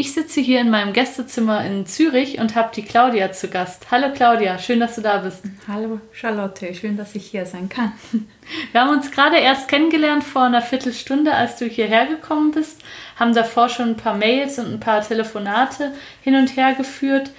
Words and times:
Ich 0.00 0.12
sitze 0.12 0.40
hier 0.40 0.60
in 0.60 0.70
meinem 0.70 0.92
Gästezimmer 0.92 1.66
in 1.66 1.84
Zürich 1.84 2.38
und 2.38 2.54
habe 2.54 2.70
die 2.72 2.84
Claudia 2.84 3.32
zu 3.32 3.48
Gast. 3.48 3.90
Hallo 3.90 4.12
Claudia, 4.14 4.56
schön, 4.56 4.78
dass 4.78 4.94
du 4.94 5.00
da 5.00 5.18
bist. 5.18 5.42
Hallo 5.66 5.98
Charlotte, 6.12 6.72
schön, 6.72 6.96
dass 6.96 7.16
ich 7.16 7.26
hier 7.26 7.44
sein 7.46 7.68
kann. 7.68 7.92
Wir 8.70 8.80
haben 8.80 8.90
uns 8.90 9.10
gerade 9.10 9.38
erst 9.38 9.66
kennengelernt 9.66 10.22
vor 10.22 10.44
einer 10.44 10.62
Viertelstunde, 10.62 11.34
als 11.34 11.56
du 11.56 11.64
hierher 11.64 12.06
gekommen 12.06 12.52
bist, 12.52 12.80
haben 13.16 13.34
davor 13.34 13.68
schon 13.68 13.88
ein 13.88 13.96
paar 13.96 14.14
Mails 14.14 14.60
und 14.60 14.72
ein 14.72 14.78
paar 14.78 15.02
Telefonate 15.02 15.92
hin 16.22 16.36
und 16.36 16.56
her 16.56 16.74
geführt 16.74 17.32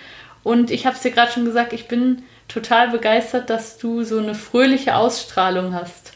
und 0.43 0.69
ich 0.69 0.85
habe 0.85 0.97
es 0.97 1.01
dir 1.01 1.11
gerade 1.11 1.31
schon 1.31 1.45
gesagt, 1.45 1.71
ich 1.71 1.87
bin 1.87 2.23
total 2.49 2.89
begeistert, 2.89 3.49
dass 3.49 3.77
du 3.77 4.03
so 4.03 4.17
eine 4.17 4.35
fröhliche 4.35 4.97
Ausstrahlung 4.97 5.73
hast. 5.73 6.11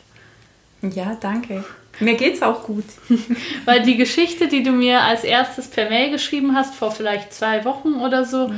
Ja, 0.81 1.15
danke. 1.21 1.63
Mir 1.99 2.15
geht's 2.15 2.41
auch 2.41 2.63
gut. 2.63 2.85
Weil 3.65 3.83
die 3.83 3.97
Geschichte, 3.97 4.47
die 4.47 4.63
du 4.63 4.71
mir 4.71 5.01
als 5.01 5.23
erstes 5.23 5.67
per 5.67 5.89
Mail 5.89 6.11
geschrieben 6.11 6.55
hast, 6.55 6.75
vor 6.75 6.91
vielleicht 6.91 7.33
zwei 7.33 7.65
Wochen 7.65 7.95
oder 7.95 8.25
so, 8.25 8.47
ja. 8.47 8.55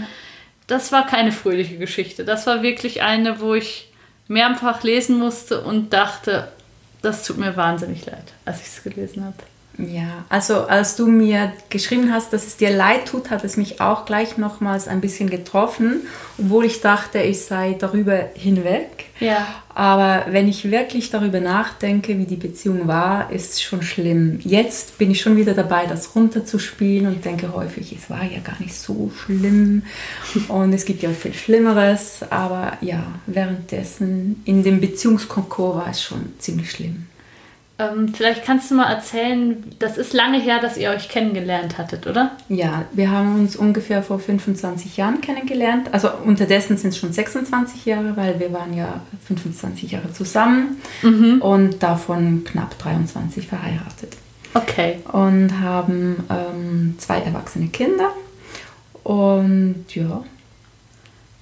das 0.68 0.92
war 0.92 1.06
keine 1.06 1.32
fröhliche 1.32 1.78
Geschichte. 1.78 2.26
Das 2.26 2.48
war 2.48 2.64
wirklich 2.64 3.02
eine, 3.02 3.40
wo 3.40 3.54
ich 3.54 3.92
mehrfach 4.28 4.84
lesen 4.84 5.20
musste 5.20 5.62
und 5.62 5.94
dachte, 5.94 6.52
das 7.02 7.24
tut 7.24 7.38
mir 7.38 7.56
wahnsinnig 7.56 8.06
leid, 8.06 8.34
als 8.46 8.62
ich 8.62 8.68
es 8.68 8.84
gelesen 8.84 9.26
habe. 9.26 9.38
Ja, 9.78 10.26
also 10.30 10.62
als 10.68 10.96
du 10.96 11.08
mir 11.08 11.52
geschrieben 11.70 12.14
hast, 12.14 12.32
dass 12.32 12.48
es 12.48 12.58
dir 12.58 12.70
leid 12.70 13.08
tut, 13.08 13.30
hat 13.30 13.44
es 13.44 13.58
mich 13.58 13.82
auch 13.82 14.06
gleich 14.06 14.38
nochmals 14.38 14.88
ein 14.88 15.02
bisschen 15.02 15.30
getroffen, 15.30 16.02
obwohl 16.38 16.66
ich 16.66 16.82
dachte, 16.82 17.20
ich 17.20 17.42
sei 17.42 17.76
darüber 17.78 18.30
hinweg. 18.36 19.06
Ja. 19.20 19.48
Aber 19.74 20.26
wenn 20.30 20.48
ich 20.48 20.72
wirklich 20.72 21.10
darüber 21.10 21.42
nachdenke, 21.42 22.18
wie 22.18 22.26
die 22.26 22.38
Beziehung 22.38 22.88
war, 22.88 23.32
ist 23.32 23.54
es 23.54 23.62
schon 23.62 23.82
schlimm. 23.82 24.40
Jetzt 24.42 24.98
bin 24.98 25.12
ich 25.12 25.22
schon 25.22 25.36
wieder 25.36 25.54
dabei, 25.54 25.86
das 25.86 26.16
runterzuspielen 26.16 27.08
und 27.08 27.26
denke 27.26 27.54
häufig, 27.54 27.94
es 27.98 28.10
war 28.10 28.24
ja 28.24 28.40
gar 28.40 28.60
nicht 28.60 28.76
so 28.76 29.12
schlimm 29.26 29.84
und 30.48 30.74
es 30.74 30.86
gibt 30.86 31.04
ja 31.04 31.10
viel 31.10 31.34
Schlimmeres. 31.34 32.22
Aber 32.30 32.78
ja, 32.80 33.04
währenddessen 33.26 34.42
in 34.46 34.64
dem 34.64 34.80
Beziehungskonkurs 34.80 35.76
war 35.76 35.90
es 35.90 36.02
schon 36.02 36.34
ziemlich 36.40 36.72
schlimm. 36.72 37.08
Ähm, 37.78 38.14
vielleicht 38.14 38.46
kannst 38.46 38.72
du 38.72 38.76
mal 38.76 38.90
erzählen, 38.90 39.62
das 39.80 39.98
ist 39.98 40.14
lange 40.14 40.40
her, 40.40 40.60
dass 40.62 40.78
ihr 40.78 40.92
euch 40.92 41.10
kennengelernt 41.10 41.78
hattet, 41.78 42.08
oder? 42.08 42.32
Ja, 42.48 42.86
wir 42.94 43.12
haben 43.12 43.36
uns 43.36 43.58
ungefähr 43.58 44.02
vor 44.02 44.18
25 44.20 44.96
Jahren 44.96 45.20
kennengelernt. 45.20 45.90
Also 45.92 46.10
unterdessen 46.24 46.78
sind 46.78 46.92
es 46.92 46.98
schon 46.98 47.12
26 47.12 47.86
Jahre, 47.86 48.16
weil 48.16 48.40
wir 48.40 48.54
waren 48.54 48.74
ja 48.74 49.02
25 49.28 49.92
Jahre 49.92 50.14
zusammen 50.14 50.82
mhm. 51.02 51.42
und 51.42 51.84
davon 51.84 52.46
knapp 52.46 52.80
23 52.80 53.46
verheiratet. 53.46 54.16
Okay. 54.54 55.00
Und 55.12 55.60
haben 55.60 56.24
ähm, 56.30 56.96
zwei 56.98 57.20
erwachsene 57.20 57.68
Kinder. 57.68 58.12
Und 59.04 59.84
ja. 59.90 60.24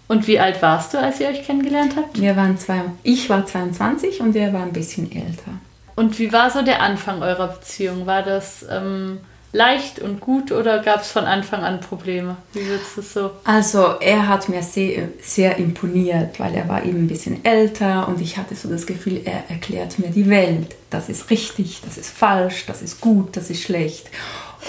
Und 0.07 0.27
wie 0.27 0.39
alt 0.39 0.61
warst 0.63 0.95
du, 0.95 0.99
als 0.99 1.19
ihr 1.19 1.27
euch 1.27 1.45
kennengelernt 1.45 1.93
habt? 1.95 2.19
Wir 2.19 2.35
waren 2.35 2.57
zwei, 2.57 2.81
ich 3.03 3.29
war 3.29 3.45
22 3.45 4.19
und 4.19 4.35
er 4.35 4.51
war 4.51 4.63
ein 4.63 4.73
bisschen 4.73 5.11
älter. 5.11 5.51
Und 5.95 6.17
wie 6.19 6.31
war 6.31 6.49
so 6.49 6.61
der 6.61 6.81
Anfang 6.81 7.21
eurer 7.21 7.47
Beziehung? 7.47 8.05
War 8.05 8.23
das 8.23 8.65
ähm, 8.69 9.19
leicht 9.53 9.99
und 9.99 10.19
gut 10.19 10.51
oder 10.51 10.79
gab 10.79 11.01
es 11.01 11.11
von 11.11 11.25
Anfang 11.25 11.63
an 11.63 11.79
Probleme? 11.79 12.35
Wie 12.53 12.65
würdest 12.65 12.97
du 12.97 13.01
es 13.01 13.13
so? 13.13 13.31
Also 13.43 13.95
er 13.99 14.27
hat 14.27 14.49
mir 14.49 14.63
sehr, 14.63 15.09
sehr 15.21 15.57
imponiert, 15.57 16.39
weil 16.39 16.55
er 16.55 16.67
war 16.67 16.83
eben 16.83 17.03
ein 17.03 17.07
bisschen 17.07 17.45
älter 17.45 18.07
und 18.07 18.19
ich 18.19 18.37
hatte 18.37 18.55
so 18.55 18.67
das 18.67 18.85
Gefühl, 18.85 19.21
er 19.23 19.49
erklärt 19.49 19.99
mir 19.99 20.09
die 20.09 20.29
Welt. 20.29 20.75
Das 20.89 21.07
ist 21.07 21.29
richtig, 21.29 21.81
das 21.85 21.97
ist 21.97 22.09
falsch, 22.09 22.65
das 22.65 22.81
ist 22.81 22.99
gut, 22.99 23.37
das 23.37 23.51
ist 23.51 23.61
schlecht. 23.61 24.09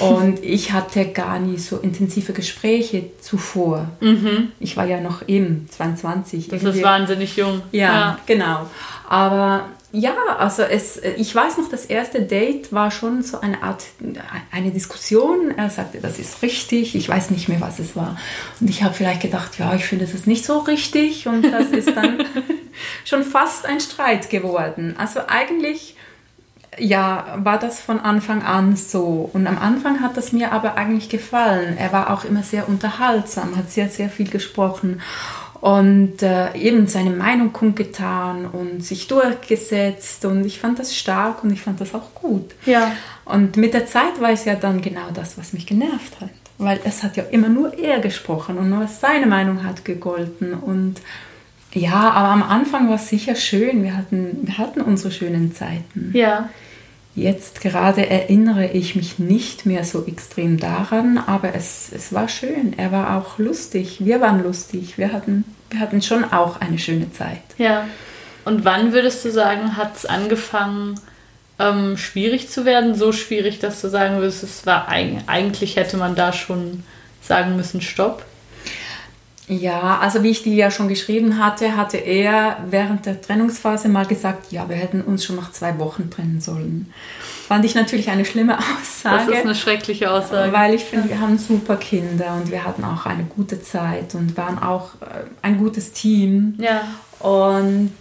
Und 0.00 0.38
ich 0.44 0.72
hatte 0.72 1.06
gar 1.06 1.38
nicht 1.38 1.64
so 1.64 1.78
intensive 1.78 2.34
Gespräche 2.34 3.10
zuvor. 3.20 3.88
Mhm. 4.00 4.52
Ich 4.60 4.76
war 4.76 4.84
ja 4.84 5.00
noch 5.00 5.26
eben 5.28 5.66
22. 5.70 6.48
Das 6.48 6.62
irgendwie. 6.62 6.78
ist 6.78 6.84
wahnsinnig 6.84 7.36
jung. 7.36 7.62
Ja, 7.72 7.92
ja, 7.92 8.18
genau. 8.26 8.66
Aber 9.08 9.68
ja, 9.94 10.16
also 10.38 10.64
es, 10.64 11.00
ich 11.16 11.32
weiß 11.32 11.56
noch, 11.58 11.68
das 11.68 11.86
erste 11.86 12.22
Date 12.22 12.72
war 12.72 12.90
schon 12.90 13.22
so 13.22 13.40
eine 13.40 13.62
Art, 13.62 13.84
eine 14.50 14.72
Diskussion. 14.72 15.52
Er 15.56 15.70
sagte, 15.70 16.00
das 16.00 16.18
ist 16.18 16.42
richtig. 16.42 16.96
Ich 16.96 17.08
weiß 17.08 17.30
nicht 17.30 17.48
mehr, 17.48 17.60
was 17.60 17.78
es 17.78 17.94
war. 17.94 18.16
Und 18.60 18.68
ich 18.68 18.82
habe 18.82 18.92
vielleicht 18.92 19.22
gedacht, 19.22 19.56
ja, 19.56 19.72
ich 19.74 19.84
finde 19.84 20.06
das 20.06 20.26
nicht 20.26 20.44
so 20.44 20.58
richtig. 20.58 21.28
Und 21.28 21.42
das 21.42 21.68
ist 21.68 21.94
dann 21.94 22.24
schon 23.04 23.22
fast 23.22 23.66
ein 23.66 23.78
Streit 23.78 24.30
geworden. 24.30 24.96
Also 24.98 25.20
eigentlich, 25.28 25.94
ja, 26.76 27.38
war 27.38 27.60
das 27.60 27.80
von 27.80 28.00
Anfang 28.00 28.42
an 28.42 28.74
so. 28.74 29.30
Und 29.32 29.46
am 29.46 29.58
Anfang 29.58 30.00
hat 30.00 30.16
das 30.16 30.32
mir 30.32 30.50
aber 30.50 30.76
eigentlich 30.76 31.08
gefallen. 31.08 31.76
Er 31.78 31.92
war 31.92 32.12
auch 32.12 32.24
immer 32.24 32.42
sehr 32.42 32.68
unterhaltsam, 32.68 33.56
hat 33.56 33.70
sehr, 33.70 33.88
sehr 33.88 34.08
viel 34.08 34.28
gesprochen 34.28 35.00
und 35.64 36.22
äh, 36.22 36.54
eben 36.56 36.88
seine 36.88 37.08
Meinung 37.08 37.54
kundgetan 37.54 38.44
und 38.44 38.84
sich 38.84 39.08
durchgesetzt 39.08 40.26
und 40.26 40.44
ich 40.44 40.60
fand 40.60 40.78
das 40.78 40.94
stark 40.94 41.42
und 41.42 41.50
ich 41.54 41.62
fand 41.62 41.80
das 41.80 41.94
auch 41.94 42.14
gut. 42.14 42.50
Ja. 42.66 42.92
Und 43.24 43.56
mit 43.56 43.72
der 43.72 43.86
Zeit 43.86 44.20
war 44.20 44.28
es 44.28 44.44
ja 44.44 44.56
dann 44.56 44.82
genau 44.82 45.08
das, 45.14 45.38
was 45.38 45.54
mich 45.54 45.66
genervt 45.66 46.20
hat, 46.20 46.28
weil 46.58 46.80
es 46.84 47.02
hat 47.02 47.16
ja 47.16 47.22
immer 47.30 47.48
nur 47.48 47.78
er 47.78 48.00
gesprochen 48.00 48.58
und 48.58 48.68
nur 48.68 48.86
seine 48.88 49.24
Meinung 49.24 49.64
hat 49.64 49.86
gegolten 49.86 50.52
und 50.52 51.00
ja, 51.72 52.10
aber 52.10 52.28
am 52.28 52.42
Anfang 52.42 52.90
war 52.90 52.96
es 52.96 53.08
sicher 53.08 53.34
schön. 53.34 53.82
Wir 53.84 53.96
hatten, 53.96 54.40
wir 54.42 54.58
hatten 54.58 54.82
unsere 54.82 55.12
schönen 55.12 55.54
Zeiten. 55.54 56.10
Ja. 56.12 56.50
Jetzt 57.16 57.60
gerade 57.60 58.08
erinnere 58.10 58.66
ich 58.66 58.96
mich 58.96 59.20
nicht 59.20 59.66
mehr 59.66 59.84
so 59.84 60.04
extrem 60.04 60.58
daran, 60.58 61.18
aber 61.18 61.54
es, 61.54 61.90
es 61.94 62.12
war 62.12 62.28
schön. 62.28 62.76
Er 62.76 62.90
war 62.90 63.16
auch 63.16 63.38
lustig. 63.38 64.04
Wir 64.04 64.20
waren 64.20 64.42
lustig. 64.42 64.98
Wir 64.98 65.12
hatten, 65.12 65.44
wir 65.70 65.78
hatten 65.78 66.02
schon 66.02 66.24
auch 66.24 66.60
eine 66.60 66.78
schöne 66.78 67.12
Zeit. 67.12 67.42
Ja. 67.56 67.86
Und 68.44 68.64
wann 68.64 68.92
würdest 68.92 69.24
du 69.24 69.30
sagen, 69.30 69.76
hat 69.76 69.96
es 69.96 70.06
angefangen, 70.06 70.98
ähm, 71.60 71.96
schwierig 71.96 72.50
zu 72.50 72.64
werden? 72.64 72.96
So 72.96 73.12
schwierig, 73.12 73.60
dass 73.60 73.80
du 73.80 73.88
sagen 73.88 74.16
würdest, 74.16 74.42
es 74.42 74.66
war 74.66 74.88
eigentlich 74.88 75.76
hätte 75.76 75.96
man 75.96 76.16
da 76.16 76.32
schon 76.32 76.82
sagen 77.22 77.54
müssen, 77.56 77.80
stopp? 77.80 78.24
Ja, 79.46 79.98
also 79.98 80.22
wie 80.22 80.30
ich 80.30 80.42
dir 80.42 80.54
ja 80.54 80.70
schon 80.70 80.88
geschrieben 80.88 81.38
hatte, 81.38 81.76
hatte 81.76 81.98
er 81.98 82.64
während 82.70 83.04
der 83.04 83.20
Trennungsphase 83.20 83.88
mal 83.88 84.06
gesagt, 84.06 84.52
ja, 84.52 84.68
wir 84.68 84.76
hätten 84.76 85.02
uns 85.02 85.24
schon 85.24 85.36
nach 85.36 85.52
zwei 85.52 85.78
Wochen 85.78 86.08
trennen 86.08 86.40
sollen. 86.40 86.90
Fand 87.46 87.64
ich 87.66 87.74
natürlich 87.74 88.08
eine 88.08 88.24
schlimme 88.24 88.56
Aussage. 88.58 89.26
Das 89.26 89.38
ist 89.38 89.44
eine 89.44 89.54
schreckliche 89.54 90.10
Aussage. 90.10 90.50
Weil 90.50 90.72
ich 90.72 90.84
finde, 90.84 91.10
wir 91.10 91.20
haben 91.20 91.36
super 91.36 91.76
Kinder 91.76 92.38
und 92.40 92.50
wir 92.50 92.64
hatten 92.64 92.84
auch 92.84 93.04
eine 93.04 93.24
gute 93.24 93.62
Zeit 93.62 94.14
und 94.14 94.34
waren 94.38 94.58
auch 94.58 94.94
äh, 95.02 95.24
ein 95.42 95.58
gutes 95.58 95.92
Team. 95.92 96.54
Ja. 96.58 96.80
Und 97.20 97.92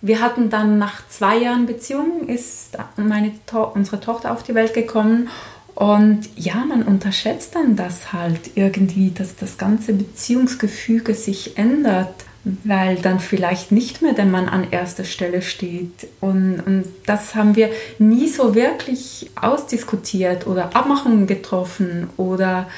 wir 0.00 0.20
hatten 0.20 0.50
dann 0.50 0.78
nach 0.78 1.06
zwei 1.08 1.36
Jahren 1.36 1.66
Beziehung, 1.66 2.26
ist 2.26 2.76
meine 2.96 3.30
to 3.46 3.62
unsere 3.62 4.00
Tochter 4.00 4.32
auf 4.32 4.42
die 4.42 4.54
Welt 4.56 4.74
gekommen 4.74 5.28
und 5.74 6.28
ja, 6.36 6.64
man 6.66 6.82
unterschätzt 6.82 7.54
dann 7.54 7.76
das 7.76 8.12
halt 8.12 8.50
irgendwie, 8.54 9.10
dass 9.10 9.36
das 9.36 9.56
ganze 9.56 9.94
Beziehungsgefüge 9.94 11.14
sich 11.14 11.56
ändert, 11.56 12.14
weil 12.44 12.96
dann 12.96 13.20
vielleicht 13.20 13.72
nicht 13.72 14.02
mehr 14.02 14.12
der 14.12 14.26
Mann 14.26 14.48
an 14.48 14.66
erster 14.70 15.04
Stelle 15.04 15.42
steht. 15.42 16.08
Und, 16.20 16.60
und 16.60 16.84
das 17.06 17.34
haben 17.34 17.56
wir 17.56 17.70
nie 17.98 18.28
so 18.28 18.54
wirklich 18.54 19.30
ausdiskutiert 19.40 20.46
oder 20.46 20.76
Abmachungen 20.76 21.26
getroffen 21.26 22.10
oder 22.16 22.68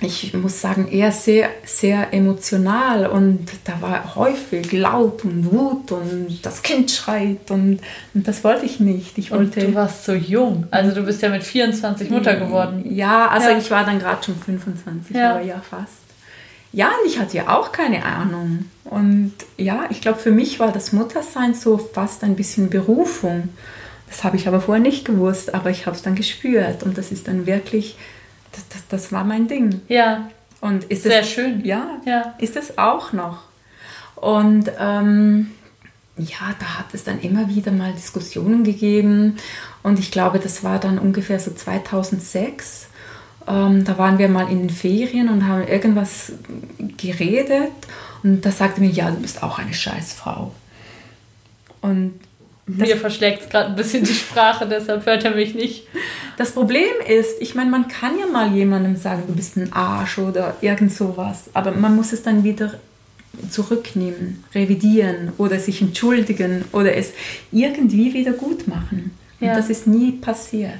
ich 0.00 0.34
muss 0.34 0.60
sagen, 0.60 0.88
eher 0.88 1.10
sehr, 1.10 1.48
sehr 1.64 2.12
emotional 2.12 3.06
und 3.06 3.48
da 3.64 3.80
war 3.80 4.14
häufig 4.14 4.70
laut 4.72 5.24
und 5.24 5.50
Wut 5.50 5.90
und 5.90 6.40
das 6.42 6.62
Kind 6.62 6.90
schreit 6.90 7.50
und, 7.50 7.80
und 8.12 8.28
das 8.28 8.44
wollte 8.44 8.66
ich 8.66 8.78
nicht. 8.78 9.16
Ich 9.16 9.30
wollte, 9.30 9.60
und 9.60 9.70
du 9.70 9.74
warst 9.74 10.04
so 10.04 10.12
jung, 10.12 10.66
also 10.70 10.94
du 10.94 11.02
bist 11.02 11.22
ja 11.22 11.30
mit 11.30 11.44
24 11.44 12.10
Mutter 12.10 12.36
geworden. 12.36 12.84
Ja, 12.94 13.28
also 13.28 13.48
ja. 13.48 13.58
ich 13.58 13.70
war 13.70 13.84
dann 13.84 13.98
gerade 13.98 14.22
schon 14.22 14.36
25, 14.36 15.16
ja. 15.16 15.32
aber 15.32 15.42
ja 15.42 15.60
fast. 15.60 15.94
Ja, 16.72 16.88
und 16.88 17.06
ich 17.06 17.18
hatte 17.18 17.38
ja 17.38 17.56
auch 17.56 17.72
keine 17.72 18.04
Ahnung. 18.04 18.66
Und 18.84 19.32
ja, 19.56 19.86
ich 19.88 20.02
glaube, 20.02 20.18
für 20.18 20.30
mich 20.30 20.60
war 20.60 20.72
das 20.72 20.92
Muttersein 20.92 21.54
so 21.54 21.78
fast 21.78 22.22
ein 22.22 22.36
bisschen 22.36 22.68
Berufung. 22.68 23.48
Das 24.08 24.24
habe 24.24 24.36
ich 24.36 24.46
aber 24.46 24.60
vorher 24.60 24.82
nicht 24.82 25.06
gewusst, 25.06 25.54
aber 25.54 25.70
ich 25.70 25.86
habe 25.86 25.96
es 25.96 26.02
dann 26.02 26.14
gespürt 26.14 26.82
und 26.82 26.98
das 26.98 27.12
ist 27.12 27.28
dann 27.28 27.46
wirklich 27.46 27.96
das, 28.56 28.68
das, 28.68 28.88
das 28.88 29.12
war 29.12 29.24
mein 29.24 29.48
Ding. 29.48 29.82
Ja. 29.88 30.28
Und 30.60 30.84
ist 30.84 31.02
Sehr 31.02 31.20
es, 31.20 31.30
schön. 31.30 31.64
Ja, 31.64 32.00
ja, 32.06 32.34
ist 32.38 32.56
es 32.56 32.78
auch 32.78 33.12
noch. 33.12 33.42
Und 34.16 34.70
ähm, 34.78 35.50
ja, 36.16 36.54
da 36.58 36.78
hat 36.78 36.86
es 36.94 37.04
dann 37.04 37.20
immer 37.20 37.48
wieder 37.48 37.72
mal 37.72 37.92
Diskussionen 37.92 38.64
gegeben. 38.64 39.36
Und 39.82 39.98
ich 39.98 40.10
glaube, 40.10 40.38
das 40.38 40.64
war 40.64 40.78
dann 40.78 40.98
ungefähr 40.98 41.38
so 41.38 41.52
2006. 41.52 42.88
Ähm, 43.46 43.84
da 43.84 43.98
waren 43.98 44.18
wir 44.18 44.28
mal 44.28 44.50
in 44.50 44.60
den 44.66 44.70
Ferien 44.70 45.28
und 45.28 45.46
haben 45.46 45.68
irgendwas 45.68 46.32
geredet. 46.96 47.70
Und 48.22 48.40
da 48.40 48.50
sagte 48.50 48.80
mir, 48.80 48.90
ja, 48.90 49.10
du 49.10 49.18
bist 49.18 49.42
auch 49.42 49.58
eine 49.58 49.74
Scheißfrau. 49.74 50.52
Und 51.82 52.18
mir 52.66 52.96
verschlägt 52.96 53.42
es 53.42 53.48
gerade 53.48 53.70
ein 53.70 53.76
bisschen 53.76 54.04
die 54.04 54.14
Sprache, 54.14 54.66
deshalb 54.66 55.06
hört 55.06 55.24
er 55.24 55.34
mich 55.34 55.54
nicht. 55.54 55.86
Das 56.36 56.52
Problem 56.52 56.90
ist, 57.06 57.40
ich 57.40 57.54
meine, 57.54 57.70
man 57.70 57.86
kann 57.88 58.18
ja 58.18 58.26
mal 58.26 58.52
jemandem 58.52 58.96
sagen, 58.96 59.22
du 59.26 59.34
bist 59.34 59.56
ein 59.56 59.72
Arsch 59.72 60.18
oder 60.18 60.56
irgend 60.60 60.92
sowas, 60.92 61.44
aber 61.54 61.70
man 61.70 61.94
muss 61.94 62.12
es 62.12 62.22
dann 62.22 62.42
wieder 62.42 62.74
zurücknehmen, 63.50 64.44
revidieren 64.54 65.32
oder 65.38 65.60
sich 65.60 65.80
entschuldigen 65.80 66.64
oder 66.72 66.96
es 66.96 67.12
irgendwie 67.52 68.12
wieder 68.14 68.32
gut 68.32 68.66
machen. 68.66 69.16
Ja. 69.38 69.50
Und 69.50 69.58
das 69.58 69.70
ist 69.70 69.86
nie 69.86 70.12
passiert. 70.12 70.72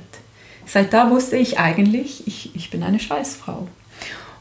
Seit 0.65 0.93
da 0.93 1.11
wusste 1.11 1.37
ich 1.37 1.59
eigentlich, 1.59 2.27
ich, 2.27 2.50
ich 2.56 2.71
bin 2.71 2.83
eine 2.83 2.99
Scheißfrau. 2.99 3.69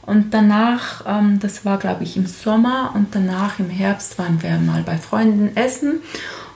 Und 0.02 0.34
danach, 0.34 1.04
ähm, 1.08 1.40
das 1.40 1.66
war 1.66 1.78
glaube 1.78 2.04
ich 2.04 2.18
im 2.18 2.26
Sommer 2.26 2.92
und 2.96 3.14
danach 3.14 3.60
im 3.60 3.70
Herbst 3.70 4.18
waren 4.18 4.42
wir 4.42 4.58
mal 4.58 4.82
bei 4.84 4.98
Freunden 4.98 5.56
essen 5.56 6.02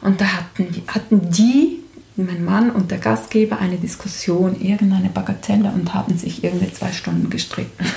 und 0.01 0.21
da 0.21 0.25
hatten, 0.25 0.83
hatten 0.87 1.29
die, 1.31 1.79
mein 2.15 2.43
Mann 2.43 2.71
und 2.71 2.91
der 2.91 2.97
Gastgeber, 2.97 3.59
eine 3.59 3.77
Diskussion, 3.77 4.59
irgendeine 4.59 5.09
Bagatelle 5.09 5.71
und 5.71 5.93
haben 5.93 6.17
sich 6.17 6.43
irgendwie 6.43 6.71
zwei 6.73 6.91
Stunden 6.91 7.29
gestritten. 7.29 7.85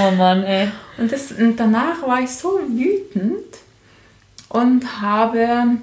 Oh 0.00 0.10
Mann, 0.12 0.42
ey. 0.44 0.68
Und, 0.96 1.12
das, 1.12 1.32
und 1.32 1.58
danach 1.58 2.02
war 2.06 2.20
ich 2.20 2.30
so 2.30 2.60
wütend 2.68 3.58
und 4.48 5.02
habe, 5.02 5.78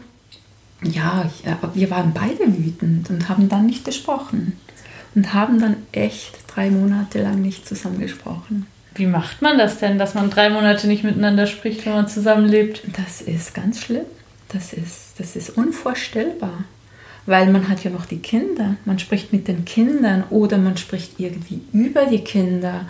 ja, 0.81 1.30
wir 1.74 1.92
waren 1.92 2.14
beide 2.14 2.58
wütend 2.58 3.10
und 3.10 3.30
haben 3.30 3.50
dann 3.50 3.66
nicht 3.66 3.86
gesprochen. 3.86 4.58
Und 5.16 5.34
haben 5.34 5.60
dann 5.60 5.76
echt 5.92 6.38
drei 6.48 6.70
Monate 6.70 7.22
lang 7.22 7.42
nicht 7.42 7.68
zusammen 7.68 8.00
gesprochen. 8.00 8.68
Wie 8.96 9.08
macht 9.08 9.42
man 9.42 9.58
das 9.58 9.80
denn, 9.80 9.98
dass 9.98 10.14
man 10.14 10.30
drei 10.30 10.50
Monate 10.50 10.88
nicht 10.88 11.04
miteinander 11.04 11.48
spricht, 11.48 11.86
wenn 11.86 11.94
man 11.94 12.08
zusammenlebt? 12.08 12.84
Das 12.96 13.22
ist 13.22 13.54
ganz 13.54 13.81
schlimm. 13.81 14.06
Das 14.50 14.74
ist, 14.74 15.19
das 15.19 15.36
ist 15.36 15.51
unvorstellbar. 15.51 16.63
Weil 17.25 17.51
man 17.51 17.69
hat 17.69 17.84
ja 17.84 17.92
noch 17.92 18.06
die 18.06 18.19
Kinder. 18.19 18.75
Man 18.86 18.98
spricht 18.98 19.31
mit 19.31 19.48
den 19.48 19.63
Kindern 19.66 20.24
oder 20.30 20.57
man 20.57 20.78
spricht 20.78 21.19
irgendwie 21.19 21.62
über 21.72 22.06
die 22.06 22.24
Kinder. 22.24 22.88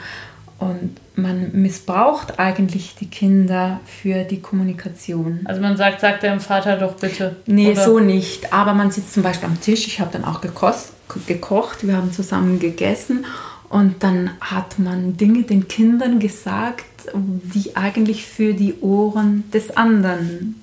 Und 0.60 0.98
man 1.16 1.52
missbraucht 1.54 2.40
eigentlich 2.40 2.96
die 3.00 3.08
Kinder 3.08 3.80
für 3.86 4.24
die 4.24 4.42
Kommunikation. 4.42 5.42
Also 5.46 5.62
man 5.62 5.78
sagt, 5.78 6.02
sagt 6.02 6.24
deinem 6.24 6.42
Vater 6.42 6.78
doch 6.78 6.96
bitte. 6.96 7.38
Nee, 7.46 7.72
oder? 7.72 7.86
so 7.86 8.00
nicht. 8.00 8.52
Aber 8.54 8.74
man 8.74 8.92
sitzt 8.92 9.14
zum 9.14 9.24
Beispiel 9.24 9.48
am 9.48 9.60
Tisch. 9.60 9.88
Ich 9.88 10.00
habe 10.00 10.12
dann 10.12 10.26
auch 10.26 10.42
gekost, 10.42 10.92
gekocht. 11.28 11.88
Wir 11.88 11.96
haben 11.98 12.12
zusammen 12.12 12.60
gegessen. 12.60 13.26
Und 13.70 14.04
dann 14.04 14.32
hat 14.42 14.80
man 14.80 15.16
Dinge 15.16 15.44
den 15.44 15.68
Kindern 15.68 16.20
gesagt, 16.20 16.86
die 17.14 17.76
eigentlich 17.76 18.26
für 18.26 18.54
die 18.54 18.76
Ohren 18.82 19.50
des 19.52 19.76
anderen 19.78 20.62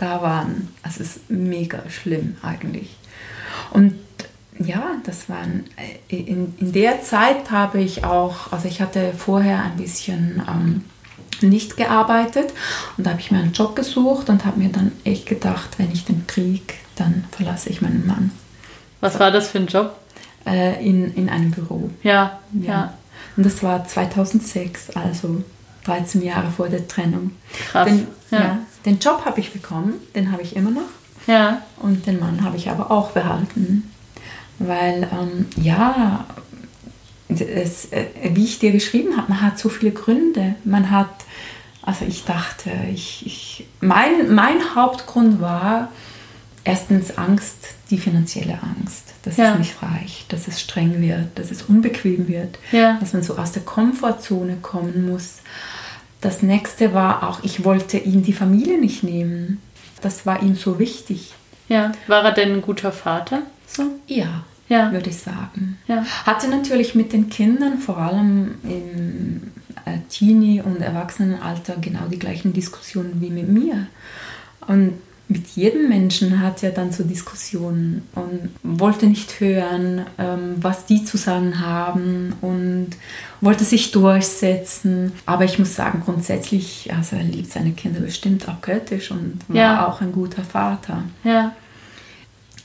da 0.00 0.22
waren. 0.22 0.68
Es 0.86 0.98
ist 0.98 1.30
mega 1.30 1.82
schlimm 1.88 2.36
eigentlich. 2.42 2.96
Und 3.70 3.94
ja, 4.58 4.96
das 5.04 5.28
waren, 5.28 5.64
äh, 6.08 6.16
in, 6.16 6.54
in 6.58 6.72
der 6.72 7.02
Zeit 7.02 7.50
habe 7.50 7.80
ich 7.80 8.04
auch, 8.04 8.52
also 8.52 8.68
ich 8.68 8.80
hatte 8.80 9.12
vorher 9.16 9.62
ein 9.62 9.76
bisschen 9.76 10.42
ähm, 10.48 10.84
nicht 11.40 11.76
gearbeitet 11.76 12.52
und 12.96 13.06
da 13.06 13.10
habe 13.10 13.20
ich 13.20 13.30
mir 13.30 13.38
einen 13.38 13.52
Job 13.52 13.74
gesucht 13.74 14.28
und 14.28 14.44
habe 14.44 14.58
mir 14.60 14.68
dann 14.68 14.92
echt 15.04 15.26
gedacht, 15.26 15.78
wenn 15.78 15.90
ich 15.90 16.04
den 16.04 16.26
Krieg, 16.26 16.74
dann 16.96 17.24
verlasse 17.30 17.70
ich 17.70 17.80
meinen 17.80 18.06
Mann. 18.06 18.30
Was 19.00 19.18
war 19.18 19.30
das 19.30 19.48
für 19.48 19.58
ein 19.58 19.66
Job? 19.66 19.96
Äh, 20.46 20.86
in, 20.86 21.14
in 21.14 21.30
einem 21.30 21.50
Büro. 21.50 21.90
Ja, 22.02 22.40
ja, 22.52 22.68
ja. 22.68 22.94
Und 23.36 23.46
das 23.46 23.62
war 23.62 23.86
2006, 23.86 24.90
also 24.90 25.42
13 25.84 26.22
Jahre 26.22 26.50
vor 26.50 26.68
der 26.68 26.86
Trennung. 26.86 27.32
Krass. 27.70 27.88
Den, 27.88 28.06
ja. 28.30 28.38
ja 28.38 28.58
den 28.84 28.98
Job 28.98 29.24
habe 29.24 29.40
ich 29.40 29.52
bekommen, 29.52 29.94
den 30.14 30.32
habe 30.32 30.42
ich 30.42 30.56
immer 30.56 30.70
noch. 30.70 30.88
Ja. 31.26 31.62
Und 31.76 32.06
den 32.06 32.18
Mann 32.18 32.42
habe 32.42 32.56
ich 32.56 32.70
aber 32.70 32.90
auch 32.90 33.10
behalten. 33.10 33.90
Weil, 34.58 35.08
ähm, 35.12 35.46
ja, 35.56 36.24
es, 37.28 37.86
äh, 37.92 38.06
wie 38.32 38.44
ich 38.44 38.58
dir 38.58 38.72
geschrieben 38.72 39.16
habe, 39.16 39.30
man 39.30 39.42
hat 39.42 39.58
so 39.58 39.68
viele 39.68 39.92
Gründe. 39.92 40.56
Man 40.64 40.90
hat, 40.90 41.10
also 41.82 42.04
ich 42.04 42.24
dachte, 42.24 42.70
ich, 42.92 43.24
ich, 43.26 43.66
mein, 43.80 44.34
mein 44.34 44.74
Hauptgrund 44.74 45.40
war 45.40 45.88
erstens 46.64 47.16
Angst, 47.16 47.68
die 47.90 47.98
finanzielle 47.98 48.58
Angst, 48.62 49.14
dass 49.22 49.36
ja. 49.36 49.52
es 49.52 49.58
nicht 49.58 49.82
reicht, 49.82 50.32
dass 50.32 50.48
es 50.48 50.60
streng 50.60 51.00
wird, 51.00 51.38
dass 51.38 51.50
es 51.50 51.62
unbequem 51.62 52.28
wird, 52.28 52.58
ja. 52.72 52.98
dass 53.00 53.12
man 53.12 53.22
so 53.22 53.36
aus 53.36 53.52
der 53.52 53.62
Komfortzone 53.62 54.58
kommen 54.60 55.10
muss. 55.10 55.38
Das 56.20 56.42
nächste 56.42 56.92
war 56.92 57.28
auch, 57.28 57.42
ich 57.42 57.64
wollte 57.64 57.98
ihm 57.98 58.22
die 58.22 58.32
Familie 58.32 58.78
nicht 58.78 59.02
nehmen. 59.02 59.60
Das 60.02 60.26
war 60.26 60.42
ihm 60.42 60.54
so 60.54 60.78
wichtig. 60.78 61.34
Ja, 61.68 61.92
war 62.08 62.24
er 62.24 62.32
denn 62.32 62.54
ein 62.54 62.62
guter 62.62 62.92
Vater? 62.92 63.42
So? 63.66 63.84
Ja, 64.06 64.44
ja. 64.68 64.92
würde 64.92 65.10
ich 65.10 65.18
sagen. 65.18 65.78
Ja. 65.86 66.04
Hatte 66.26 66.48
natürlich 66.48 66.94
mit 66.94 67.12
den 67.12 67.28
Kindern, 67.28 67.78
vor 67.78 67.98
allem 67.98 68.56
im 68.64 69.52
äh, 69.84 69.98
Teenie- 70.08 70.62
und 70.62 70.80
Erwachsenenalter, 70.80 71.76
genau 71.80 72.06
die 72.10 72.18
gleichen 72.18 72.52
Diskussionen 72.52 73.20
wie 73.20 73.30
mit 73.30 73.48
mir. 73.48 73.86
Und 74.66 74.94
mit 75.30 75.46
jedem 75.50 75.88
Menschen 75.88 76.40
hat 76.40 76.62
er 76.64 76.72
dann 76.72 76.90
so 76.90 77.04
Diskussionen 77.04 78.02
und 78.16 78.50
wollte 78.62 79.06
nicht 79.06 79.38
hören, 79.38 80.04
ähm, 80.18 80.56
was 80.56 80.86
die 80.86 81.04
zu 81.04 81.16
sagen 81.16 81.60
haben 81.60 82.34
und 82.40 82.90
wollte 83.40 83.62
sich 83.62 83.92
durchsetzen. 83.92 85.12
Aber 85.26 85.44
ich 85.44 85.58
muss 85.58 85.76
sagen, 85.76 86.02
grundsätzlich, 86.04 86.90
also 86.92 87.14
er 87.14 87.22
liebt 87.22 87.52
seine 87.52 87.70
Kinder 87.70 88.00
bestimmt 88.00 88.48
auch 88.48 88.60
göttisch 88.60 89.12
und 89.12 89.38
war 89.46 89.56
ja. 89.56 89.86
auch 89.86 90.00
ein 90.00 90.10
guter 90.10 90.42
Vater. 90.42 91.04
Ja. 91.22 91.54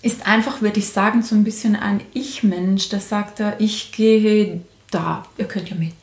Ist 0.02 0.28
einfach, 0.28 0.62
würde 0.62 0.80
ich 0.80 0.90
sagen, 0.90 1.22
so 1.22 1.36
ein 1.36 1.44
bisschen 1.44 1.76
ein 1.76 2.02
Ich-Mensch, 2.14 2.90
der 2.90 3.00
sagt, 3.00 3.44
ich 3.60 3.92
gehe 3.92 4.62
da, 4.90 5.24
ihr 5.38 5.46
könnt 5.46 5.70
ja 5.70 5.76
mit. 5.76 5.94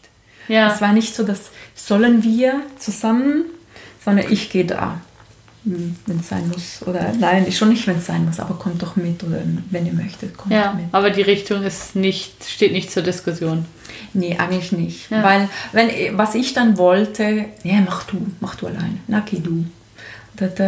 Ja. 0.47 0.73
Es 0.73 0.81
war 0.81 0.93
nicht 0.93 1.15
so, 1.15 1.25
dass 1.25 1.51
sollen 1.75 2.23
wir 2.23 2.61
zusammen, 2.79 3.47
sondern 4.05 4.31
ich 4.31 4.51
gehe 4.51 4.65
da. 4.65 5.01
Wenn 5.65 6.19
es 6.19 6.29
sein 6.29 6.49
muss. 6.49 6.83
Oder 6.87 7.13
nein, 7.19 7.51
schon 7.53 7.69
nicht, 7.69 7.87
wenn 7.87 7.99
es 7.99 8.07
sein 8.07 8.25
muss, 8.25 8.41
aber 8.41 8.55
kommt 8.55 8.83
doch 8.83 8.97
mit 8.97 9.23
oder 9.23 9.43
wenn 9.71 9.87
ihr 9.87 9.93
möchtet, 9.93 10.37
kommt 10.37 10.53
ja, 10.53 10.73
mit. 10.73 10.87
Aber 10.91 11.11
die 11.11 11.23
Richtung 11.23 11.63
ist 11.63 11.95
nicht, 11.95 12.45
steht 12.45 12.73
nicht 12.73 12.91
zur 12.91 13.05
Diskussion. 13.05 13.67
Nee, 14.13 14.37
eigentlich 14.39 14.73
nicht. 14.73 15.11
Ja. 15.11 15.23
Weil, 15.23 15.49
wenn, 15.73 16.19
was 16.19 16.35
ich 16.35 16.53
dann 16.53 16.79
wollte, 16.79 17.45
nee, 17.63 17.81
mach 17.85 18.05
du, 18.05 18.27
mach 18.41 18.57
du 18.57 18.67
allein. 18.67 19.01
Na, 19.07 19.23
geh 19.25 19.39
du. 19.39 19.65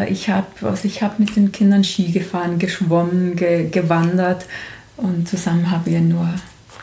Ich 0.08 0.28
habe 0.28 0.46
also 0.62 0.88
hab 0.88 1.18
mit 1.18 1.34
den 1.34 1.50
Kindern 1.50 1.82
Ski 1.82 2.12
gefahren, 2.12 2.60
geschwommen, 2.60 3.34
ge, 3.34 3.68
gewandert 3.70 4.44
und 4.96 5.28
zusammen 5.28 5.70
haben 5.70 5.86
wir 5.86 6.00
nur 6.00 6.28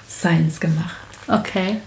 Science 0.09 0.59
gemacht. 0.59 0.97
Okay. 1.27 1.77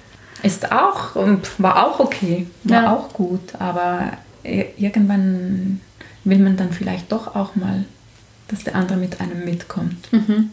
Ist 0.42 0.72
auch, 0.72 1.16
war 1.58 1.86
auch 1.86 2.00
okay, 2.00 2.46
war 2.62 2.82
ja. 2.82 2.94
auch 2.94 3.12
gut, 3.12 3.54
aber 3.58 4.12
irgendwann 4.42 5.80
will 6.24 6.38
man 6.38 6.56
dann 6.56 6.72
vielleicht 6.72 7.12
doch 7.12 7.34
auch 7.34 7.54
mal, 7.54 7.84
dass 8.48 8.64
der 8.64 8.74
andere 8.74 8.98
mit 8.98 9.20
einem 9.20 9.44
mitkommt. 9.44 10.12
Mhm. 10.12 10.50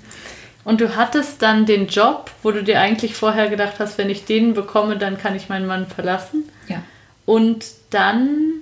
Und 0.63 0.81
du 0.81 0.95
hattest 0.95 1.41
dann 1.41 1.65
den 1.65 1.87
Job, 1.87 2.29
wo 2.43 2.51
du 2.51 2.63
dir 2.63 2.79
eigentlich 2.79 3.15
vorher 3.15 3.49
gedacht 3.49 3.75
hast, 3.79 3.97
wenn 3.97 4.09
ich 4.09 4.25
den 4.25 4.53
bekomme, 4.53 4.97
dann 4.97 5.17
kann 5.17 5.35
ich 5.35 5.49
meinen 5.49 5.65
Mann 5.65 5.87
verlassen. 5.87 6.43
Ja. 6.67 6.83
Und 7.25 7.65
dann 7.89 8.61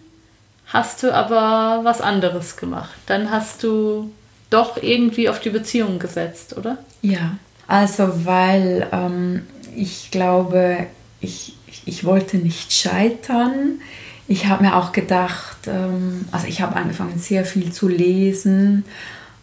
hast 0.68 1.04
du 1.04 1.14
aber 1.14 1.84
was 1.84 2.00
anderes 2.00 2.56
gemacht. 2.56 2.96
Dann 3.08 3.32
hast 3.32 3.64
du 3.64 4.12
doch 4.50 4.82
irgendwie 4.82 5.30
auf 5.30 5.40
die 5.40 5.50
Beziehung 5.50 6.00
gesetzt, 6.00 6.56
oder? 6.58 6.78
Ja, 7.02 7.38
also 7.68 8.26
weil 8.26 8.88
ähm, 8.92 9.46
ich 9.76 10.10
glaube, 10.12 10.88
ich, 11.20 11.54
ich 11.86 12.04
wollte 12.04 12.38
nicht 12.38 12.72
scheitern 12.74 13.82
ich 14.30 14.46
habe 14.46 14.64
mir 14.64 14.76
auch 14.76 14.92
gedacht, 14.92 15.58
ähm, 15.68 16.26
also 16.32 16.48
ich 16.48 16.62
habe 16.62 16.76
angefangen 16.76 17.18
sehr 17.18 17.44
viel 17.46 17.74
zu 17.74 17.88
lesen 17.88 18.86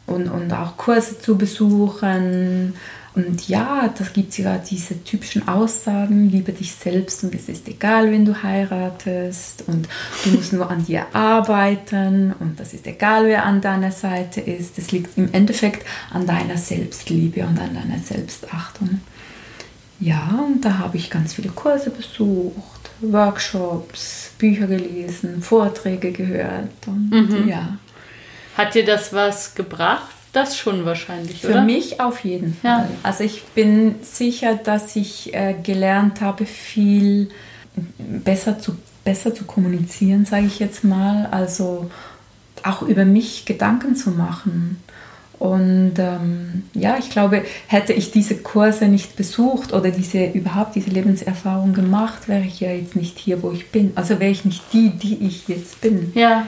und, 0.06 0.28
und 0.28 0.52
auch 0.52 0.76
Kurse 0.76 1.18
zu 1.18 1.36
besuchen. 1.36 2.74
Und 3.16 3.48
ja, 3.48 3.92
da 3.98 4.04
gibt 4.12 4.38
ja 4.38 4.58
diese 4.58 5.02
typischen 5.02 5.48
Aussagen, 5.48 6.28
liebe 6.30 6.52
dich 6.52 6.72
selbst 6.72 7.24
und 7.24 7.34
es 7.34 7.48
ist 7.48 7.66
egal, 7.66 8.12
wenn 8.12 8.26
du 8.26 8.42
heiratest 8.42 9.64
und 9.66 9.88
du 10.22 10.30
musst 10.30 10.52
nur 10.52 10.70
an 10.70 10.84
dir 10.84 11.06
arbeiten 11.14 12.34
und 12.38 12.60
das 12.60 12.72
ist 12.72 12.86
egal, 12.86 13.26
wer 13.26 13.44
an 13.44 13.60
deiner 13.60 13.90
Seite 13.90 14.40
ist. 14.40 14.78
Es 14.78 14.92
liegt 14.92 15.18
im 15.18 15.32
Endeffekt 15.32 15.84
an 16.12 16.26
deiner 16.26 16.58
Selbstliebe 16.58 17.40
und 17.40 17.58
an 17.58 17.74
deiner 17.74 17.98
Selbstachtung. 17.98 19.00
Ja, 19.98 20.44
und 20.46 20.62
da 20.64 20.78
habe 20.78 20.98
ich 20.98 21.10
ganz 21.10 21.34
viele 21.34 21.48
Kurse 21.48 21.90
besucht 21.90 22.75
Workshops, 23.00 24.30
Bücher 24.38 24.66
gelesen, 24.66 25.42
Vorträge 25.42 26.12
gehört 26.12 26.70
und 26.86 27.10
mhm. 27.10 27.48
ja. 27.48 27.78
Hat 28.56 28.74
dir 28.74 28.84
das 28.84 29.12
was 29.12 29.54
gebracht? 29.54 30.08
Das 30.32 30.58
schon 30.58 30.84
wahrscheinlich, 30.84 31.40
Für 31.40 31.52
oder? 31.52 31.62
mich 31.62 32.00
auf 32.00 32.24
jeden 32.24 32.54
Fall. 32.54 32.88
Ja. 32.90 32.98
Also 33.02 33.24
ich 33.24 33.42
bin 33.54 33.96
sicher, 34.02 34.54
dass 34.54 34.94
ich 34.96 35.34
äh, 35.34 35.54
gelernt 35.62 36.20
habe, 36.20 36.44
viel 36.44 37.30
besser 37.98 38.58
zu, 38.58 38.76
besser 39.04 39.34
zu 39.34 39.44
kommunizieren, 39.44 40.26
sage 40.26 40.46
ich 40.46 40.58
jetzt 40.58 40.84
mal. 40.84 41.26
Also 41.30 41.90
auch 42.62 42.82
über 42.82 43.04
mich 43.04 43.44
Gedanken 43.46 43.96
zu 43.96 44.10
machen. 44.10 44.82
Und 45.38 45.94
ähm, 45.98 46.64
ja, 46.72 46.96
ich 46.98 47.10
glaube, 47.10 47.44
hätte 47.66 47.92
ich 47.92 48.10
diese 48.10 48.36
Kurse 48.36 48.86
nicht 48.88 49.16
besucht 49.16 49.72
oder 49.72 49.90
diese 49.90 50.24
überhaupt 50.26 50.74
diese 50.74 50.90
Lebenserfahrung 50.90 51.74
gemacht, 51.74 52.28
wäre 52.28 52.44
ich 52.44 52.60
ja 52.60 52.70
jetzt 52.70 52.96
nicht 52.96 53.18
hier, 53.18 53.42
wo 53.42 53.52
ich 53.52 53.70
bin. 53.70 53.92
Also 53.96 54.18
wäre 54.18 54.30
ich 54.30 54.44
nicht 54.44 54.62
die, 54.72 54.90
die 54.90 55.26
ich 55.26 55.46
jetzt 55.48 55.80
bin. 55.82 56.12
Ja. 56.14 56.46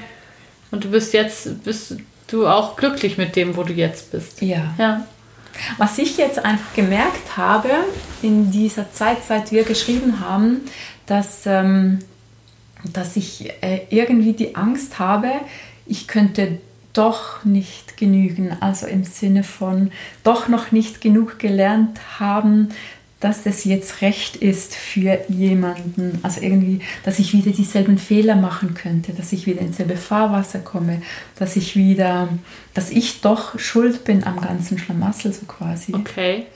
Und 0.70 0.84
du 0.84 0.90
bist 0.90 1.12
jetzt, 1.12 1.62
bist 1.64 1.96
du 2.28 2.46
auch 2.46 2.76
glücklich 2.76 3.18
mit 3.18 3.36
dem, 3.36 3.56
wo 3.56 3.62
du 3.62 3.74
jetzt 3.74 4.10
bist. 4.10 4.40
Ja. 4.40 4.74
Ja. 4.78 5.06
Was 5.76 5.98
ich 5.98 6.16
jetzt 6.16 6.38
einfach 6.38 6.72
gemerkt 6.74 7.36
habe 7.36 7.70
in 8.22 8.50
dieser 8.50 8.90
Zeit, 8.92 9.18
seit 9.26 9.50
wir 9.50 9.64
geschrieben 9.64 10.20
haben, 10.20 10.60
dass, 11.06 11.46
ähm, 11.46 11.98
dass 12.92 13.16
ich 13.16 13.50
äh, 13.60 13.80
irgendwie 13.90 14.32
die 14.32 14.54
Angst 14.54 14.98
habe, 14.98 15.30
ich 15.86 16.06
könnte 16.06 16.58
doch 16.92 17.44
nicht 17.44 17.96
genügen. 17.96 18.56
Also 18.60 18.86
im 18.86 19.04
Sinne 19.04 19.44
von 19.44 19.90
doch 20.24 20.48
noch 20.48 20.72
nicht 20.72 21.00
genug 21.00 21.38
gelernt 21.38 21.98
haben, 22.18 22.68
dass 23.20 23.46
es 23.46 23.64
jetzt 23.64 24.00
recht 24.00 24.36
ist 24.36 24.76
für 24.76 25.18
jemanden. 25.28 26.20
Also 26.22 26.40
irgendwie, 26.40 26.80
dass 27.04 27.18
ich 27.18 27.32
wieder 27.32 27.50
dieselben 27.50 27.98
Fehler 27.98 28.36
machen 28.36 28.74
könnte, 28.74 29.12
dass 29.12 29.32
ich 29.32 29.44
wieder 29.46 29.60
ins 29.60 29.78
selbe 29.78 29.96
Fahrwasser 29.96 30.60
komme, 30.60 31.02
dass 31.36 31.56
ich 31.56 31.74
wieder, 31.74 32.28
dass 32.74 32.90
ich 32.90 33.20
doch 33.20 33.58
schuld 33.58 34.04
bin 34.04 34.22
am 34.24 34.40
ganzen 34.40 34.78
Schlamassel 34.78 35.32
so 35.32 35.46
quasi. 35.46 35.94
Okay. 35.94 36.46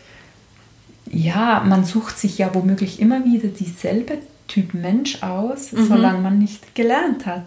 Ja, 1.10 1.62
man 1.66 1.84
sucht 1.84 2.16
sich 2.18 2.38
ja 2.38 2.54
womöglich 2.54 3.00
immer 3.00 3.24
wieder 3.24 3.48
dieselbe 3.48 4.18
Typ 4.48 4.72
Mensch 4.74 5.22
aus, 5.22 5.72
Mhm. 5.72 5.88
solange 5.88 6.20
man 6.20 6.38
nicht 6.38 6.74
gelernt 6.74 7.26
hat. 7.26 7.44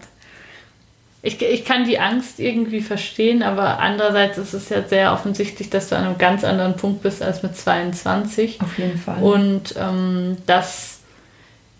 Ich, 1.26 1.42
ich 1.42 1.64
kann 1.64 1.84
die 1.84 1.98
Angst 1.98 2.38
irgendwie 2.38 2.80
verstehen, 2.80 3.42
aber 3.42 3.80
andererseits 3.80 4.38
ist 4.38 4.54
es 4.54 4.68
ja 4.68 4.82
sehr 4.84 5.12
offensichtlich, 5.12 5.68
dass 5.68 5.88
du 5.88 5.96
an 5.96 6.04
einem 6.04 6.18
ganz 6.18 6.44
anderen 6.44 6.76
Punkt 6.76 7.02
bist 7.02 7.20
als 7.20 7.42
mit 7.42 7.56
22. 7.56 8.60
Auf 8.60 8.78
jeden 8.78 8.96
Fall. 8.96 9.20
Und 9.20 9.74
ähm, 9.76 10.36
das, 10.46 11.00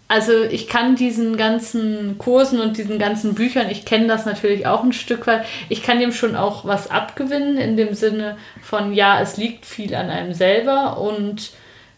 also 0.09 0.33
ich 0.43 0.67
kann 0.67 0.97
diesen 0.97 1.37
ganzen 1.37 2.19
Kursen 2.19 2.61
und 2.61 2.77
diesen 2.77 2.99
ganzen 2.99 3.37
Büchern, 3.37 3.71
ich 3.71 3.85
kenne 3.85 4.09
das 4.09 4.27
natürlich 4.27 4.67
auch 4.67 4.83
ein 4.83 4.93
Stück 4.93 5.29
weit, 5.29 5.47
ich 5.69 5.85
kann 5.85 6.01
dem 6.01 6.11
schon 6.11 6.35
auch 6.35 6.65
was 6.65 6.91
abgewinnen, 6.91 7.57
in 7.57 7.77
dem 7.77 7.95
Sinne 7.95 8.37
von, 8.63 8.93
ja, 8.93 9.21
es 9.21 9.37
liegt 9.37 9.65
viel 9.65 9.95
an 9.95 10.11
einem 10.11 10.35
selber 10.35 10.99
und 10.99 11.53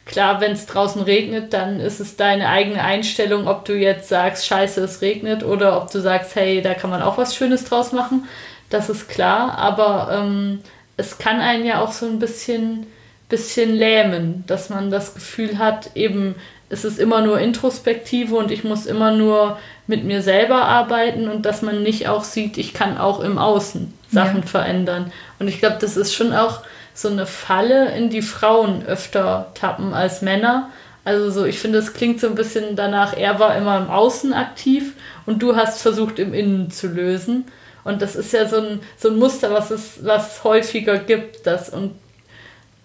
klar, 0.08 0.40
wenn 0.40 0.52
es 0.52 0.66
draußen 0.66 1.02
regnet, 1.02 1.52
dann 1.52 1.80
ist 1.80 2.00
es 2.00 2.16
deine 2.16 2.48
eigene 2.48 2.82
Einstellung, 2.82 3.46
ob 3.46 3.64
du 3.64 3.74
jetzt 3.74 4.08
sagst, 4.08 4.46
scheiße, 4.46 4.80
es 4.82 5.00
regnet 5.02 5.44
oder 5.44 5.80
ob 5.80 5.90
du 5.92 6.00
sagst, 6.00 6.34
hey, 6.34 6.60
da 6.62 6.74
kann 6.74 6.90
man 6.90 7.02
auch 7.02 7.18
was 7.18 7.36
Schönes 7.36 7.64
draus 7.64 7.92
machen. 7.92 8.24
Das 8.70 8.90
ist 8.90 9.08
klar, 9.08 9.56
aber 9.56 10.10
ähm, 10.12 10.60
es 10.96 11.18
kann 11.18 11.40
einen 11.40 11.64
ja 11.64 11.80
auch 11.80 11.92
so 11.92 12.06
ein 12.06 12.18
bisschen, 12.18 12.86
bisschen 13.28 13.74
lähmen, 13.74 14.44
dass 14.46 14.68
man 14.70 14.90
das 14.90 15.14
Gefühl 15.14 15.58
hat, 15.58 15.90
eben, 15.94 16.34
es 16.70 16.84
ist 16.84 16.98
immer 16.98 17.22
nur 17.22 17.38
Introspektive 17.38 18.36
und 18.36 18.50
ich 18.50 18.64
muss 18.64 18.84
immer 18.86 19.12
nur 19.12 19.58
mit 19.86 20.04
mir 20.04 20.20
selber 20.22 20.64
arbeiten 20.66 21.28
und 21.28 21.46
dass 21.46 21.62
man 21.62 21.82
nicht 21.82 22.08
auch 22.08 22.24
sieht, 22.24 22.58
ich 22.58 22.74
kann 22.74 22.98
auch 22.98 23.20
im 23.20 23.38
Außen 23.38 23.94
Sachen 24.10 24.42
Ja. 24.42 24.46
verändern. 24.46 25.12
Und 25.38 25.48
ich 25.48 25.60
glaube, 25.60 25.76
das 25.80 25.96
ist 25.96 26.14
schon 26.14 26.34
auch 26.34 26.60
so 26.98 27.08
eine 27.08 27.26
Falle, 27.26 27.92
in 27.92 28.10
die 28.10 28.22
Frauen 28.22 28.84
öfter 28.84 29.52
tappen 29.54 29.94
als 29.94 30.20
Männer. 30.20 30.70
Also 31.04 31.30
so, 31.30 31.44
ich 31.44 31.60
finde, 31.60 31.78
es 31.78 31.94
klingt 31.94 32.20
so 32.20 32.26
ein 32.26 32.34
bisschen 32.34 32.74
danach, 32.74 33.16
er 33.16 33.38
war 33.38 33.56
immer 33.56 33.78
im 33.78 33.88
Außen 33.88 34.32
aktiv 34.32 34.94
und 35.24 35.40
du 35.40 35.54
hast 35.54 35.80
versucht, 35.80 36.18
im 36.18 36.34
Innen 36.34 36.72
zu 36.72 36.88
lösen. 36.88 37.44
Und 37.84 38.02
das 38.02 38.16
ist 38.16 38.32
ja 38.32 38.48
so 38.48 38.56
ein, 38.56 38.80
so 38.96 39.10
ein 39.10 39.16
Muster, 39.16 39.52
was 39.52 39.70
es, 39.70 40.04
was 40.04 40.38
es 40.38 40.44
häufiger 40.44 40.98
gibt. 40.98 41.46
Das, 41.46 41.70
und 41.70 41.92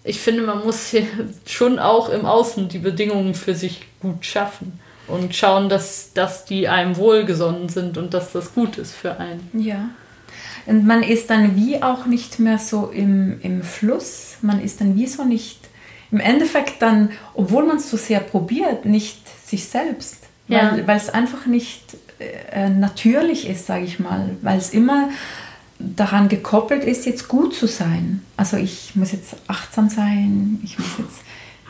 ich 0.04 0.20
finde, 0.20 0.42
man 0.42 0.64
muss 0.64 0.86
hier 0.86 1.06
schon 1.44 1.80
auch 1.80 2.08
im 2.08 2.24
Außen 2.24 2.68
die 2.68 2.78
Bedingungen 2.78 3.34
für 3.34 3.56
sich 3.56 3.82
gut 4.00 4.24
schaffen 4.24 4.78
und 5.08 5.34
schauen, 5.34 5.68
dass, 5.68 6.12
dass 6.14 6.44
die 6.44 6.68
einem 6.68 6.96
wohlgesonnen 6.96 7.68
sind 7.68 7.98
und 7.98 8.14
dass 8.14 8.32
das 8.32 8.54
gut 8.54 8.78
ist 8.78 8.94
für 8.94 9.18
einen. 9.18 9.50
Ja. 9.52 9.90
Und 10.66 10.86
man 10.86 11.02
ist 11.02 11.30
dann 11.30 11.56
wie 11.56 11.82
auch 11.82 12.06
nicht 12.06 12.38
mehr 12.38 12.58
so 12.58 12.86
im, 12.86 13.40
im 13.42 13.62
Fluss. 13.62 14.36
Man 14.42 14.60
ist 14.60 14.80
dann 14.80 14.96
wie 14.96 15.06
so 15.06 15.24
nicht, 15.24 15.58
im 16.10 16.20
Endeffekt 16.20 16.80
dann, 16.80 17.10
obwohl 17.34 17.66
man 17.66 17.76
es 17.76 17.90
so 17.90 17.96
sehr 17.96 18.20
probiert, 18.20 18.84
nicht 18.84 19.20
sich 19.46 19.66
selbst. 19.66 20.18
Ja. 20.48 20.78
Weil, 20.86 20.96
es 20.96 21.08
einfach 21.08 21.46
nicht 21.46 21.96
äh, 22.18 22.68
natürlich 22.68 23.48
ist, 23.48 23.66
sage 23.66 23.84
ich 23.84 23.98
mal. 23.98 24.30
Weil 24.42 24.58
es 24.58 24.70
immer 24.70 25.08
daran 25.78 26.28
gekoppelt 26.28 26.84
ist, 26.84 27.06
jetzt 27.06 27.28
gut 27.28 27.54
zu 27.54 27.66
sein. 27.66 28.22
Also 28.36 28.56
ich 28.56 28.94
muss 28.94 29.12
jetzt 29.12 29.36
achtsam 29.48 29.88
sein, 29.88 30.60
ich 30.62 30.78
muss 30.78 30.98
jetzt 30.98 31.22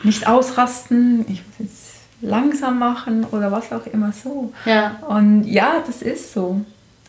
nicht 0.03 0.27
ausrasten, 0.27 1.21
ich 1.27 1.41
muss 1.45 1.59
jetzt 1.59 1.95
langsam 2.21 2.79
machen 2.79 3.25
oder 3.25 3.51
was 3.51 3.71
auch 3.71 3.85
immer 3.87 4.11
so. 4.11 4.53
Ja. 4.65 4.97
Und 5.07 5.45
ja, 5.45 5.83
das 5.85 6.01
ist 6.01 6.33
so. 6.33 6.61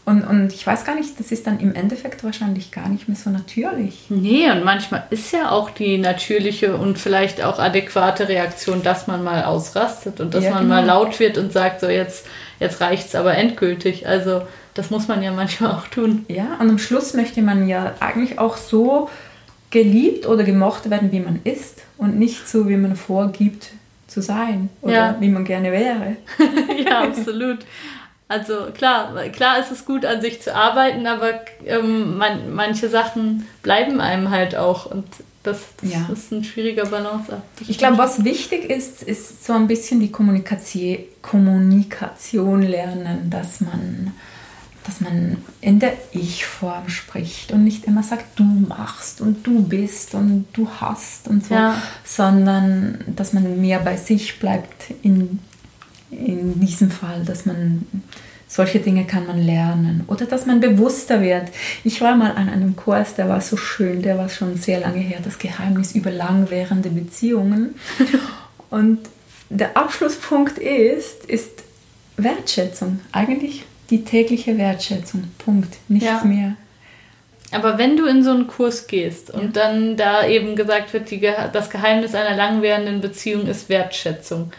Und, 0.07 0.23
und 0.23 0.53
ich 0.55 0.65
weiß 0.65 0.85
gar 0.85 0.95
nicht, 0.95 1.19
das 1.19 1.33
ist 1.33 1.49
dann 1.49 1.59
im 1.59 1.75
Endeffekt 1.75 2.23
wahrscheinlich 2.23 2.71
gar 2.71 2.89
nicht 2.89 3.09
mehr 3.09 3.17
so 3.17 3.29
natürlich. 3.29 4.05
Nee, 4.09 4.49
und 4.53 4.65
manchmal 4.65 5.03
ist 5.11 5.33
ja 5.33 5.51
auch 5.51 5.69
die 5.71 5.99
natürliche 5.99 6.77
und 6.77 6.97
vielleicht 6.97 7.43
auch 7.43 7.59
adäquate 7.59 8.29
Reaktion, 8.29 8.85
dass 8.85 9.09
man 9.09 9.25
mal 9.25 9.43
ausrastet 9.45 10.21
und 10.21 10.33
dass 10.33 10.45
Ja, 10.45 10.51
man 10.53 10.63
genau. 10.63 10.75
mal 10.77 10.85
laut 10.87 11.19
wird 11.19 11.37
und 11.39 11.53
sagt, 11.53 11.81
so 11.81 11.89
jetzt, 11.89 12.25
jetzt 12.61 12.81
reicht's 12.81 13.17
aber 13.17 13.37
endgültig. 13.37 14.07
Also 14.07 14.43
das 14.75 14.91
muss 14.91 15.09
man 15.09 15.25
ja 15.25 15.33
manchmal 15.33 15.73
auch 15.73 15.89
tun. 15.89 16.25
Ja, 16.29 16.57
und 16.61 16.71
am 16.71 16.79
Schluss 16.79 17.13
möchte 17.15 17.43
man 17.43 17.67
ja 17.67 17.95
eigentlich 17.99 18.39
auch 18.39 18.57
so 18.57 19.11
geliebt 19.73 20.27
oder 20.27 20.45
gemocht 20.45 20.89
werden, 20.89 21.11
wie 21.11 21.21
man 21.21 21.41
ist 21.43 21.83
und 21.99 22.17
nicht 22.17 22.49
so, 22.49 22.69
wie 22.69 22.77
man 22.77 22.95
vorgibt 22.95 23.71
zu 24.07 24.23
sein 24.23 24.71
oder 24.83 24.93
Ja. 24.95 25.17
wie 25.19 25.29
man 25.31 25.45
gerne 25.45 25.73
wäre. 25.73 26.17
ja, 26.89 27.01
absolut. 27.03 27.59
Also 28.29 28.55
klar, 28.77 29.15
klar 29.29 29.61
ist 29.61 29.71
es 29.71 29.85
gut, 29.85 30.05
an 30.05 30.21
sich 30.21 30.43
zu 30.43 30.53
arbeiten, 30.55 31.07
aber 31.07 31.41
ähm, 31.65 32.17
man, 32.19 32.53
manche 32.55 32.89
Sachen 32.89 33.47
bleiben 33.63 34.01
einem 34.01 34.31
halt 34.31 34.57
auch 34.57 34.87
und 34.87 35.05
das, 35.45 35.61
das 35.81 35.93
Ja. 35.93 36.09
ist 36.13 36.33
ein 36.33 36.43
schwieriger 36.43 36.87
Balanceakt. 36.87 37.41
Ich 37.69 37.79
glaube, 37.79 37.99
was 37.99 38.25
wichtig 38.25 38.69
ist, 38.69 39.05
ist 39.05 39.45
so 39.45 39.53
ein 39.53 39.69
bisschen 39.69 40.01
die 40.01 40.11
Kommunikation, 40.11 40.99
Kommunikation 41.23 42.63
lernen, 42.63 43.31
dass 43.31 43.61
man, 43.61 44.13
dass 44.85 45.01
man 45.01 45.37
in 45.61 45.79
der 45.79 45.93
Ich-Form 46.11 46.89
spricht 46.89 47.53
und 47.53 47.63
nicht 47.63 47.85
immer 47.85 48.03
sagt, 48.03 48.39
du 48.41 48.43
machst 48.43 49.21
und 49.21 49.47
du 49.47 49.63
bist 49.63 50.15
und 50.15 50.47
du 50.53 50.69
hast 50.81 51.29
und 51.29 51.47
so, 51.47 51.55
Ja. 51.55 51.81
sondern 52.05 53.05
dass 53.07 53.33
man 53.33 53.61
mehr 53.61 53.79
bei 53.81 53.97
sich 53.97 54.41
bleibt 54.41 54.91
in, 55.03 55.39
in 56.11 56.61
diesem 56.61 56.91
Fall, 56.91 57.25
dass 57.25 57.47
man 57.47 57.87
solche 58.49 58.79
Dinge 58.79 59.05
kann 59.05 59.27
man 59.27 59.43
lernen 59.43 60.05
oder 60.07 60.25
dass 60.27 60.47
man 60.47 60.61
bewusster 60.61 61.21
wird. 61.21 61.49
Ich 61.85 62.01
war 62.01 62.15
mal 62.17 62.31
an 62.33 62.49
einem 62.49 62.77
Kurs, 62.77 63.15
der 63.15 63.29
war 63.29 63.41
so 63.41 63.57
schön, 63.57 64.03
der 64.03 64.19
war 64.19 64.29
schon 64.29 64.57
sehr 64.57 64.81
lange 64.81 65.01
her, 65.01 65.19
das 65.23 65.39
Geheimnis 65.39 65.95
über 65.95 66.11
langwährende 66.11 66.91
Beziehungen. 66.91 67.75
Und 68.71 69.01
der 69.51 69.77
Abschlusspunkt 69.77 70.59
ist, 70.59 71.25
ist 71.27 71.63
Wertschätzung. 72.17 73.01
Eigentlich 73.13 73.65
die 73.91 74.05
tägliche 74.05 74.57
Wertschätzung. 74.59 75.25
Punkt. 75.39 75.77
Nichts 75.89 76.07
Ja. 76.09 76.25
mehr. 76.25 76.57
Aber 77.53 77.79
wenn 77.79 77.97
du 77.97 78.07
in 78.07 78.25
so 78.25 78.31
einen 78.31 78.49
Kurs 78.49 78.89
gehst 78.89 79.31
und 79.31 79.57
dann 79.57 79.97
da 79.97 80.27
eben 80.27 80.57
gesagt 80.57 80.93
wird, 80.93 81.11
die, 81.11 81.21
das 81.53 81.71
Geheimnis 81.71 82.15
einer 82.15 82.37
langwährenden 82.37 83.01
Beziehung 83.01 83.47
ist 83.47 83.69
Wertschätzung, 83.69 84.51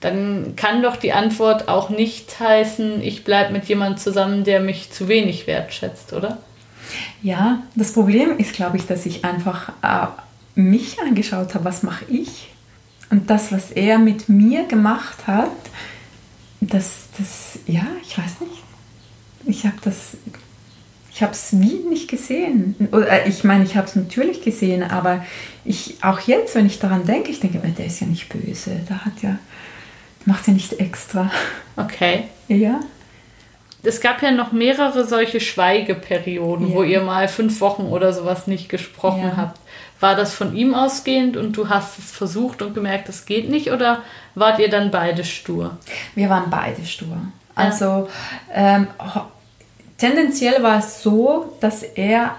dann 0.00 0.54
kann 0.56 0.82
doch 0.82 0.96
die 0.96 1.12
Antwort 1.12 1.68
auch 1.68 1.90
nicht 1.90 2.38
heißen, 2.38 3.02
ich 3.02 3.24
bleibe 3.24 3.52
mit 3.52 3.64
jemandem 3.64 3.98
zusammen, 3.98 4.44
der 4.44 4.60
mich 4.60 4.90
zu 4.92 5.08
wenig 5.08 5.46
wertschätzt, 5.46 6.12
oder? 6.12 6.38
Ja, 7.22 7.62
das 7.74 7.92
Problem 7.92 8.38
ist, 8.38 8.52
glaube 8.52 8.76
ich, 8.76 8.86
dass 8.86 9.06
ich 9.06 9.24
einfach 9.24 9.70
äh, 9.82 10.06
mich 10.54 11.00
angeschaut 11.00 11.54
habe, 11.54 11.64
was 11.64 11.82
mache 11.82 12.04
ich? 12.08 12.48
Und 13.10 13.30
das, 13.30 13.52
was 13.52 13.70
er 13.70 13.98
mit 13.98 14.28
mir 14.28 14.64
gemacht 14.64 15.26
hat, 15.26 15.50
das, 16.60 17.08
das, 17.18 17.58
ja, 17.66 17.86
ich 18.02 18.18
weiß 18.18 18.40
nicht. 18.40 18.62
Ich 19.46 19.64
habe 19.64 19.76
das, 19.82 20.16
ich 21.12 21.22
habe 21.22 21.32
es 21.32 21.58
wie 21.58 21.88
nicht 21.88 22.08
gesehen. 22.08 22.74
Oder 22.92 23.24
äh, 23.24 23.28
ich 23.28 23.44
meine, 23.44 23.64
ich 23.64 23.76
habe 23.76 23.86
es 23.86 23.96
natürlich 23.96 24.42
gesehen, 24.42 24.82
aber 24.82 25.24
ich, 25.64 25.96
auch 26.02 26.20
jetzt, 26.20 26.54
wenn 26.54 26.66
ich 26.66 26.78
daran 26.78 27.06
denke, 27.06 27.30
ich 27.30 27.40
denke, 27.40 27.58
der 27.58 27.86
ist 27.86 28.00
ja 28.00 28.06
nicht 28.06 28.28
böse, 28.28 28.80
der 28.88 29.04
hat 29.04 29.22
ja, 29.22 29.38
macht 30.28 30.46
ja 30.46 30.52
nicht 30.52 30.74
extra. 30.80 31.30
Okay. 31.76 32.24
Ja, 32.48 32.80
es 33.82 34.00
gab 34.00 34.22
ja 34.22 34.30
noch 34.32 34.52
mehrere 34.52 35.06
solche 35.06 35.40
Schweigeperioden, 35.40 36.68
Ja. 36.70 36.74
wo 36.74 36.82
ihr 36.82 37.00
mal 37.00 37.28
fünf 37.28 37.60
Wochen 37.60 37.82
oder 37.84 38.12
sowas 38.12 38.46
nicht 38.46 38.68
gesprochen 38.68 39.22
Ja. 39.22 39.36
habt. 39.36 39.60
War 40.00 40.14
das 40.14 40.34
von 40.34 40.54
ihm 40.54 40.74
ausgehend 40.74 41.36
und 41.36 41.56
du 41.56 41.68
hast 41.68 41.98
es 41.98 42.10
versucht 42.10 42.62
und 42.62 42.74
gemerkt, 42.74 43.08
das 43.08 43.26
geht 43.26 43.48
nicht? 43.50 43.70
Oder 43.72 44.02
wart 44.34 44.58
ihr 44.60 44.68
dann 44.70 44.90
beide 44.90 45.24
stur? 45.24 45.76
Wir 46.14 46.28
waren 46.30 46.50
beide 46.50 46.84
stur. 46.84 47.16
Also 47.54 48.08
ähm, 48.54 48.86
ho- 49.14 49.26
tendenziell 49.96 50.62
war 50.62 50.78
es 50.78 51.02
so, 51.02 51.56
dass 51.60 51.82
er 51.82 52.36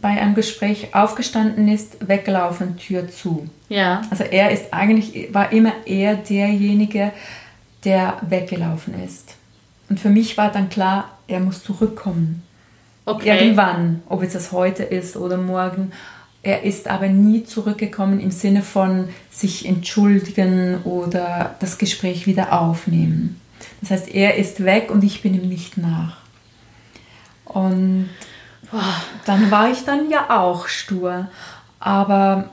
bei 0.00 0.08
einem 0.08 0.34
Gespräch 0.34 0.94
aufgestanden 0.94 1.68
ist, 1.68 2.08
weggelaufen, 2.08 2.76
Tür 2.76 3.08
zu. 3.08 3.48
Ja. 3.68 4.02
Also 4.10 4.24
er 4.24 4.50
ist 4.50 4.72
eigentlich, 4.72 5.32
war 5.32 5.52
immer 5.52 5.72
eher 5.86 6.16
derjenige, 6.16 7.12
der 7.84 8.18
weggelaufen 8.28 8.94
ist. 9.04 9.34
Und 9.88 10.00
für 10.00 10.10
mich 10.10 10.36
war 10.36 10.50
dann 10.50 10.68
klar, 10.68 11.10
er 11.28 11.40
muss 11.40 11.62
zurückkommen. 11.62 12.42
Okay. 13.04 13.36
Irgendwann, 13.36 14.02
ob 14.08 14.22
es 14.22 14.32
das 14.32 14.52
heute 14.52 14.84
ist 14.84 15.16
oder 15.16 15.36
morgen. 15.36 15.92
Er 16.42 16.62
ist 16.62 16.88
aber 16.88 17.08
nie 17.08 17.44
zurückgekommen 17.44 18.20
im 18.20 18.30
Sinne 18.30 18.62
von 18.62 19.08
sich 19.30 19.66
entschuldigen 19.66 20.82
oder 20.84 21.54
das 21.60 21.78
Gespräch 21.78 22.26
wieder 22.26 22.60
aufnehmen. 22.60 23.40
Das 23.80 23.90
heißt, 23.90 24.08
er 24.08 24.36
ist 24.36 24.64
weg 24.64 24.90
und 24.90 25.04
ich 25.04 25.22
bin 25.22 25.34
ihm 25.34 25.48
nicht 25.48 25.78
nach. 25.78 26.18
Und 27.44 28.08
dann 29.24 29.50
war 29.50 29.70
ich 29.70 29.84
dann 29.84 30.10
ja 30.10 30.30
auch 30.30 30.68
stur. 30.68 31.28
Aber 31.80 32.50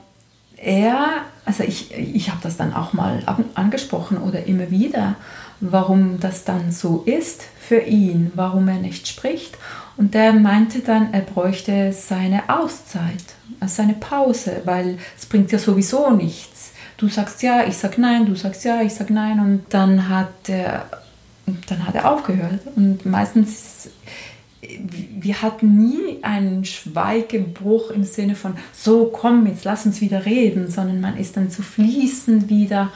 er, 0.56 1.06
also 1.44 1.62
ich, 1.62 1.94
ich 1.94 2.30
habe 2.30 2.40
das 2.42 2.56
dann 2.56 2.74
auch 2.74 2.92
mal 2.92 3.22
angesprochen 3.54 4.18
oder 4.18 4.46
immer 4.46 4.70
wieder, 4.70 5.16
warum 5.60 6.20
das 6.20 6.44
dann 6.44 6.72
so 6.72 7.02
ist 7.06 7.42
für 7.60 7.80
ihn, 7.80 8.32
warum 8.34 8.68
er 8.68 8.78
nicht 8.78 9.08
spricht. 9.08 9.56
Und 9.96 10.14
der 10.14 10.32
meinte 10.32 10.80
dann, 10.80 11.12
er 11.12 11.20
bräuchte 11.20 11.92
seine 11.92 12.48
Auszeit, 12.48 13.24
also 13.60 13.74
seine 13.76 13.94
Pause, 13.94 14.62
weil 14.64 14.98
es 15.18 15.26
bringt 15.26 15.52
ja 15.52 15.58
sowieso 15.58 16.10
nichts. 16.10 16.72
Du 16.96 17.08
sagst 17.08 17.42
ja, 17.42 17.64
ich 17.64 17.76
sag 17.76 17.98
nein, 17.98 18.26
du 18.26 18.34
sagst 18.34 18.64
ja, 18.64 18.82
ich 18.82 18.94
sag 18.94 19.10
nein 19.10 19.40
und 19.40 19.64
dann 19.70 20.08
hat 20.08 20.48
er, 20.48 20.86
dann 21.68 21.86
hat 21.86 21.94
er 21.94 22.10
aufgehört. 22.10 22.60
Und 22.76 23.06
meistens 23.06 23.90
wir 25.20 25.42
hatten 25.42 25.78
nie 25.78 26.22
einen 26.22 26.64
Schweigebruch 26.64 27.90
im 27.90 28.04
Sinne 28.04 28.34
von, 28.34 28.54
so 28.72 29.06
komm, 29.06 29.46
jetzt 29.46 29.64
lass 29.64 29.86
uns 29.86 30.00
wieder 30.00 30.26
reden, 30.26 30.70
sondern 30.70 31.00
man 31.00 31.16
ist 31.16 31.36
dann 31.36 31.50
zu 31.50 31.62
fließend 31.62 32.48
wieder, 32.48 32.90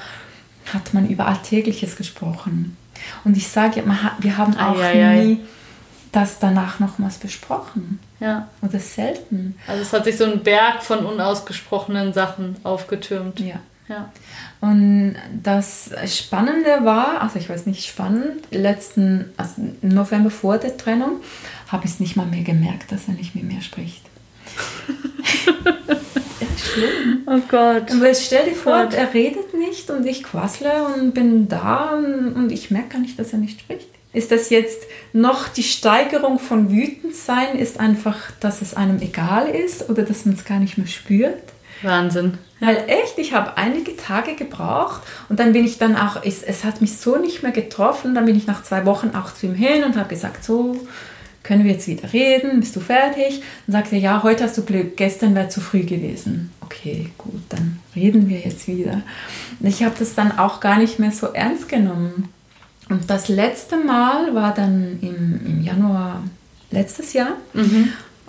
hat 0.72 0.94
man 0.94 1.08
über 1.08 1.26
Alltägliches 1.26 1.96
gesprochen. 1.96 2.76
Und 3.24 3.36
ich 3.36 3.48
sage, 3.48 3.82
wir 4.18 4.36
haben 4.36 4.56
auch 4.56 4.78
Ei, 4.78 4.92
ei, 4.92 5.08
ei. 5.08 5.24
nie 5.24 5.40
das 6.14 6.38
danach 6.38 6.78
nochmals 6.78 7.18
besprochen. 7.18 7.98
Ja. 8.20 8.48
Oder 8.62 8.78
selten. 8.78 9.56
Also 9.66 9.82
es 9.82 9.92
hat 9.92 10.04
sich 10.04 10.16
so 10.16 10.24
ein 10.24 10.42
Berg 10.42 10.82
von 10.82 11.04
unausgesprochenen 11.04 12.12
Sachen 12.12 12.56
aufgetürmt. 12.62 13.40
Ja. 13.40 13.56
Ja. 13.88 14.10
Und 14.60 15.16
das 15.42 15.90
Spannende 16.06 16.84
war, 16.84 17.20
also 17.20 17.38
ich 17.38 17.48
weiß 17.48 17.66
nicht 17.66 17.84
spannend, 17.86 18.42
letzten 18.50 19.32
also 19.36 19.54
im 19.82 19.88
November 19.88 20.30
vor 20.30 20.58
der 20.58 20.76
Trennung 20.76 21.20
habe 21.68 21.84
ich 21.84 21.92
es 21.92 22.00
nicht 22.00 22.16
mal 22.16 22.26
mehr 22.26 22.42
gemerkt, 22.42 22.92
dass 22.92 23.08
er 23.08 23.14
nicht 23.14 23.34
mit 23.34 23.44
mir 23.44 23.60
spricht. 23.60 24.02
Schlimm. 26.56 27.22
Oh 27.26 27.40
Gott. 27.48 27.90
Aber 27.90 28.14
stell 28.14 28.46
dir 28.46 28.54
vor, 28.54 28.84
Gott. 28.84 28.94
er 28.94 29.12
redet 29.12 29.54
nicht 29.54 29.90
und 29.90 30.06
ich 30.06 30.22
quassle 30.22 30.86
und 30.94 31.12
bin 31.12 31.48
da 31.48 31.90
und, 31.90 32.34
und 32.34 32.52
ich 32.52 32.70
merke 32.70 32.90
gar 32.90 33.00
nicht, 33.00 33.18
dass 33.18 33.32
er 33.32 33.38
nicht 33.38 33.60
spricht. 33.60 33.88
Ist 34.12 34.30
das 34.30 34.48
jetzt 34.50 34.82
noch 35.12 35.48
die 35.48 35.64
Steigerung 35.64 36.38
von 36.38 36.70
Wütendsein? 36.70 37.58
Ist 37.58 37.80
einfach, 37.80 38.30
dass 38.38 38.62
es 38.62 38.74
einem 38.74 39.02
egal 39.02 39.48
ist 39.48 39.90
oder 39.90 40.04
dass 40.04 40.24
man 40.24 40.36
es 40.36 40.44
gar 40.44 40.60
nicht 40.60 40.78
mehr 40.78 40.86
spürt? 40.86 41.53
Wahnsinn. 41.84 42.38
Weil 42.60 42.84
echt, 42.86 43.18
ich 43.18 43.32
habe 43.32 43.56
einige 43.56 43.96
Tage 43.96 44.34
gebraucht 44.34 45.02
und 45.28 45.38
dann 45.38 45.52
bin 45.52 45.64
ich 45.64 45.78
dann 45.78 45.96
auch, 45.96 46.22
es, 46.24 46.42
es 46.42 46.64
hat 46.64 46.80
mich 46.80 46.96
so 46.96 47.16
nicht 47.16 47.42
mehr 47.42 47.52
getroffen, 47.52 48.14
dann 48.14 48.24
bin 48.24 48.36
ich 48.36 48.46
nach 48.46 48.62
zwei 48.62 48.86
Wochen 48.86 49.10
auch 49.14 49.34
zu 49.34 49.46
ihm 49.46 49.54
hin 49.54 49.84
und 49.84 49.96
habe 49.96 50.08
gesagt, 50.08 50.44
so, 50.44 50.80
können 51.42 51.64
wir 51.64 51.72
jetzt 51.72 51.86
wieder 51.86 52.12
reden, 52.12 52.60
bist 52.60 52.74
du 52.74 52.80
fertig? 52.80 53.42
Dann 53.66 53.74
sagte 53.74 53.96
er, 53.96 54.00
ja, 54.00 54.22
heute 54.22 54.44
hast 54.44 54.56
du 54.56 54.62
Glück, 54.62 54.96
gestern 54.96 55.34
wäre 55.34 55.50
zu 55.50 55.60
früh 55.60 55.82
gewesen. 55.82 56.50
Okay, 56.60 57.10
gut, 57.18 57.42
dann 57.50 57.80
reden 57.94 58.28
wir 58.28 58.40
jetzt 58.40 58.66
wieder. 58.66 59.02
Und 59.60 59.66
ich 59.68 59.84
habe 59.84 59.94
das 59.98 60.14
dann 60.14 60.38
auch 60.38 60.60
gar 60.60 60.78
nicht 60.78 60.98
mehr 60.98 61.12
so 61.12 61.26
ernst 61.28 61.68
genommen. 61.68 62.30
Und 62.88 63.10
das 63.10 63.28
letzte 63.28 63.76
Mal 63.76 64.34
war 64.34 64.54
dann 64.54 64.98
im, 65.02 65.40
im 65.46 65.62
Januar 65.62 66.22
letztes 66.70 67.12
Jahr. 67.12 67.32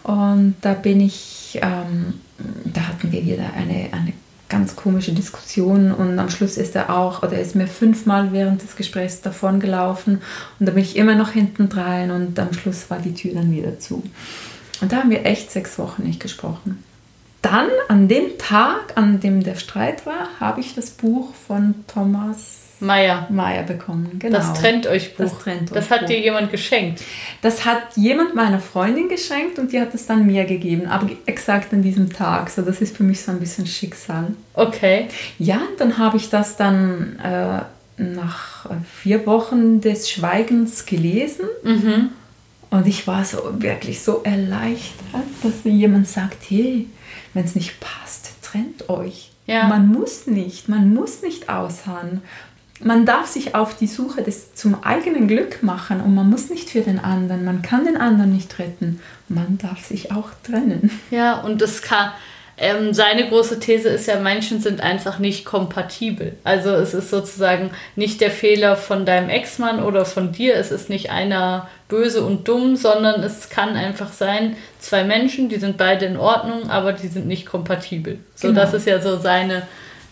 Und 0.03 0.55
da 0.61 0.73
bin 0.73 0.99
ich, 0.99 1.59
ähm, 1.61 2.19
da 2.65 2.87
hatten 2.87 3.11
wir 3.11 3.25
wieder 3.25 3.53
eine, 3.55 3.89
eine 3.91 4.13
ganz 4.49 4.75
komische 4.75 5.13
Diskussion 5.13 5.91
und 5.91 6.19
am 6.19 6.29
Schluss 6.29 6.57
ist 6.57 6.75
er 6.75 6.95
auch, 6.95 7.23
oder 7.23 7.33
er 7.33 7.41
ist 7.41 7.55
mir 7.55 7.67
fünfmal 7.67 8.31
während 8.31 8.61
des 8.61 8.75
Gesprächs 8.75 9.21
davon 9.21 9.59
gelaufen 9.59 10.21
und 10.59 10.65
da 10.67 10.73
bin 10.73 10.83
ich 10.83 10.95
immer 10.95 11.15
noch 11.15 11.31
hinten 11.31 11.69
dran 11.69 12.11
und 12.11 12.37
am 12.39 12.53
Schluss 12.53 12.89
war 12.89 12.99
die 12.99 13.13
Tür 13.13 13.33
dann 13.35 13.51
wieder 13.51 13.79
zu. 13.79 14.03
Und 14.81 14.91
da 14.91 14.97
haben 14.97 15.09
wir 15.09 15.25
echt 15.25 15.51
sechs 15.51 15.79
Wochen 15.79 16.03
nicht 16.03 16.19
gesprochen. 16.19 16.83
Dann, 17.41 17.69
an 17.87 18.07
dem 18.07 18.37
Tag, 18.37 18.93
an 18.95 19.19
dem 19.19 19.43
der 19.43 19.55
Streit 19.55 20.05
war, 20.05 20.29
habe 20.39 20.61
ich 20.61 20.75
das 20.75 20.89
Buch 20.89 21.33
von 21.47 21.75
Thomas 21.87 22.54
Meier. 22.85 23.27
Meyer 23.29 23.63
bekommen. 23.63 24.17
Genau. 24.19 24.37
Das 24.37 24.53
trennt 24.53 24.87
euch 24.87 25.15
Buch. 25.15 25.25
Das 25.25 25.39
trennt 25.39 25.75
Das 25.75 25.89
hat 25.89 26.01
Buch. 26.01 26.07
dir 26.07 26.19
jemand 26.19 26.51
geschenkt. 26.51 27.01
Das 27.41 27.65
hat 27.65 27.95
jemand 27.95 28.35
meiner 28.35 28.59
Freundin 28.59 29.09
geschenkt 29.09 29.59
und 29.59 29.71
die 29.71 29.79
hat 29.81 29.93
es 29.93 30.05
dann 30.05 30.25
mir 30.25 30.45
gegeben, 30.45 30.87
aber 30.87 31.09
exakt 31.25 31.73
an 31.73 31.81
diesem 31.81 32.11
Tag. 32.11 32.49
So, 32.49 32.61
das 32.61 32.81
ist 32.81 32.95
für 32.95 33.03
mich 33.03 33.21
so 33.21 33.31
ein 33.31 33.39
bisschen 33.39 33.65
Schicksal. 33.67 34.27
Okay. 34.53 35.07
Ja, 35.39 35.57
und 35.57 35.79
dann 35.79 35.97
habe 35.97 36.17
ich 36.17 36.29
das 36.29 36.55
dann 36.57 37.19
äh, 37.23 38.01
nach 38.01 38.65
äh, 38.65 38.73
vier 39.01 39.25
Wochen 39.25 39.81
des 39.81 40.09
Schweigens 40.09 40.85
gelesen. 40.85 41.45
Und 42.69 42.87
ich 42.87 43.07
war 43.07 43.23
so 43.23 43.37
wirklich 43.59 44.01
so 44.01 44.21
erleichtert, 44.23 45.23
dass 45.43 45.63
mir 45.63 45.71
jemand 45.73 46.07
sagt, 46.07 46.37
hey, 46.49 46.87
wenn 47.33 47.45
es 47.45 47.55
nicht 47.55 47.79
passt, 47.79 48.31
trennt 48.41 48.89
euch. 48.89 49.31
Ja. 49.47 49.67
Man 49.67 49.87
muss 49.87 50.25
nicht, 50.27 50.67
man 50.69 50.93
muss 50.93 51.21
nicht 51.21 51.49
ausharren. 51.49 52.21
Man 52.81 53.05
darf 53.05 53.27
sich 53.27 53.55
auf 53.55 53.77
die 53.77 53.87
Suche 53.87 54.21
des, 54.21 54.53
zum 54.53 54.83
eigenen 54.83 55.27
Glück 55.27 55.63
machen 55.63 56.01
und 56.01 56.13
man 56.13 56.29
muss 56.29 56.49
nicht 56.49 56.69
für 56.69 56.81
den 56.81 56.99
anderen. 56.99 57.45
Man 57.45 57.61
kann 57.61 57.85
den 57.85 57.97
anderen 57.97 58.33
nicht 58.33 58.59
retten. 58.59 59.01
Man 59.29 59.57
darf 59.57 59.85
sich 59.85 60.11
auch 60.11 60.29
trennen. 60.43 60.91
Ja, 61.09 61.39
und 61.41 61.61
das 61.61 61.81
kann. 61.81 62.11
Ähm, 62.57 62.93
seine 62.93 63.27
große 63.27 63.59
These 63.59 63.89
ist 63.89 64.07
ja, 64.07 64.17
Menschen 64.19 64.61
sind 64.61 64.79
einfach 64.79 65.19
nicht 65.19 65.43
kompatibel. 65.43 66.37
Also 66.45 66.69
es 66.69 66.93
ist 66.93 67.09
sozusagen 67.09 67.71
nicht 67.97 68.21
der 68.21 68.31
Fehler 68.31 68.77
von 68.77 69.05
deinem 69.05 69.29
Ex-Mann 69.29 69.83
oder 69.83 70.05
von 70.05 70.31
dir. 70.31 70.55
Es 70.55 70.71
ist 70.71 70.89
nicht 70.89 71.09
einer 71.11 71.67
böse 71.89 72.23
und 72.25 72.47
dumm, 72.47 72.77
sondern 72.77 73.23
es 73.23 73.49
kann 73.49 73.75
einfach 73.75 74.13
sein, 74.13 74.55
zwei 74.79 75.03
Menschen, 75.03 75.49
die 75.49 75.57
sind 75.57 75.75
beide 75.77 76.05
in 76.05 76.15
Ordnung, 76.15 76.69
aber 76.69 76.93
die 76.93 77.09
sind 77.09 77.27
nicht 77.27 77.45
kompatibel. 77.45 78.19
So, 78.35 78.47
Genau. 78.49 78.61
das 78.61 78.73
ist 78.73 78.87
ja 78.87 79.01
so 79.01 79.17
seine, 79.17 79.63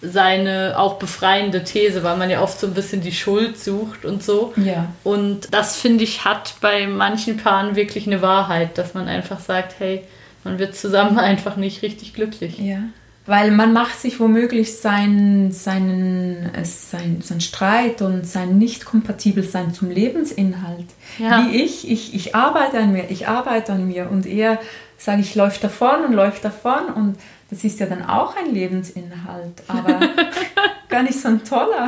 seine 0.03 0.75
auch 0.77 0.95
befreiende 0.99 1.63
These, 1.63 2.03
weil 2.03 2.17
man 2.17 2.29
ja 2.29 2.41
oft 2.41 2.59
so 2.59 2.67
ein 2.67 2.73
bisschen 2.73 3.01
die 3.01 3.13
Schuld 3.13 3.57
sucht 3.57 4.05
und 4.05 4.21
so. 4.21 4.53
Ja. 4.57 4.89
Und 5.03 5.53
das 5.53 5.77
finde 5.77 6.03
ich 6.03 6.25
hat 6.25 6.55
bei 6.61 6.87
manchen 6.87 7.37
Paaren 7.37 7.75
wirklich 7.75 8.05
eine 8.05 8.21
Wahrheit, 8.21 8.77
dass 8.77 8.93
man 8.93 9.07
einfach 9.07 9.39
sagt, 9.39 9.75
hey, 9.79 10.03
man 10.43 10.59
wird 10.59 10.75
zusammen 10.75 11.17
einfach 11.19 11.55
nicht 11.55 11.81
richtig 11.81 12.13
glücklich. 12.13 12.59
Ja. 12.59 12.79
Weil 13.25 13.51
man 13.51 13.71
macht 13.71 13.97
sich 13.97 14.19
womöglich 14.19 14.77
sein, 14.79 15.53
seinen, 15.53 16.53
äh, 16.53 16.65
sein, 16.65 17.21
sein 17.23 17.39
Streit 17.39 18.01
und 18.01 18.27
sein 18.27 18.57
Nicht-Kompatibelsein 18.57 19.73
zum 19.73 19.89
Lebensinhalt. 19.89 20.87
Ja. 21.17 21.45
Wie 21.45 21.63
ich, 21.63 21.89
ich, 21.89 22.13
ich 22.13 22.35
arbeite 22.35 22.79
an 22.79 22.91
mir, 22.91 23.09
ich 23.09 23.29
arbeite 23.29 23.71
an 23.71 23.87
mir 23.87 24.09
und 24.11 24.25
er 24.25 24.59
sage 24.97 25.21
ich, 25.21 25.35
läuft 25.35 25.63
davon 25.63 26.03
und 26.05 26.13
läuft 26.13 26.43
davon 26.43 26.89
und 26.93 27.17
das 27.49 27.63
ist 27.63 27.79
ja 27.79 27.85
dann 27.85 28.05
auch 28.05 28.35
ein 28.35 28.53
Lebensinhalt, 28.53 29.63
aber 29.67 29.99
gar 30.89 31.03
nicht 31.03 31.19
so 31.19 31.27
ein 31.27 31.43
toller. 31.43 31.87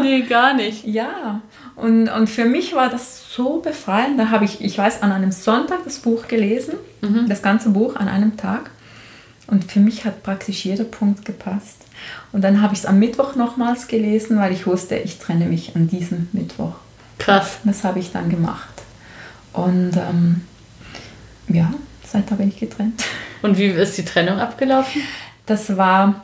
Nee, 0.00 0.22
gar 0.22 0.54
nicht. 0.54 0.84
Ja, 0.86 1.40
und, 1.74 2.08
und 2.08 2.28
für 2.28 2.46
mich 2.46 2.74
war 2.74 2.88
das 2.88 3.32
so 3.32 3.60
befreiend. 3.60 4.18
Da 4.18 4.30
habe 4.30 4.44
ich, 4.44 4.60
ich 4.62 4.76
weiß, 4.76 5.02
an 5.02 5.12
einem 5.12 5.32
Sonntag 5.32 5.84
das 5.84 5.98
Buch 5.98 6.26
gelesen, 6.26 6.74
das 7.28 7.42
ganze 7.42 7.70
Buch 7.70 7.96
an 7.96 8.08
einem 8.08 8.36
Tag. 8.36 8.70
Und 9.46 9.70
für 9.70 9.80
mich 9.80 10.04
hat 10.04 10.22
praktisch 10.22 10.64
jeder 10.64 10.84
Punkt 10.84 11.24
gepasst. 11.24 11.82
Und 12.32 12.42
dann 12.42 12.60
habe 12.62 12.74
ich 12.74 12.80
es 12.80 12.86
am 12.86 12.98
Mittwoch 12.98 13.36
nochmals 13.36 13.88
gelesen, 13.88 14.38
weil 14.38 14.52
ich 14.52 14.66
wusste, 14.66 14.96
ich 14.96 15.18
trenne 15.18 15.46
mich 15.46 15.76
an 15.76 15.86
diesem 15.86 16.28
Mittwoch. 16.32 16.74
Krass. 17.18 17.58
Das 17.64 17.84
habe 17.84 17.98
ich 17.98 18.12
dann 18.12 18.28
gemacht. 18.28 18.82
Und 19.52 19.92
ähm, 19.96 20.42
ja, 21.48 21.72
seitdem 22.04 22.38
bin 22.38 22.48
ich 22.48 22.58
getrennt. 22.58 23.02
Und 23.42 23.58
wie 23.58 23.66
ist 23.66 23.98
die 23.98 24.04
Trennung 24.04 24.38
abgelaufen? 24.38 25.02
Das 25.46 25.76
war, 25.76 26.22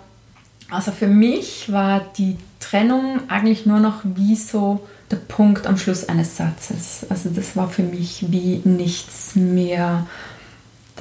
also 0.71 0.93
für 0.93 1.07
mich 1.07 1.71
war 1.71 2.01
die 2.17 2.37
Trennung 2.61 3.21
eigentlich 3.29 3.67
nur 3.67 3.81
noch 3.81 4.01
wie 4.05 4.37
so 4.37 4.87
der 5.11 5.17
Punkt 5.17 5.67
am 5.67 5.77
Schluss 5.77 6.09
eines 6.09 6.37
Satzes. 6.37 7.07
Also 7.09 7.31
das 7.31 7.57
war 7.57 7.69
für 7.69 7.83
mich 7.83 8.25
wie 8.31 8.63
nichts 8.65 9.37
mehr, 9.37 10.07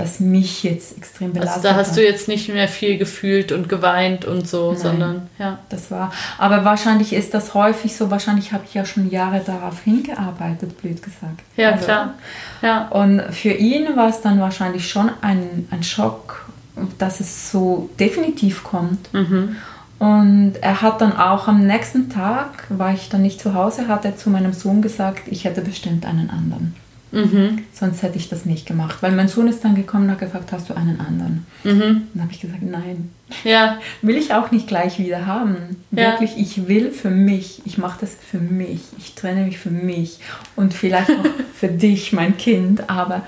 das 0.01 0.19
mich 0.19 0.63
jetzt 0.63 0.97
extrem 0.97 1.33
belastet 1.33 1.57
Also 1.57 1.67
da 1.67 1.75
hast 1.75 1.95
du 1.95 2.03
jetzt 2.03 2.27
nicht 2.27 2.49
mehr 2.49 2.67
viel 2.67 2.97
gefühlt 2.97 3.51
und 3.51 3.69
geweint 3.69 4.25
und 4.25 4.47
so, 4.47 4.71
Nein. 4.71 4.81
sondern 4.81 5.29
ja. 5.37 5.59
Das 5.69 5.91
war, 5.91 6.11
aber 6.37 6.65
wahrscheinlich 6.65 7.13
ist 7.13 7.33
das 7.33 7.53
häufig 7.53 7.95
so, 7.95 8.09
wahrscheinlich 8.11 8.51
habe 8.51 8.63
ich 8.67 8.73
ja 8.73 8.85
schon 8.85 9.09
Jahre 9.09 9.41
darauf 9.45 9.81
hingearbeitet, 9.81 10.81
blöd 10.81 11.01
gesagt. 11.01 11.41
Ja, 11.55 11.71
Also, 11.71 11.85
klar. 11.85 12.13
Ja. 12.61 12.87
Und 12.89 13.21
für 13.31 13.51
ihn 13.51 13.95
war 13.95 14.09
es 14.09 14.21
dann 14.21 14.39
wahrscheinlich 14.39 14.89
schon 14.89 15.11
ein, 15.21 15.67
ein 15.71 15.83
Schock, 15.83 16.49
dass 16.97 17.19
es 17.19 17.51
so 17.51 17.89
definitiv 17.99 18.63
kommt. 18.63 19.13
Mhm. 19.13 19.55
Und 19.99 20.53
er 20.61 20.81
hat 20.81 20.99
dann 20.99 21.15
auch 21.15 21.47
am 21.47 21.67
nächsten 21.67 22.09
Tag, 22.09 22.65
war 22.69 22.91
ich 22.91 23.09
dann 23.09 23.21
nicht 23.21 23.39
zu 23.39 23.53
Hause, 23.53 23.87
hat 23.87 24.03
er 24.03 24.17
zu 24.17 24.31
meinem 24.31 24.51
Sohn 24.51 24.81
gesagt, 24.81 25.27
ich 25.27 25.45
hätte 25.45 25.61
bestimmt 25.61 26.07
einen 26.07 26.31
anderen. 26.31 26.75
Mhm. 27.11 27.63
Sonst 27.73 28.03
hätte 28.03 28.17
ich 28.17 28.29
das 28.29 28.45
nicht 28.45 28.65
gemacht. 28.65 28.97
Weil 29.01 29.11
mein 29.11 29.27
Sohn 29.27 29.47
ist 29.47 29.63
dann 29.63 29.75
gekommen 29.75 30.05
und 30.05 30.11
hat 30.11 30.19
gefragt, 30.19 30.51
hast 30.51 30.69
du 30.69 30.75
einen 30.75 30.99
anderen? 30.99 31.45
Mhm. 31.63 32.07
Dann 32.13 32.23
habe 32.23 32.31
ich 32.31 32.39
gesagt, 32.39 32.63
nein. 32.63 33.11
Ja. 33.43 33.79
Will 34.01 34.17
ich 34.17 34.33
auch 34.33 34.51
nicht 34.51 34.67
gleich 34.67 34.97
wieder 34.97 35.25
haben. 35.25 35.77
Ja. 35.91 36.11
Wirklich, 36.11 36.37
ich 36.37 36.67
will 36.67 36.91
für 36.91 37.09
mich. 37.09 37.61
Ich 37.65 37.77
mache 37.77 37.99
das 38.01 38.15
für 38.15 38.39
mich. 38.39 38.81
Ich 38.97 39.15
trenne 39.15 39.43
mich 39.43 39.57
für 39.57 39.71
mich. 39.71 40.19
Und 40.55 40.73
vielleicht 40.73 41.09
auch 41.09 41.25
für 41.53 41.67
dich, 41.67 42.13
mein 42.13 42.37
Kind, 42.37 42.89
aber 42.89 43.23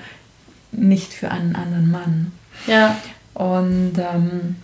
nicht 0.72 1.12
für 1.12 1.30
einen 1.30 1.54
anderen 1.54 1.90
Mann. 1.90 2.32
Ja. 2.66 2.96
Und 3.34 3.98
ähm, 3.98 4.56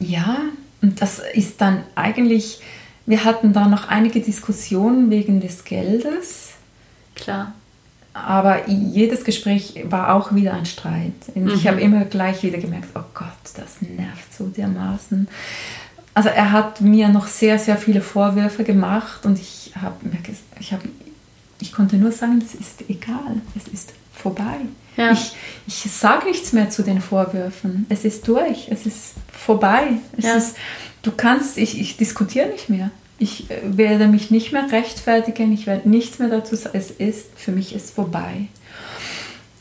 ja, 0.00 0.38
und 0.82 1.00
das 1.00 1.20
ist 1.34 1.60
dann 1.60 1.84
eigentlich, 1.94 2.60
wir 3.06 3.24
hatten 3.24 3.52
da 3.52 3.68
noch 3.68 3.88
einige 3.88 4.20
Diskussionen 4.20 5.10
wegen 5.10 5.40
des 5.40 5.64
Geldes. 5.64 6.50
Klar. 7.14 7.52
Aber 8.12 8.68
jedes 8.68 9.24
Gespräch 9.24 9.84
war 9.88 10.14
auch 10.14 10.34
wieder 10.34 10.54
ein 10.54 10.66
Streit. 10.66 11.12
Und 11.34 11.48
ich 11.52 11.64
Mhm. 11.64 11.68
habe 11.68 11.80
immer 11.80 12.04
gleich 12.04 12.42
wieder 12.42 12.58
gemerkt, 12.58 12.88
oh 12.94 13.02
Gott, 13.14 13.28
das 13.56 13.80
nervt 13.80 14.34
so 14.36 14.46
dermaßen. 14.48 15.28
Also 16.12 16.28
er 16.28 16.50
hat 16.50 16.80
mir 16.80 17.08
noch 17.08 17.28
sehr, 17.28 17.58
sehr 17.58 17.76
viele 17.76 18.00
Vorwürfe 18.00 18.64
gemacht 18.64 19.24
und 19.26 19.38
ich 19.38 19.72
habe 19.80 19.94
ich 20.58 20.72
habe 20.72 20.82
ich 21.60 21.72
konnte 21.72 21.96
nur 21.96 22.10
sagen, 22.10 22.42
es 22.44 22.54
ist 22.54 22.88
egal, 22.88 23.40
es 23.56 23.68
ist 23.72 23.92
vorbei. 24.12 24.56
Ja. 24.96 25.12
Ich, 25.12 25.32
ich 25.66 25.90
sage 25.92 26.26
nichts 26.26 26.52
mehr 26.52 26.68
zu 26.70 26.82
den 26.82 27.00
Vorwürfen. 27.00 27.86
Es 27.90 28.04
ist 28.04 28.26
durch, 28.26 28.68
es 28.70 28.86
ist 28.86 29.12
vorbei. 29.30 29.88
Es 30.16 30.24
Ja. 30.24 30.34
ist, 30.34 30.56
du 31.02 31.12
kannst, 31.12 31.58
ich, 31.58 31.78
ich 31.80 31.96
diskutiere 31.96 32.48
nicht 32.48 32.68
mehr. 32.70 32.90
Ich 33.20 33.48
äh, 33.50 33.60
werde 33.62 34.08
mich 34.08 34.32
nicht 34.32 34.52
mehr 34.52 34.72
rechtfertigen, 34.72 35.52
ich 35.52 35.68
werde 35.68 35.88
nichts 35.88 36.18
mehr 36.18 36.28
dazu 36.28 36.56
sagen. 36.56 36.76
Es 36.76 36.90
ist, 36.90 37.26
für 37.36 37.52
mich 37.52 37.72
ist 37.72 37.94
vorbei. 37.94 38.48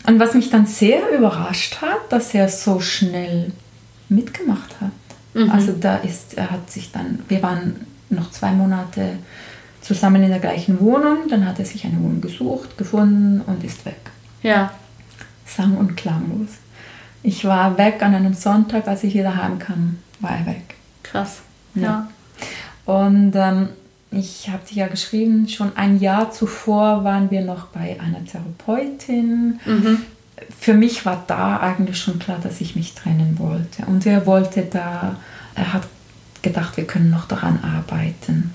Und 0.08 0.20
was 0.20 0.34
mich 0.34 0.50
dann 0.50 0.66
sehr 0.66 1.12
überrascht 1.16 1.82
hat, 1.82 2.12
dass 2.12 2.34
er 2.34 2.50
so 2.50 2.80
schnell 2.80 3.52
mitgemacht 4.08 4.82
hat. 4.82 4.92
Mhm. 5.34 5.52
Also 5.52 5.74
da 5.74 5.98
ist, 5.98 6.36
er 6.36 6.50
hat 6.50 6.72
sich 6.72 6.92
dann, 6.92 7.20
wir 7.28 7.44
waren 7.44 7.86
noch 8.10 8.32
zwei 8.32 8.52
Monate 8.52 9.18
zusammen 9.82 10.24
in 10.24 10.30
der 10.30 10.40
gleichen 10.40 10.80
Wohnung, 10.80 11.28
dann 11.30 11.46
hat 11.46 11.60
er 11.60 11.66
sich 11.66 11.86
eine 11.86 12.00
Wohnung 12.00 12.22
gesucht, 12.22 12.78
gefunden 12.78 13.42
und 13.46 13.64
ist 13.64 13.86
weg. 13.86 14.00
Ja. 14.42 14.72
Sang- 15.46 15.78
und 15.78 15.96
klanglos. 15.96 16.50
Ich 17.22 17.44
war 17.46 17.78
weg 17.78 18.02
an 18.02 18.16
einem 18.16 18.34
Sonntag, 18.34 18.88
als 18.88 19.04
ich 19.04 19.14
wieder 19.14 19.36
heimkam, 19.36 19.98
war 20.22 20.32
er 20.32 20.46
weg. 20.46 20.76
Krass. 21.04 21.42
Ja. 21.76 21.82
Ja. 21.84 22.08
Und 22.86 23.34
ähm, 23.36 23.70
ich 24.12 24.50
habe 24.50 24.64
dir 24.70 24.78
ja 24.78 24.88
geschrieben, 24.88 25.48
schon 25.48 25.76
ein 25.76 26.00
Jahr 26.00 26.32
zuvor 26.32 27.04
waren 27.04 27.30
wir 27.30 27.42
noch 27.42 27.68
bei 27.68 28.00
einer 28.00 28.26
Therapeutin. 28.26 29.60
Mhm. 29.66 30.02
Für 30.60 30.74
mich 30.74 31.06
war 31.06 31.24
da 31.28 31.60
eigentlich 31.60 32.00
schon 32.00 32.18
klar, 32.18 32.40
dass 32.42 32.62
ich 32.62 32.76
mich 32.76 32.96
trennen 32.96 33.38
wollte. 33.38 33.86
Und 33.86 34.06
er 34.06 34.26
wollte 34.26 34.64
da, 34.64 35.18
er 35.56 35.74
hat 35.74 35.84
gedacht, 36.42 36.78
wir 36.78 36.86
können 36.86 37.10
noch 37.10 37.28
daran 37.28 37.60
arbeiten. 37.62 38.54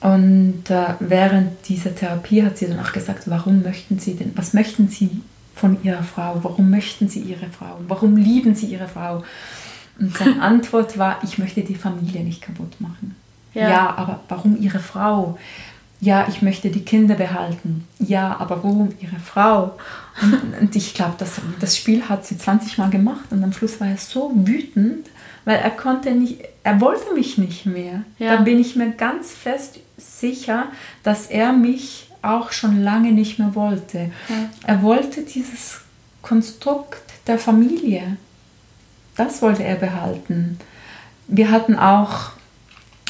Und 0.00 0.70
äh, 0.70 0.94
während 1.00 1.68
dieser 1.68 1.94
Therapie 1.94 2.42
hat 2.42 2.56
sie 2.56 2.66
dann 2.66 2.80
auch 2.80 2.92
gesagt, 2.92 3.24
warum 3.26 3.62
möchten 3.62 3.98
Sie 3.98 4.14
denn, 4.14 4.32
was 4.34 4.54
möchten 4.54 4.88
Sie 4.88 5.20
von 5.54 5.82
Ihrer 5.82 6.02
Frau? 6.02 6.40
Warum 6.42 6.70
möchten 6.70 7.08
Sie 7.08 7.20
Ihre 7.20 7.48
Frau? 7.50 7.78
Warum 7.86 8.16
lieben 8.16 8.54
Sie 8.54 8.66
Ihre 8.66 8.88
Frau? 8.88 9.22
Und 9.98 10.16
seine 10.16 10.40
Antwort 10.42 10.96
war, 10.96 11.18
ich 11.22 11.36
möchte 11.36 11.60
die 11.60 11.74
Familie 11.74 12.24
nicht 12.24 12.40
kaputt 12.40 12.80
machen. 12.80 13.14
Ja. 13.54 13.68
Ja. 13.68 13.94
aber 13.96 14.20
warum 14.28 14.60
Ihre 14.60 14.78
Frau? 14.78 15.38
Ja, 16.00 16.26
ich 16.28 16.40
möchte 16.40 16.70
die 16.70 16.84
Kinder 16.84 17.14
behalten. 17.14 17.86
Ja, 17.98 18.36
aber 18.38 18.62
warum 18.64 18.90
Ihre 19.00 19.18
Frau? 19.18 19.76
Und, 20.22 20.54
und 20.60 20.76
ich 20.76 20.94
glaube, 20.94 21.14
das, 21.18 21.40
das 21.60 21.76
Spiel 21.76 22.08
hat 22.08 22.24
sie 22.24 22.38
20 22.38 22.78
Mal 22.78 22.90
gemacht 22.90 23.26
und 23.30 23.44
am 23.44 23.52
Schluss 23.52 23.80
war 23.80 23.88
er 23.88 23.98
so 23.98 24.30
wütend, 24.34 25.08
weil 25.44 25.56
er 25.58 25.70
konnte 25.70 26.12
nicht, 26.12 26.42
er 26.62 26.80
wollte 26.80 27.12
mich 27.14 27.36
nicht 27.38 27.66
mehr. 27.66 28.02
Ja. 28.18 28.36
Da 28.36 28.42
bin 28.42 28.58
ich 28.58 28.76
mir 28.76 28.90
ganz 28.92 29.30
fest 29.30 29.78
sicher, 29.98 30.66
dass 31.02 31.26
er 31.26 31.52
mich 31.52 32.08
auch 32.22 32.52
schon 32.52 32.82
lange 32.82 33.12
nicht 33.12 33.38
mehr 33.38 33.54
wollte. 33.54 34.10
Ja. 34.28 34.36
Er 34.66 34.82
wollte 34.82 35.22
dieses 35.22 35.80
Konstrukt 36.22 37.02
der 37.26 37.38
Familie. 37.38 38.16
Das 39.16 39.42
wollte 39.42 39.64
er 39.64 39.76
behalten. 39.76 40.58
Wir 41.28 41.50
hatten 41.50 41.76
auch 41.76 42.30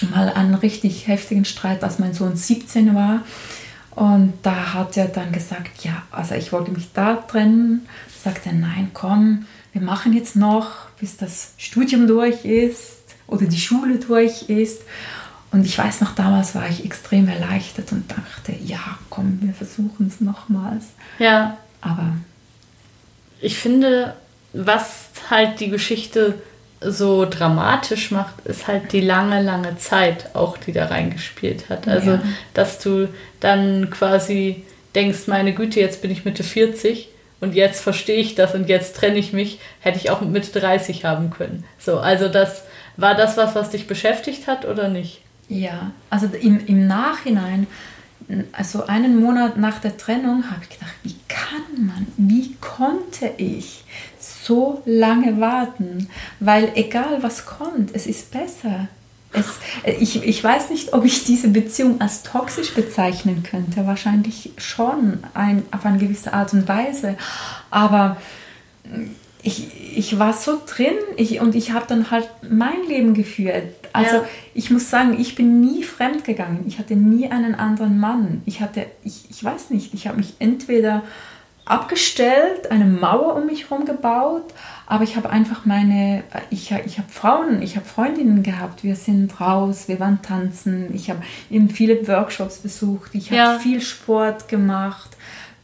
mal 0.03 0.29
einen 0.31 0.55
richtig 0.55 1.07
heftigen 1.07 1.45
Streit, 1.45 1.83
als 1.83 1.99
mein 1.99 2.15
Sohn 2.15 2.37
17 2.37 2.95
war. 2.95 3.23
Und 3.91 4.35
da 4.43 4.75
hat 4.75 4.97
er 4.97 5.09
dann 5.09 5.33
gesagt, 5.33 5.85
ja, 5.85 6.03
also 6.11 6.35
ich 6.35 6.53
wollte 6.53 6.71
mich 6.71 6.93
da 6.93 7.17
trennen. 7.17 7.87
Sagt 8.23 8.47
er, 8.47 8.53
nein, 8.53 8.91
komm, 8.93 9.47
wir 9.73 9.83
machen 9.83 10.13
jetzt 10.13 10.37
noch, 10.37 10.89
bis 10.99 11.17
das 11.17 11.53
Studium 11.57 12.07
durch 12.07 12.45
ist 12.45 12.99
oder 13.27 13.47
die 13.47 13.61
Schule 13.61 13.99
durch 13.99 14.49
ist. 14.49 14.83
Und 15.53 15.65
ich 15.65 15.77
weiß 15.77 16.01
noch, 16.01 16.15
damals 16.15 16.55
war 16.55 16.69
ich 16.69 16.85
extrem 16.85 17.29
erleichtert 17.29 17.91
und 17.93 18.11
dachte, 18.11 18.55
ja, 18.65 18.99
komm, 19.09 19.39
wir 19.43 19.53
versuchen 19.53 20.07
es 20.07 20.21
nochmals. 20.21 20.85
Ja. 21.19 21.57
Aber 21.81 22.13
Ich 23.41 23.57
finde, 23.57 24.15
was 24.53 25.09
halt 25.31 25.61
die 25.61 25.71
Geschichte 25.71 26.41
so 26.81 27.27
dramatisch 27.29 28.11
macht, 28.11 28.47
ist 28.47 28.67
halt 28.67 28.93
die 28.93 29.01
lange, 29.03 29.43
lange 29.43 29.77
Zeit 29.77 30.35
auch, 30.35 30.57
die 30.57 30.73
da 30.73 30.87
reingespielt 30.87 31.69
hat. 31.69 31.87
Also, 31.87 32.13
Ja. 32.13 32.23
dass 32.55 32.79
du 32.79 33.09
dann 33.41 33.91
quasi 33.91 34.65
denkst, 34.95 35.27
meine 35.27 35.53
Güte, 35.55 35.79
jetzt 35.81 36.01
bin 36.03 36.11
ich 36.11 36.25
Mitte 36.25 36.43
40 36.43 37.09
und 37.41 37.55
jetzt 37.55 37.81
verstehe 37.83 38.17
ich 38.21 38.35
das 38.35 38.55
und 38.55 38.69
jetzt 38.69 38.97
trenne 38.97 39.19
ich 39.19 39.33
mich, 39.33 39.61
hätte 39.81 39.99
ich 39.99 40.11
auch 40.11 40.21
mit 40.23 40.31
Mitte 40.31 40.59
30 40.59 41.05
haben 41.05 41.31
können. 41.31 41.65
So, 41.79 41.99
also 41.99 42.29
das 42.29 42.65
war 42.97 43.15
das 43.15 43.37
was, 43.37 43.55
was 43.55 43.71
dich 43.71 43.87
beschäftigt 43.87 44.47
hat 44.47 44.65
oder 44.65 44.89
nicht? 44.89 45.21
Ja, 45.49 45.91
also 46.11 46.27
im, 46.41 46.65
im 46.67 46.87
Nachhinein, 46.87 47.67
also 48.53 48.87
einen 48.87 49.21
Monat 49.21 49.57
nach 49.57 49.81
der 49.81 49.97
Trennung, 49.97 50.45
habe 50.51 50.61
ich 50.63 50.71
gedacht, 50.71 50.95
wie 51.03 51.17
kann 51.29 51.87
man, 51.87 52.07
wie 52.17 52.55
konnte 52.61 53.31
ich 53.39 53.85
so 54.51 54.83
lange 54.85 55.41
warten? 55.41 56.09
Weil 56.41 56.73
egal 56.75 57.23
was 57.23 57.47
kommt, 57.47 57.95
es 57.95 58.07
ist 58.07 58.33
besser. 58.33 58.89
Es, 59.33 59.47
ich, 60.01 60.25
ich 60.25 60.43
weiß 60.43 60.71
nicht, 60.71 60.93
ob 60.93 61.05
ich 61.05 61.23
diese 61.23 61.49
Beziehung 61.49 62.01
als 62.01 62.25
toxisch 62.25 62.75
bezeichnen 62.75 63.45
könnte. 63.49 63.87
Wahrscheinlich 63.87 64.51
schon 64.59 65.19
ein, 65.35 65.63
auf 65.71 65.87
eine 65.87 65.99
gewisse 65.99 66.33
Art 66.33 66.53
und 66.53 66.67
Weise. 66.67 67.17
Aber 67.71 68.17
ich, 69.45 69.97
ich 69.97 70.19
war 70.19 70.33
so 70.33 70.61
drin 70.67 70.97
ich, 71.17 71.41
und 71.41 71.55
ich 71.55 71.71
habe 71.71 71.85
dann 71.87 72.11
halt 72.11 72.29
mein 72.51 72.83
Leben 72.89 73.15
geführt. 73.15 73.73
Also 73.93 74.17
Ja. 74.17 74.25
ich 74.53 74.71
muss 74.71 74.91
sagen, 74.91 75.19
ich 75.19 75.37
bin 75.37 75.61
nie 75.61 75.85
fremd 75.85 76.25
gegangen. 76.25 76.65
Ich 76.67 76.81
hatte 76.81 76.97
nie 76.97 77.31
einen 77.31 77.55
anderen 77.55 78.01
Mann. 78.01 78.43
Ich 78.47 78.61
hatte, 78.61 78.87
ich, 79.05 79.31
ich 79.31 79.45
weiß 79.45 79.71
nicht, 79.71 79.95
ich 79.95 80.09
habe 80.09 80.17
mich 80.19 80.35
entweder 80.41 81.05
abgestellt, 81.71 82.71
eine 82.71 82.85
Mauer 82.85 83.37
um 83.37 83.47
mich 83.47 83.71
herum 83.71 83.85
gebaut, 83.85 84.53
aber 84.87 85.05
ich 85.05 85.17
habe 85.17 85.31
einfach 85.31 85.65
meine, 85.65 86.25
ich, 86.51 86.73
ich 86.85 86.99
habe 86.99 87.09
Frauen, 87.09 87.63
ich 87.63 87.77
habe 87.77 87.87
Freundinnen 87.87 88.43
gehabt, 88.43 88.83
wir 88.83 88.97
sind 88.97 89.41
raus, 89.41 89.87
wir 89.87 90.01
waren 90.01 90.21
tanzen, 90.23 90.93
ich 90.95 91.11
habe 91.11 91.23
eben 91.51 91.71
viele 91.71 92.07
Workshops 92.09 92.59
besucht, 92.59 93.11
ich 93.15 93.27
habe 93.31 93.37
Ja. 93.37 93.59
viel 93.59 93.81
Sport 93.81 94.49
gemacht, 94.49 95.11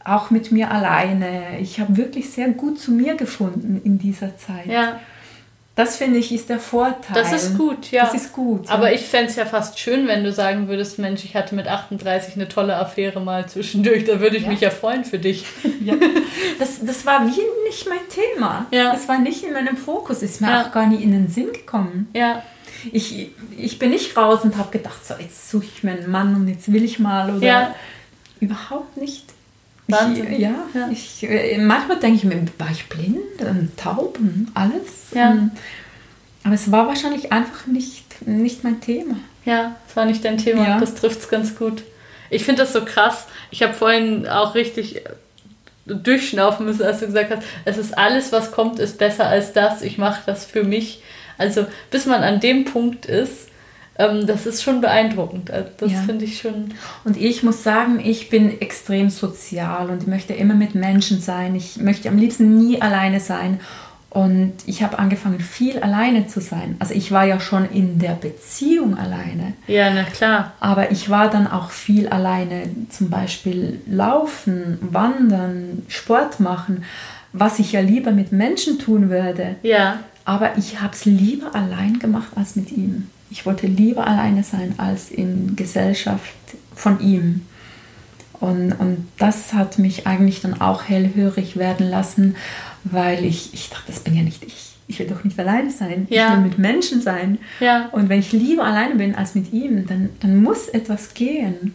auch 0.03 0.29
mit 0.29 0.53
mir 0.53 0.71
alleine. 0.71 1.59
Ich 1.59 1.81
habe 1.81 1.97
wirklich 1.97 2.29
sehr 2.29 2.47
gut 2.49 2.79
zu 2.79 2.91
mir 2.91 3.15
gefunden 3.15 3.81
in 3.83 3.97
dieser 3.99 4.37
Zeit. 4.37 4.67
Ja, 4.67 4.99
Das 5.77 5.95
finde 5.95 6.19
ich 6.19 6.33
ist 6.33 6.49
der 6.49 6.59
Vorteil. 6.59 7.13
das 7.13 7.31
ist 7.31 7.57
gut, 7.57 7.91
ja. 7.91 8.03
Das 8.03 8.13
ist 8.13 8.33
gut. 8.33 8.67
Aber 8.69 8.91
ich 8.91 9.01
fände 9.05 9.29
es 9.29 9.35
ja 9.37 9.45
fast 9.45 9.79
schön, 9.79 10.07
wenn 10.07 10.23
du 10.25 10.33
sagen 10.33 10.67
würdest, 10.67 10.99
Mensch, 10.99 11.23
ich 11.23 11.35
hatte 11.35 11.55
mit 11.55 11.67
38 11.69 12.35
eine 12.35 12.49
tolle 12.49 12.75
Affäre 12.75 13.21
mal 13.21 13.47
zwischendurch. 13.47 14.03
Da 14.03 14.19
würde 14.19 14.35
ich 14.37 14.43
Ja. 14.43 14.49
mich 14.49 14.59
ja 14.61 14.71
freuen 14.71 15.05
für 15.05 15.19
dich. 15.19 15.45
ja. 15.85 15.93
das, 16.59 16.83
das 16.83 17.05
war 17.05 17.25
wie 17.27 17.41
nicht 17.67 17.87
mein 17.87 17.99
Thema. 18.09 18.65
Ja. 18.71 18.91
Das 18.91 19.07
war 19.07 19.19
nicht 19.19 19.43
in 19.43 19.53
meinem 19.53 19.77
Fokus. 19.77 20.21
Ist 20.23 20.41
mir 20.41 20.49
Ja. 20.49 20.65
auch 20.65 20.71
gar 20.71 20.87
nicht 20.87 21.01
in 21.03 21.11
den 21.11 21.27
Sinn 21.29 21.53
gekommen. 21.53 22.09
Ja, 22.13 22.43
Ich, 22.91 23.31
ich 23.57 23.79
bin 23.79 23.91
nicht 23.91 24.15
raus 24.17 24.41
und 24.43 24.57
habe 24.57 24.71
gedacht, 24.71 25.05
so 25.05 25.13
jetzt 25.19 25.49
suche 25.49 25.65
ich 25.65 25.83
mir 25.83 25.91
einen 25.91 26.09
Mann 26.11 26.35
und 26.35 26.47
jetzt 26.47 26.71
will 26.73 26.83
ich 26.83 26.99
mal 26.99 27.35
oder 27.35 27.45
Ja. 27.45 27.75
überhaupt 28.39 28.97
nicht. 28.97 29.26
Wahnsinn. 29.87 30.39
Ja, 30.39 30.53
Ja. 30.73 30.89
Ich, 30.91 31.23
äh, 31.23 31.57
manchmal 31.57 31.99
denke 31.99 32.17
ich 32.17 32.23
mir, 32.23 32.43
war 32.57 32.71
ich 32.71 32.87
blind 32.87 33.17
und 33.39 33.71
taub 33.77 34.17
und 34.19 34.47
alles. 34.53 35.11
Ja. 35.13 35.31
Und, 35.31 35.51
aber 36.43 36.55
es 36.55 36.71
war 36.71 36.87
wahrscheinlich 36.87 37.31
einfach 37.31 37.67
nicht, 37.67 38.27
nicht 38.27 38.63
mein 38.63 38.81
Thema. 38.81 39.15
Ja, 39.45 39.75
das 39.87 39.95
war 39.95 40.05
nicht 40.05 40.23
dein 40.25 40.37
Thema. 40.37 40.67
Ja. 40.67 40.79
Das 40.79 40.95
trifft 40.95 41.21
es 41.21 41.29
ganz 41.29 41.55
gut. 41.55 41.83
Ich 42.29 42.43
finde 42.43 42.63
das 42.63 42.73
so 42.73 42.83
krass. 42.83 43.27
Ich 43.51 43.63
habe 43.63 43.73
vorhin 43.73 44.27
auch 44.27 44.55
richtig 44.55 44.97
äh, 44.97 45.01
durchschnaufen 45.85 46.65
müssen, 46.65 46.83
als 46.83 46.99
du 46.99 47.05
gesagt 47.05 47.31
hast, 47.31 47.43
es 47.63 47.77
ist 47.77 47.97
alles, 47.97 48.31
was 48.33 48.51
kommt, 48.51 48.79
ist 48.79 48.97
besser 48.97 49.27
als 49.27 49.53
das. 49.53 49.81
Ich 49.81 49.97
mache 49.97 50.21
das 50.25 50.45
für 50.45 50.63
mich. 50.63 51.01
Also 51.37 51.65
bis 51.91 52.05
man 52.05 52.23
an 52.23 52.39
dem 52.39 52.65
Punkt 52.65 53.05
ist, 53.05 53.46
ähm, 53.99 54.25
das 54.27 54.45
ist 54.45 54.63
schon 54.63 54.81
beeindruckend. 54.81 55.51
Also, 55.51 55.69
das 55.77 55.91
Ja. 55.91 56.01
finde 56.01 56.25
ich 56.25 56.39
schon. 56.41 56.73
Und 57.03 57.17
ich 57.17 57.43
muss 57.43 57.63
sagen, 57.63 57.99
ich 58.03 58.29
bin 58.29 58.61
extrem 58.61 59.09
sozial 59.09 59.89
und 59.89 60.03
ich 60.03 60.07
möchte 60.07 60.33
immer 60.33 60.53
mit 60.53 60.75
Menschen 60.75 61.19
sein. 61.21 61.55
Ich 61.55 61.77
möchte 61.77 62.09
am 62.09 62.17
liebsten 62.17 62.57
nie 62.57 62.81
alleine 62.81 63.19
sein. 63.19 63.59
Und 64.09 64.53
ich 64.65 64.81
habe 64.83 64.97
angefangen, 64.97 65.39
viel 65.41 65.79
alleine 65.79 66.25
zu 66.27 66.39
sein. 66.41 66.75
Also 66.79 66.93
ich 66.95 67.11
war 67.11 67.25
ja 67.25 67.39
schon 67.39 67.69
in 67.69 67.99
der 67.99 68.13
Beziehung 68.13 68.97
alleine. 68.97 69.53
Ja, 69.67 69.93
na 69.93 70.03
klar. 70.03 70.53
Aber 70.59 70.91
ich 70.91 71.09
war 71.09 71.29
dann 71.29 71.45
auch 71.45 71.69
viel 71.71 72.07
alleine, 72.07 72.63
zum 72.89 73.09
Beispiel 73.09 73.79
laufen, 73.85 74.79
wandern, 74.81 75.83
Sport 75.87 76.39
machen, 76.39 76.83
was 77.33 77.59
ich 77.59 77.73
ja 77.73 77.81
lieber 77.81 78.11
mit 78.11 78.31
Menschen 78.31 78.79
tun 78.79 79.09
würde. 79.09 79.55
Ja, 79.61 79.99
Aber 80.25 80.57
ich 80.57 80.81
habe 80.81 80.93
es 80.93 81.05
lieber 81.05 81.53
allein 81.53 81.99
gemacht 81.99 82.29
als 82.35 82.55
mit 82.55 82.71
ihm. 82.71 83.09
Ich 83.29 83.45
wollte 83.45 83.67
lieber 83.67 84.07
alleine 84.07 84.43
sein 84.43 84.75
als 84.77 85.11
in 85.11 85.55
Gesellschaft 85.55 86.33
von 86.75 86.99
ihm. 86.99 87.45
Und, 88.39 88.73
und 88.73 89.07
das 89.17 89.53
hat 89.53 89.79
mich 89.79 90.05
eigentlich 90.05 90.41
dann 90.41 90.61
auch 90.61 90.83
hellhörig 90.83 91.57
werden 91.57 91.89
lassen, 91.89 92.35
weil 92.83 93.25
ich, 93.25 93.53
ich 93.53 93.69
dachte, 93.69 93.85
das 93.87 93.99
bin 93.99 94.15
ja 94.15 94.23
nicht 94.23 94.43
ich. 94.43 94.75
Ich 94.89 94.99
will 94.99 95.07
doch 95.07 95.25
nicht 95.25 95.37
alleine 95.37 95.69
sein. 95.69 96.07
Ja. 96.09 96.27
Ich 96.27 96.33
will 96.33 96.43
mit 96.43 96.59
Menschen 96.59 97.01
sein. 97.01 97.39
ja. 97.59 97.89
Und 97.91 98.07
wenn 98.07 98.19
ich 98.19 98.31
lieber 98.31 98.63
alleine 98.63 98.95
bin 98.95 99.15
als 99.15 99.35
mit 99.35 99.51
ihm, 99.51 99.85
dann, 99.85 100.09
dann 100.21 100.41
muss 100.41 100.69
etwas 100.69 101.13
gehen. 101.13 101.73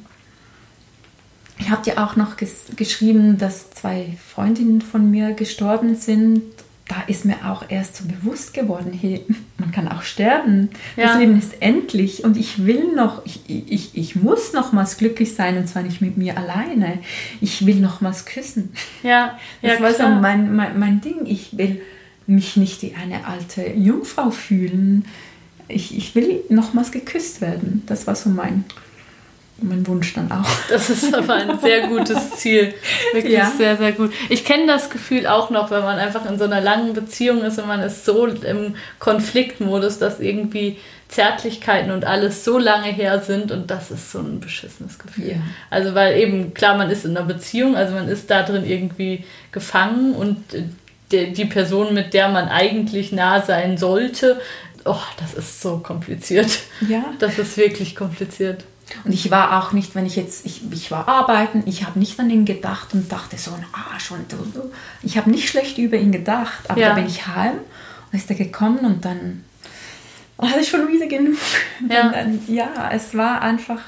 Ich 1.58 1.70
habe 1.70 1.82
dir 1.84 2.02
auch 2.02 2.16
noch 2.16 2.36
ges 2.36 2.66
geschrieben, 2.76 3.36
dass 3.36 3.70
zwei 3.70 4.16
Freundinnen 4.34 4.80
von 4.80 5.10
mir 5.10 5.32
gestorben 5.32 5.94
sind. 5.94 6.42
Da 6.92 7.04
ist 7.06 7.24
mir 7.24 7.36
auch 7.50 7.64
erst 7.70 7.96
so 7.96 8.04
bewusst 8.04 8.52
geworden, 8.52 8.92
hey, 8.92 9.24
man 9.56 9.72
kann 9.72 9.88
auch 9.88 10.02
sterben. 10.02 10.68
Ja. 10.94 11.06
Das 11.06 11.18
Leben 11.18 11.38
ist 11.38 11.54
endlich 11.62 12.22
und 12.22 12.36
ich 12.36 12.66
will 12.66 12.94
noch, 12.94 13.24
ich, 13.24 13.40
ich, 13.46 13.96
ich 13.96 14.14
muss 14.16 14.52
nochmals 14.52 14.98
glücklich 14.98 15.34
sein 15.34 15.56
und 15.56 15.66
zwar 15.66 15.82
nicht 15.84 16.02
mit 16.02 16.18
mir 16.18 16.36
alleine. 16.36 16.98
Ich 17.40 17.64
will 17.64 17.76
nochmals 17.76 18.26
küssen. 18.26 18.74
Ja, 19.02 19.38
Das 19.62 19.78
ja, 19.78 19.80
war 19.80 19.90
so 19.92 19.96
klar. 19.96 20.20
mein, 20.20 20.54
mein, 20.54 20.78
mein 20.78 21.00
Ding. 21.00 21.24
Ich 21.24 21.56
will 21.56 21.80
mich 22.26 22.58
nicht 22.58 22.82
wie 22.82 22.94
eine 22.94 23.26
alte 23.26 23.66
Jungfrau 23.70 24.30
fühlen. 24.30 25.06
Ich, 25.68 25.96
ich 25.96 26.14
will 26.14 26.42
nochmals 26.50 26.92
geküsst 26.92 27.40
werden. 27.40 27.84
Das 27.86 28.06
war 28.06 28.16
so 28.16 28.28
mein, 28.28 28.64
mein 29.62 29.86
Wunsch 29.86 30.14
dann 30.14 30.30
auch. 30.30 30.48
Das 30.68 30.90
ist 30.90 31.14
aber 31.14 31.34
ein 31.34 31.58
sehr 31.60 31.88
gutes 31.88 32.32
Ziel. 32.36 32.74
Wirklich 33.12 33.34
Ja. 33.34 33.50
sehr, 33.56 33.76
sehr 33.76 33.92
gut. 33.92 34.12
Ich 34.28 34.44
kenne 34.44 34.66
das 34.66 34.90
Gefühl 34.90 35.26
auch 35.26 35.50
noch, 35.50 35.70
wenn 35.70 35.82
man 35.82 35.98
einfach 35.98 36.28
in 36.28 36.38
so 36.38 36.44
einer 36.44 36.60
langen 36.60 36.92
Beziehung 36.94 37.42
ist 37.42 37.58
und 37.58 37.66
man 37.68 37.80
ist 37.80 38.04
so 38.04 38.26
im 38.26 38.74
Konfliktmodus, 38.98 39.98
dass 39.98 40.20
irgendwie 40.20 40.78
Zärtlichkeiten 41.08 41.90
und 41.90 42.06
alles 42.06 42.42
so 42.42 42.58
lange 42.58 42.88
her 42.88 43.20
sind 43.20 43.52
und 43.52 43.70
das 43.70 43.90
ist 43.90 44.12
so 44.12 44.20
ein 44.20 44.40
beschissenes 44.40 44.98
Gefühl. 44.98 45.32
Ja. 45.32 45.36
Also 45.68 45.94
weil 45.94 46.16
eben, 46.18 46.54
klar, 46.54 46.76
man 46.76 46.90
ist 46.90 47.04
in 47.04 47.16
einer 47.16 47.26
Beziehung, 47.26 47.76
also 47.76 47.94
man 47.94 48.08
ist 48.08 48.30
da 48.30 48.42
drin 48.42 48.64
irgendwie 48.64 49.24
gefangen 49.52 50.14
und 50.14 50.42
die, 51.12 51.32
die 51.32 51.44
Person, 51.44 51.92
mit 51.92 52.14
der 52.14 52.30
man 52.30 52.48
eigentlich 52.48 53.12
nah 53.12 53.42
sein 53.42 53.76
sollte, 53.76 54.40
oh, 54.86 54.96
das 55.18 55.34
ist 55.34 55.60
so 55.60 55.78
kompliziert. 55.78 56.50
Ja. 56.88 57.04
Das 57.18 57.38
ist 57.38 57.56
wirklich 57.58 57.94
kompliziert. 57.94 58.64
Und 59.04 59.12
ich 59.12 59.30
war 59.30 59.58
auch 59.58 59.72
nicht, 59.72 59.94
wenn 59.94 60.06
ich 60.06 60.16
jetzt, 60.16 60.44
ich, 60.46 60.62
ich 60.72 60.90
war 60.90 61.08
arbeiten, 61.08 61.62
ich 61.66 61.84
habe 61.86 61.98
nicht 61.98 62.18
an 62.20 62.30
ihn 62.30 62.44
gedacht 62.44 62.94
und 62.94 63.10
dachte 63.10 63.36
so 63.38 63.52
ein 63.52 63.64
Arsch 63.72 64.10
und 64.10 64.30
so. 64.30 64.70
Ich 65.02 65.16
habe 65.16 65.30
nicht 65.30 65.48
schlecht 65.48 65.78
über 65.78 65.96
ihn 65.96 66.12
gedacht, 66.12 66.68
aber 66.68 66.80
Ja. 66.80 66.90
da 66.90 66.94
bin 66.96 67.06
ich 67.06 67.26
heim 67.26 67.54
und 68.10 68.18
ist 68.18 68.28
er 68.30 68.36
gekommen 68.36 68.80
und 68.80 69.04
dann 69.04 69.44
hatte 70.40 70.60
ich 70.60 70.68
schon 70.68 70.88
wieder 70.88 71.06
genug. 71.06 71.36
Ja. 71.88 72.06
Und 72.06 72.12
dann, 72.14 72.40
ja, 72.48 72.90
es 72.92 73.16
war 73.16 73.40
einfach. 73.42 73.80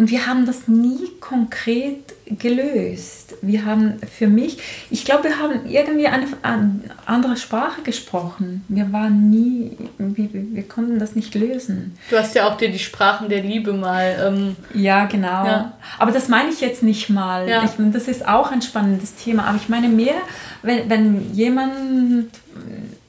Und 0.00 0.10
wir 0.10 0.26
haben 0.26 0.46
das 0.46 0.66
nie 0.66 1.10
konkret 1.20 2.14
gelöst. 2.26 3.34
Wir 3.42 3.66
haben 3.66 4.00
für 4.10 4.28
mich, 4.28 4.56
ich 4.88 5.04
glaube, 5.04 5.24
wir 5.24 5.38
haben 5.38 5.66
irgendwie 5.68 6.06
eine, 6.06 6.26
eine 6.40 6.80
andere 7.04 7.36
Sprache 7.36 7.82
gesprochen. 7.82 8.64
Wir 8.68 8.94
waren 8.94 9.28
nie, 9.28 9.76
wir, 9.98 10.30
wir 10.32 10.62
konnten 10.62 10.98
das 10.98 11.16
nicht 11.16 11.34
lösen. 11.34 11.98
Du 12.08 12.16
hast 12.16 12.34
ja 12.34 12.48
auch 12.48 12.56
dir 12.56 12.70
die 12.70 12.78
Sprachen 12.78 13.28
der 13.28 13.42
Liebe 13.42 13.74
mal 13.74 14.16
ähm, 14.26 14.56
Ja, 14.72 15.04
genau. 15.04 15.44
Ja. 15.44 15.72
Aber 15.98 16.12
das 16.12 16.28
meine 16.28 16.48
ich 16.48 16.62
jetzt 16.62 16.82
nicht 16.82 17.10
mal. 17.10 17.46
Ja. 17.46 17.62
Ich, 17.62 17.72
das 17.92 18.08
ist 18.08 18.26
auch 18.26 18.50
ein 18.52 18.62
spannendes 18.62 19.16
Thema. 19.16 19.44
Aber 19.44 19.58
ich 19.58 19.68
meine 19.68 19.90
mehr, 19.90 20.16
wenn, 20.62 20.88
wenn 20.88 21.34
jemand, 21.34 22.28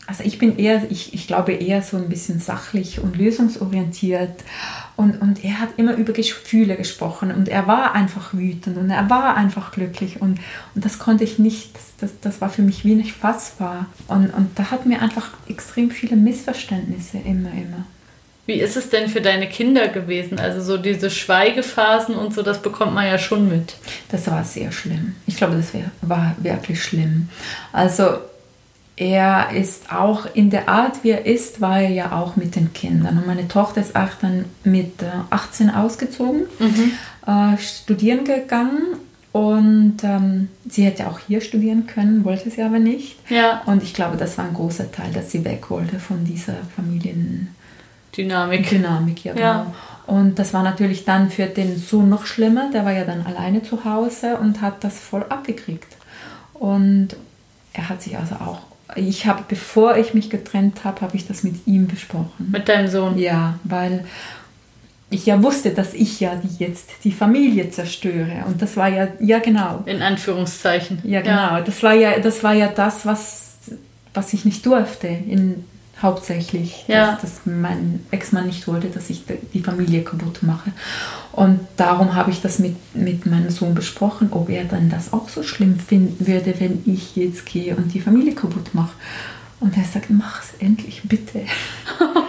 also 0.08 0.26
ich 0.26 0.38
bin 0.38 0.58
eher, 0.58 0.82
ich, 0.90 1.14
ich 1.14 1.26
glaube 1.26 1.54
eher 1.54 1.84
so 1.84 1.96
ein 1.96 2.10
bisschen 2.10 2.42
sachlich 2.42 3.00
und 3.00 3.16
lösungsorientiert. 3.16 4.44
Und, 5.02 5.20
und 5.20 5.44
er 5.44 5.60
hat 5.60 5.70
immer 5.78 5.96
über 5.96 6.14
Gefühle 6.14 6.76
gesprochen 6.76 7.32
und 7.32 7.50
er 7.50 7.66
war 7.66 7.96
einfach 7.96 8.36
wütend 8.36 8.78
und 8.78 8.92
er 8.92 9.10
war 9.10 9.36
einfach 9.36 9.72
glücklich 9.72 10.22
und, 10.22 10.38
und 10.76 10.86
das 10.86 11.00
konnte 11.00 11.24
ich 11.24 11.40
nicht, 11.40 11.74
das, 11.74 11.94
das, 12.00 12.12
das 12.22 12.40
war 12.40 12.52
für 12.52 12.62
mich 12.62 12.86
wie 12.86 12.94
nicht 12.94 13.14
fassbar. 13.14 13.88
Und, 14.08 14.32
und 14.32 14.60
da 14.60 14.70
hatten 14.70 14.92
wir 14.92 15.02
einfach 15.02 15.30
extrem 15.50 15.90
viele 15.90 16.16
Missverständnisse 16.16 17.18
immer, 17.18 17.50
immer. 17.50 17.88
Wie 18.46 18.60
ist 18.60 18.78
es 18.78 18.92
denn 18.92 19.10
für 19.10 19.22
deine 19.22 19.50
Kinder 19.50 19.88
gewesen? 19.88 20.40
Also 20.40 20.62
so 20.62 20.78
diese 20.78 21.10
Schweigephasen 21.10 22.14
und 22.14 22.36
so, 22.36 22.44
das 22.44 22.62
bekommt 22.62 22.94
man 22.94 23.08
ja 23.08 23.18
schon 23.18 23.50
mit. 23.50 23.78
Das 24.10 24.30
war 24.30 24.44
sehr 24.44 24.72
schlimm. 24.72 25.16
Ich 25.26 25.36
glaube, 25.36 25.56
das 25.56 25.74
wär, 25.74 25.90
war 26.04 26.36
wirklich 26.38 26.84
schlimm. 26.84 27.28
Also 27.74 28.20
er 29.02 29.50
ist 29.52 29.92
auch 29.92 30.28
in 30.36 30.52
der 30.52 30.70
Art, 30.70 31.04
wie 31.04 31.10
er 31.10 31.26
ist, 31.26 31.60
war 31.60 31.82
er 31.82 31.90
ja 31.90 32.12
auch 32.12 32.36
mit 32.36 32.56
den 32.56 32.72
Kindern. 32.72 33.18
Und 33.18 33.26
meine 33.26 33.48
Tochter 33.48 33.82
ist 33.82 33.96
auch 33.96 34.14
dann 34.22 34.46
mit 34.64 35.02
äh, 35.02 35.08
18 35.32 35.72
ausgezogen, 35.72 36.44
äh, 37.26 37.58
studieren 37.58 38.26
gegangen. 38.26 38.98
Und 39.32 40.04
ähm, 40.04 40.50
sie 40.70 40.84
hätte 40.84 41.08
auch 41.08 41.18
hier 41.26 41.42
studieren 41.42 41.88
können, 41.88 42.26
wollte 42.26 42.52
sie 42.52 42.62
aber 42.62 42.78
nicht. 42.78 43.18
Ja, 43.28 43.64
Und 43.66 43.82
ich 43.82 43.96
glaube, 43.96 44.18
das 44.18 44.38
war 44.38 44.46
ein 44.46 44.54
großer 44.54 44.92
Teil, 44.92 45.12
dass 45.14 45.32
sie 45.32 45.44
weg 45.46 45.72
wollte 45.72 46.00
von 46.00 46.24
dieser 46.24 46.58
Familien. 46.76 47.56
Dynamik. 48.16 48.70
Dynamik, 48.70 49.24
ja, 49.24 49.34
genau. 49.34 49.46
Ja. 49.46 49.74
Und 50.06 50.38
das 50.38 50.54
war 50.54 50.62
natürlich 50.62 51.06
dann 51.06 51.32
für 51.32 51.48
den 51.48 51.80
Sohn 51.80 52.08
noch 52.10 52.28
schlimmer. 52.28 52.70
Der 52.72 52.86
war 52.86 52.92
ja 52.92 53.06
dann 53.06 53.26
alleine 53.26 53.64
zu 53.64 53.84
Hause 53.84 54.38
und 54.38 54.62
hat 54.62 54.84
das 54.84 55.00
voll 55.00 55.26
abgekriegt. 55.28 55.98
Und 56.54 57.16
er 57.74 57.90
hat 57.90 58.04
sich 58.04 58.16
also 58.18 58.36
auch, 58.36 58.60
ich 58.96 59.26
habe, 59.26 59.44
bevor 59.48 59.98
ich 59.98 60.14
mich 60.14 60.30
getrennt 60.30 60.84
habe, 60.84 61.02
habe 61.02 61.16
ich 61.16 61.28
das 61.28 61.44
mit 61.44 61.68
ihm 61.68 61.88
besprochen. 61.88 62.50
Mit 62.52 62.70
deinem 62.70 62.88
Sohn. 62.88 63.18
Ja, 63.18 63.60
weil 63.64 64.06
ich 65.10 65.26
ja 65.26 65.42
wusste, 65.44 65.72
dass 65.72 65.94
ich 65.94 66.20
ja 66.20 66.36
die 66.36 66.64
jetzt 66.64 66.90
die 67.04 67.12
Familie 67.12 67.70
zerstöre. 67.70 68.46
Und 68.48 68.62
das 68.62 68.78
war 68.78 68.88
ja, 68.88 69.10
ja 69.20 69.40
genau. 69.40 69.84
In 69.86 70.02
Anführungszeichen. 70.02 71.00
Ja, 71.04 71.22
genau. 71.22 71.62
Das 71.62 71.84
war 71.84 71.94
ja, 71.94 72.20
das 72.20 72.44
war 72.44 72.54
ja 72.54 72.68
das, 72.68 73.06
was, 73.06 73.58
was 74.14 74.34
ich 74.34 74.46
nicht 74.46 74.66
durfte. 74.66 75.08
In, 75.08 75.66
hauptsächlich. 76.02 76.86
Ja. 76.88 77.14
Dass, 77.14 77.22
dass 77.22 77.42
mein 77.46 78.06
Ex-Mann 78.12 78.48
nicht 78.48 78.68
wollte, 78.68 78.88
dass 78.90 79.10
ich 79.10 79.24
die 79.54 79.62
Familie 79.62 80.04
kaputt 80.04 80.44
mache. 80.44 80.72
Und 81.32 81.60
darum 81.78 82.16
habe 82.16 82.32
ich 82.32 82.42
das 82.42 82.60
mit, 82.60 82.76
mit 82.96 83.26
meinem 83.26 83.50
Sohn 83.50 83.74
besprochen, 83.76 84.30
ob 84.32 84.50
er 84.50 84.66
dann 84.66 84.90
das 84.90 85.14
auch 85.14 85.30
so 85.30 85.44
schlimm 85.44 85.80
finden 85.80 86.28
würde, 86.28 86.56
wenn 86.60 86.84
ich 86.86 87.16
jetzt 87.16 87.46
gehe 87.46 87.76
und 87.76 87.94
die 87.94 88.02
Familie 88.02 88.34
kaputt 88.34 88.74
mache. 88.74 88.94
Und 89.60 89.78
er 89.78 89.84
sagt, 89.84 90.10
mach 90.10 90.42
es 90.42 90.50
endlich, 90.60 91.02
bitte. 91.04 91.42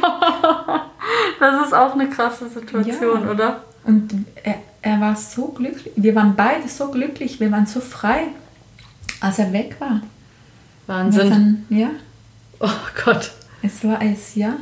Das 1.41 1.67
ist 1.67 1.75
auch 1.75 1.95
eine 1.95 2.09
krasse 2.09 2.49
Situation, 2.49 3.25
Ja. 3.25 3.31
oder? 3.31 3.65
Und 3.85 4.13
er, 4.45 4.57
er 4.81 5.01
war 5.01 5.17
so 5.17 5.49
glücklich. 5.49 5.93
Wir 5.97 6.15
waren 6.15 6.35
beide 6.37 6.69
so 6.69 6.89
glücklich, 6.91 7.41
wir 7.41 7.51
waren 7.51 7.67
so 7.67 7.81
frei, 7.81 8.29
als 9.21 9.41
er 9.41 9.53
weg 9.53 9.75
war. 9.81 10.03
Wahnsinn. 10.87 11.31
Dann, 11.31 11.67
ja, 11.69 11.91
Oh 12.61 12.69
Gott. 13.05 13.33
Es 13.63 13.85
war 13.85 14.03
es, 14.03 14.35
ja. 14.35 14.57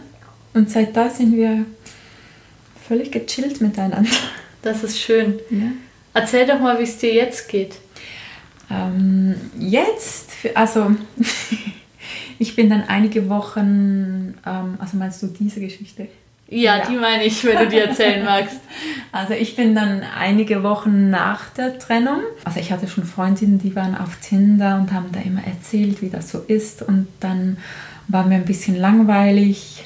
Und 0.55 0.71
seit 0.71 0.97
da 0.97 1.09
sind 1.09 1.37
wir 1.37 1.65
völlig 2.87 3.13
gechillt 3.13 3.61
miteinander. 3.61 4.11
Das 4.63 4.85
ist 4.85 5.01
schön. 5.01 5.39
Ja. 5.51 5.73
Erzähl 6.13 6.47
doch 6.47 6.61
mal, 6.61 6.79
wie 6.79 6.83
es 6.83 6.99
dir 6.99 7.15
jetzt 7.15 7.49
geht. 7.49 7.77
Ähm, 8.71 9.35
jetzt, 9.59 10.31
also 10.55 10.95
Ich 12.41 12.57
bin 12.57 12.71
dann 12.71 12.85
einige 12.89 13.29
Wochen, 13.29 14.35
ähm, 14.47 14.79
also 14.79 14.97
meinst 14.97 15.23
du 15.23 15.27
diese 15.27 15.61
Geschichte? 15.61 16.09
Ja, 16.49 16.79
ja, 16.79 16.87
die 16.87 16.97
meine 16.97 17.23
ich, 17.25 17.45
wenn 17.45 17.59
du 17.59 17.69
die 17.69 17.77
erzählen 17.77 18.25
magst. 18.25 18.61
Also 19.13 19.35
ich 19.35 19.57
bin 19.57 19.75
dann 19.75 20.03
einige 20.19 20.63
Wochen 20.63 21.11
nach 21.11 21.51
der 21.51 21.79
Trennung. 21.79 22.21
Also 22.45 22.61
ich 22.61 22.73
hatte 22.73 22.89
schon 22.89 23.05
Freundinnen, 23.05 23.59
die 23.59 23.75
waren 23.77 23.95
auf 23.95 24.17
Tinder 24.21 24.77
und 24.77 24.93
haben 24.93 25.11
da 25.13 25.21
immer 25.21 25.45
erzählt, 25.45 26.01
wie 26.01 26.09
das 26.09 26.31
so 26.31 26.39
ist. 26.39 26.81
Und 26.81 27.09
dann 27.19 27.59
war 28.11 28.27
mir 28.27 28.37
ein 28.37 28.45
bisschen 28.45 28.77
langweilig. 28.77 29.85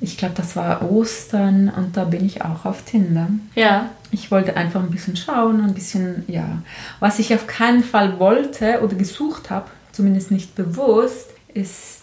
Ich 0.00 0.16
glaube, 0.16 0.34
das 0.36 0.54
war 0.54 0.90
Ostern 0.90 1.68
und 1.74 1.96
da 1.96 2.04
bin 2.04 2.24
ich 2.24 2.42
auch 2.42 2.64
auf 2.64 2.82
Tinder. 2.82 3.28
Ja. 3.54 3.90
Ich 4.10 4.30
wollte 4.30 4.56
einfach 4.56 4.80
ein 4.80 4.90
bisschen 4.90 5.16
schauen, 5.16 5.60
ein 5.60 5.74
bisschen, 5.74 6.24
ja. 6.28 6.62
Was 7.00 7.18
ich 7.18 7.34
auf 7.34 7.46
keinen 7.46 7.82
Fall 7.82 8.18
wollte 8.18 8.80
oder 8.82 8.94
gesucht 8.94 9.50
habe, 9.50 9.66
zumindest 9.92 10.30
nicht 10.30 10.54
bewusst, 10.54 11.30
ist 11.52 12.02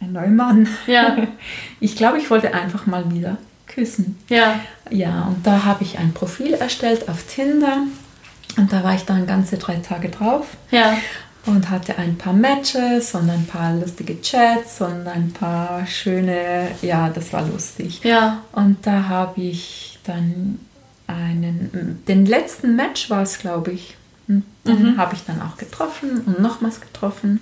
ein 0.00 0.12
neuer 0.12 0.28
Mann. 0.28 0.68
Ja. 0.86 1.16
Ich 1.80 1.96
glaube, 1.96 2.18
ich 2.18 2.30
wollte 2.30 2.54
einfach 2.54 2.86
mal 2.86 3.12
wieder 3.12 3.38
küssen. 3.66 4.16
Ja. 4.28 4.60
Ja, 4.90 5.22
und 5.24 5.44
da 5.46 5.64
habe 5.64 5.82
ich 5.82 5.98
ein 5.98 6.12
Profil 6.12 6.54
erstellt 6.54 7.08
auf 7.08 7.24
Tinder 7.24 7.78
und 8.56 8.72
da 8.72 8.84
war 8.84 8.94
ich 8.94 9.04
dann 9.04 9.26
ganze 9.26 9.58
drei 9.58 9.76
Tage 9.76 10.08
drauf. 10.08 10.46
Ja. 10.70 10.96
Und 11.44 11.70
hatte 11.70 11.98
ein 11.98 12.16
paar 12.16 12.32
Matches 12.32 13.14
und 13.14 13.28
ein 13.28 13.46
paar 13.46 13.74
lustige 13.74 14.20
Chats 14.20 14.80
und 14.80 15.08
ein 15.08 15.32
paar 15.32 15.84
schöne, 15.86 16.68
ja, 16.82 17.08
das 17.08 17.32
war 17.32 17.46
lustig. 17.46 18.00
Ja. 18.04 18.42
Und 18.52 18.86
da 18.86 19.08
habe 19.08 19.40
ich 19.40 19.98
dann 20.04 20.60
einen, 21.08 22.02
den 22.06 22.26
letzten 22.26 22.76
Match 22.76 23.10
war 23.10 23.22
es, 23.22 23.38
glaube 23.38 23.72
ich. 23.72 23.96
Und 24.28 24.44
den 24.64 24.92
mhm. 24.92 24.96
habe 24.98 25.14
ich 25.14 25.24
dann 25.24 25.42
auch 25.42 25.56
getroffen 25.56 26.22
und 26.26 26.40
nochmals 26.40 26.80
getroffen. 26.80 27.40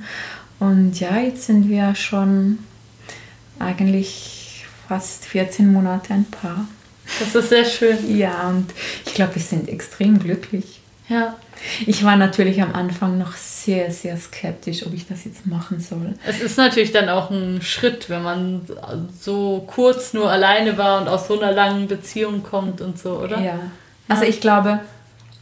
Und 0.59 0.99
ja, 0.99 1.19
jetzt 1.19 1.47
sind 1.47 1.69
wir 1.69 1.95
schon 1.95 2.59
eigentlich 3.59 4.65
fast 4.89 5.25
14 5.27 5.73
Monate 5.73 6.15
ein 6.15 6.25
Paar. 6.25 6.67
Das 7.19 7.35
ist 7.35 7.49
sehr 7.49 7.65
schön. 7.65 8.17
Ja, 8.17 8.49
und 8.49 8.73
ich 9.07 9.15
glaube, 9.15 9.35
wir 9.35 9.43
sind 9.43 9.69
extrem 9.69 10.19
glücklich. 10.19 10.81
Ja. 11.09 11.37
Ich 11.87 12.05
war 12.05 12.17
natürlich 12.17 12.63
am 12.63 12.75
Anfang 12.75 13.19
noch 13.19 13.33
sehr, 13.33 13.91
sehr 13.91 14.17
skeptisch, 14.17 14.87
ob 14.87 14.95
ich 14.95 15.07
das 15.07 15.25
jetzt 15.25 15.47
machen 15.47 15.81
soll. 15.81 16.15
Es 16.27 16.41
ist 16.41 16.57
natürlich 16.57 16.93
dann 16.93 17.09
auch 17.09 17.31
ein 17.31 17.63
Schritt, 17.63 18.09
wenn 18.09 18.23
man 18.23 18.63
so 19.19 19.65
kurz 19.67 20.13
nur 20.13 20.31
alleine 20.31 20.79
war 20.79 21.01
und 21.01 21.09
aus 21.09 21.29
so 21.29 21.41
einer 21.41 21.53
langen 21.53 21.87
Beziehung 21.89 22.43
kommt 22.43 22.81
und 22.81 22.99
so, 22.99 23.19
oder? 23.19 23.41
Ja. 23.41 23.59
Also 24.09 24.25
ich 24.25 24.41
glaube, 24.41 24.81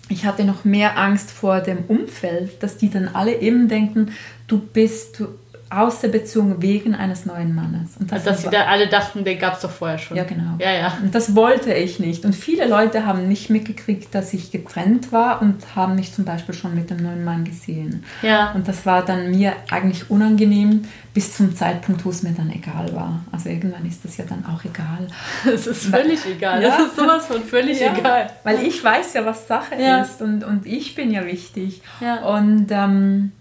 ich 0.08 0.24
hatte 0.24 0.44
noch 0.44 0.64
mehr 0.64 0.98
Angst 0.98 1.30
vor 1.30 1.60
dem 1.60 1.84
Umfeld, 1.86 2.62
dass 2.62 2.76
die 2.76 2.90
dann 2.90 3.08
alle 3.12 3.40
eben 3.40 3.68
denken, 3.68 4.12
du 4.46 4.58
bist, 4.58 5.20
du, 5.20 5.28
aus 5.70 6.00
der 6.00 6.08
Beziehung 6.08 6.62
wegen 6.62 6.94
eines 6.94 7.26
neuen 7.26 7.54
Mannes. 7.54 7.96
Und 7.98 8.10
das 8.10 8.20
also, 8.20 8.30
dass 8.30 8.42
sie 8.42 8.50
da 8.50 8.66
alle 8.66 8.88
dachten, 8.88 9.24
den 9.24 9.38
gab 9.38 9.54
es 9.54 9.60
doch 9.60 9.70
vorher 9.70 9.98
schon. 9.98 10.16
Ja, 10.16 10.24
genau. 10.24 10.54
Ja, 10.58 10.72
ja. 10.72 10.98
Und 11.02 11.14
das 11.14 11.34
wollte 11.34 11.72
ich 11.74 12.00
nicht. 12.00 12.24
Und 12.24 12.34
viele 12.34 12.66
Leute 12.66 13.04
haben 13.04 13.28
nicht 13.28 13.50
mitgekriegt, 13.50 14.14
dass 14.14 14.32
ich 14.32 14.50
getrennt 14.50 15.12
war 15.12 15.42
und 15.42 15.76
haben 15.76 15.94
mich 15.96 16.14
zum 16.14 16.24
Beispiel 16.24 16.54
schon 16.54 16.74
mit 16.74 16.90
dem 16.90 16.98
neuen 16.98 17.24
Mann 17.24 17.44
gesehen. 17.44 18.04
Ja. 18.22 18.52
Und 18.52 18.66
das 18.66 18.86
war 18.86 19.04
dann 19.04 19.30
mir 19.30 19.52
eigentlich 19.70 20.10
unangenehm, 20.10 20.82
bis 21.12 21.36
zum 21.36 21.54
Zeitpunkt, 21.54 22.04
wo 22.04 22.10
es 22.10 22.22
mir 22.22 22.32
dann 22.32 22.50
egal 22.50 22.94
war. 22.94 23.24
Also 23.32 23.48
irgendwann 23.48 23.84
ist 23.86 24.04
das 24.04 24.16
ja 24.16 24.24
dann 24.24 24.44
auch 24.46 24.64
egal. 24.64 25.08
Es 25.52 25.66
ist 25.66 25.86
völlig 25.86 26.24
weil, 26.24 26.32
egal. 26.32 26.62
Ja. 26.62 26.68
Das 26.68 26.86
ist 26.86 26.96
sowas 26.96 27.26
von 27.26 27.42
völlig 27.42 27.80
ja, 27.80 27.92
egal. 27.92 28.30
Weil 28.44 28.62
ich 28.62 28.82
weiß 28.82 29.14
ja, 29.14 29.26
was 29.26 29.48
Sache 29.48 29.74
ja. 29.80 30.02
ist 30.02 30.22
und, 30.22 30.44
und 30.44 30.66
ich 30.66 30.94
bin 30.94 31.10
ja 31.10 31.26
wichtig. 31.26 31.82
Ja. 32.00 32.24
Und 32.24 32.68
ähm, 32.70 33.32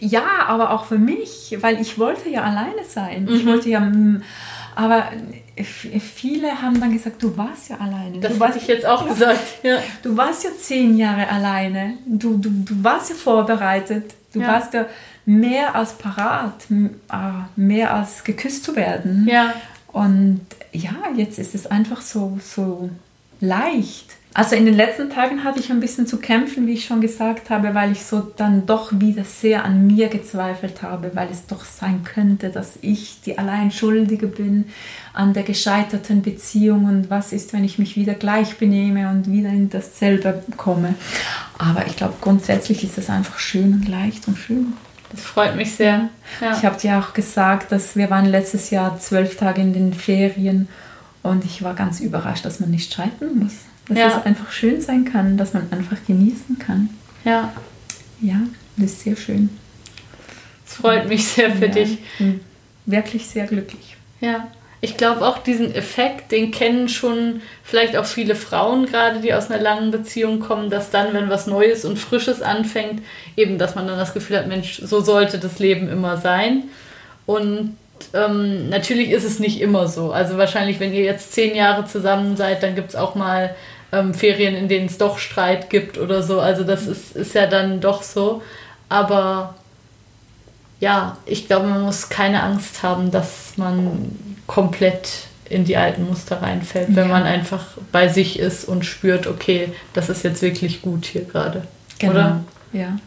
ja, 0.00 0.24
aber 0.46 0.70
auch 0.70 0.86
für 0.86 0.98
mich, 0.98 1.56
weil 1.60 1.80
ich 1.80 1.98
wollte 1.98 2.28
ja 2.28 2.42
alleine 2.42 2.84
sein. 2.86 3.24
Mhm. 3.24 3.34
Ich 3.34 3.46
wollte 3.46 3.68
ja, 3.68 3.80
mm, 3.80 4.22
aber 4.74 5.04
viele 5.62 6.62
haben 6.62 6.80
dann 6.80 6.92
gesagt, 6.92 7.22
du 7.22 7.36
warst 7.36 7.68
ja 7.68 7.76
alleine. 7.76 8.18
Das 8.20 8.40
habe 8.40 8.56
ich 8.56 8.66
jetzt 8.66 8.86
auch 8.86 9.06
gesagt. 9.06 9.40
Ja. 9.62 9.78
Du 10.02 10.16
warst 10.16 10.44
ja 10.44 10.50
zehn 10.58 10.96
Jahre 10.96 11.28
alleine. 11.28 11.98
Du, 12.06 12.38
du, 12.38 12.50
du 12.50 12.82
warst 12.82 13.10
ja 13.10 13.16
vorbereitet. 13.16 14.14
Du 14.32 14.40
ja. 14.40 14.48
warst 14.48 14.72
ja 14.74 14.86
mehr 15.26 15.74
als 15.74 15.92
parat, 15.94 16.66
ah, 17.08 17.48
mehr 17.56 17.94
als 17.94 18.24
geküsst 18.24 18.64
zu 18.64 18.74
werden. 18.76 19.28
Ja. 19.30 19.52
Und 19.88 20.40
ja, 20.72 20.94
jetzt 21.16 21.38
ist 21.38 21.54
es 21.54 21.66
einfach 21.66 22.00
so, 22.00 22.38
so 22.42 22.90
leicht. 23.40 24.16
Also 24.32 24.54
in 24.54 24.64
den 24.64 24.74
letzten 24.74 25.10
Tagen 25.10 25.42
hatte 25.42 25.58
ich 25.58 25.70
ein 25.70 25.80
bisschen 25.80 26.06
zu 26.06 26.18
kämpfen, 26.18 26.68
wie 26.68 26.74
ich 26.74 26.84
schon 26.84 27.00
gesagt 27.00 27.50
habe, 27.50 27.74
weil 27.74 27.90
ich 27.90 28.04
so 28.04 28.20
dann 28.20 28.64
doch 28.64 28.92
wieder 28.92 29.24
sehr 29.24 29.64
an 29.64 29.88
mir 29.88 30.08
gezweifelt 30.08 30.82
habe, 30.82 31.10
weil 31.14 31.28
es 31.32 31.46
doch 31.46 31.64
sein 31.64 32.04
könnte, 32.04 32.50
dass 32.50 32.78
ich 32.80 33.20
die 33.22 33.38
Alleinschuldige 33.38 34.28
bin 34.28 34.66
an 35.12 35.32
der 35.32 35.42
gescheiterten 35.42 36.22
Beziehung 36.22 36.84
und 36.84 37.10
was 37.10 37.32
ist, 37.32 37.52
wenn 37.52 37.64
ich 37.64 37.80
mich 37.80 37.96
wieder 37.96 38.14
gleich 38.14 38.56
benehme 38.56 39.10
und 39.10 39.28
wieder 39.32 39.48
in 39.48 39.68
dasselbe 39.68 40.44
komme. 40.56 40.94
Aber 41.58 41.86
ich 41.86 41.96
glaube, 41.96 42.14
grundsätzlich 42.20 42.84
ist 42.84 42.98
es 42.98 43.10
einfach 43.10 43.40
schön 43.40 43.72
und 43.72 43.88
leicht 43.88 44.28
und 44.28 44.38
schön. 44.38 44.74
Das 45.10 45.22
freut 45.22 45.56
mich 45.56 45.74
sehr. 45.74 46.08
Ja. 46.40 46.56
Ich 46.56 46.64
habe 46.64 46.78
dir 46.78 46.98
auch 46.98 47.14
gesagt, 47.14 47.72
dass 47.72 47.96
wir 47.96 48.10
waren 48.10 48.26
letztes 48.26 48.70
Jahr 48.70 48.96
zwölf 49.00 49.36
Tage 49.36 49.60
in 49.60 49.72
den 49.72 49.92
Ferien 49.92 50.68
und 51.24 51.44
ich 51.44 51.64
war 51.64 51.74
ganz 51.74 51.98
überrascht, 51.98 52.44
dass 52.44 52.60
man 52.60 52.70
nicht 52.70 52.92
streiten 52.92 53.40
muss 53.40 53.69
dass 53.90 53.98
ja. 53.98 54.18
es 54.18 54.26
einfach 54.26 54.50
schön 54.52 54.80
sein 54.80 55.04
kann, 55.04 55.36
dass 55.36 55.52
man 55.52 55.70
einfach 55.70 55.98
genießen 56.06 56.58
kann. 56.58 56.88
Ja. 57.24 57.52
Ja, 58.20 58.40
das 58.76 58.92
ist 58.92 59.02
sehr 59.02 59.16
schön. 59.16 59.50
Es 60.66 60.76
freut 60.76 61.08
mich 61.08 61.26
sehr 61.26 61.50
für 61.50 61.66
ja, 61.66 61.72
dich. 61.72 61.98
Wirklich 62.86 63.26
sehr 63.26 63.46
glücklich. 63.46 63.96
Ja. 64.20 64.48
Ich 64.82 64.96
glaube 64.96 65.26
auch 65.26 65.38
diesen 65.38 65.74
Effekt, 65.74 66.32
den 66.32 66.52
kennen 66.52 66.88
schon 66.88 67.42
vielleicht 67.62 67.96
auch 67.96 68.06
viele 68.06 68.34
Frauen 68.34 68.86
gerade, 68.86 69.20
die 69.20 69.34
aus 69.34 69.50
einer 69.50 69.62
langen 69.62 69.90
Beziehung 69.90 70.40
kommen, 70.40 70.70
dass 70.70 70.90
dann, 70.90 71.12
wenn 71.12 71.28
was 71.28 71.46
Neues 71.46 71.84
und 71.84 71.98
Frisches 71.98 72.40
anfängt, 72.40 73.02
eben, 73.36 73.58
dass 73.58 73.74
man 73.74 73.86
dann 73.86 73.98
das 73.98 74.14
Gefühl 74.14 74.38
hat, 74.38 74.46
Mensch, 74.46 74.80
so 74.82 75.00
sollte 75.00 75.38
das 75.38 75.58
Leben 75.58 75.90
immer 75.90 76.16
sein. 76.16 76.64
Und 77.26 77.76
ähm, 78.14 78.70
natürlich 78.70 79.10
ist 79.10 79.24
es 79.24 79.38
nicht 79.38 79.60
immer 79.60 79.86
so. 79.86 80.12
Also 80.12 80.38
wahrscheinlich, 80.38 80.80
wenn 80.80 80.94
ihr 80.94 81.04
jetzt 81.04 81.32
zehn 81.32 81.54
Jahre 81.54 81.84
zusammen 81.84 82.36
seid, 82.36 82.62
dann 82.62 82.74
gibt 82.74 82.90
es 82.90 82.96
auch 82.96 83.14
mal 83.14 83.54
ähm, 83.92 84.14
Ferien, 84.14 84.54
in 84.54 84.68
denen 84.68 84.86
es 84.86 84.98
doch 84.98 85.18
Streit 85.18 85.70
gibt 85.70 85.98
oder 85.98 86.22
so. 86.22 86.40
Also 86.40 86.64
das 86.64 86.86
ist, 86.86 87.16
ist 87.16 87.34
ja 87.34 87.46
dann 87.46 87.80
doch 87.80 88.02
so. 88.02 88.42
Aber 88.88 89.54
ja, 90.80 91.16
ich 91.26 91.46
glaube, 91.46 91.66
man 91.68 91.82
muss 91.82 92.08
keine 92.08 92.42
Angst 92.42 92.82
haben, 92.82 93.10
dass 93.10 93.56
man 93.56 94.16
komplett 94.46 95.10
in 95.48 95.64
die 95.64 95.76
alten 95.76 96.06
Muster 96.06 96.42
reinfällt, 96.42 96.88
wenn 96.94 97.08
ja. 97.08 97.12
man 97.12 97.24
einfach 97.24 97.64
bei 97.90 98.08
sich 98.08 98.38
ist 98.38 98.64
und 98.64 98.84
spürt, 98.84 99.26
okay, 99.26 99.72
das 99.92 100.08
ist 100.08 100.22
jetzt 100.22 100.42
wirklich 100.42 100.80
gut 100.80 101.04
hier 101.06 101.24
gerade. 101.24 101.64
Genau. 101.98 102.12
Oder? 102.12 102.44
Ja. 102.72 102.98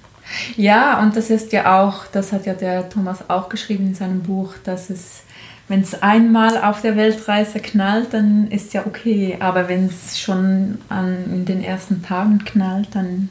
Ja, 0.55 1.01
und 1.01 1.15
das 1.15 1.29
ist 1.29 1.51
ja 1.51 1.81
auch, 1.81 2.05
das 2.11 2.31
hat 2.31 2.45
ja 2.45 2.53
der 2.53 2.89
Thomas 2.89 3.29
auch 3.29 3.49
geschrieben 3.49 3.87
in 3.87 3.95
seinem 3.95 4.21
Buch, 4.21 4.53
dass 4.63 4.89
es 4.89 5.23
wenn 5.67 5.81
es 5.81 6.01
einmal 6.01 6.61
auf 6.61 6.81
der 6.81 6.95
Weltreise 6.95 7.59
knallt, 7.59 8.13
dann 8.13 8.47
ist 8.49 8.73
ja 8.73 8.85
okay. 8.85 9.37
Aber 9.39 9.69
wenn 9.69 9.85
es 9.87 10.19
schon 10.19 10.79
an, 10.89 11.25
in 11.25 11.45
den 11.45 11.63
ersten 11.63 12.03
Tagen 12.03 12.43
knallt, 12.43 12.89
dann 12.93 13.29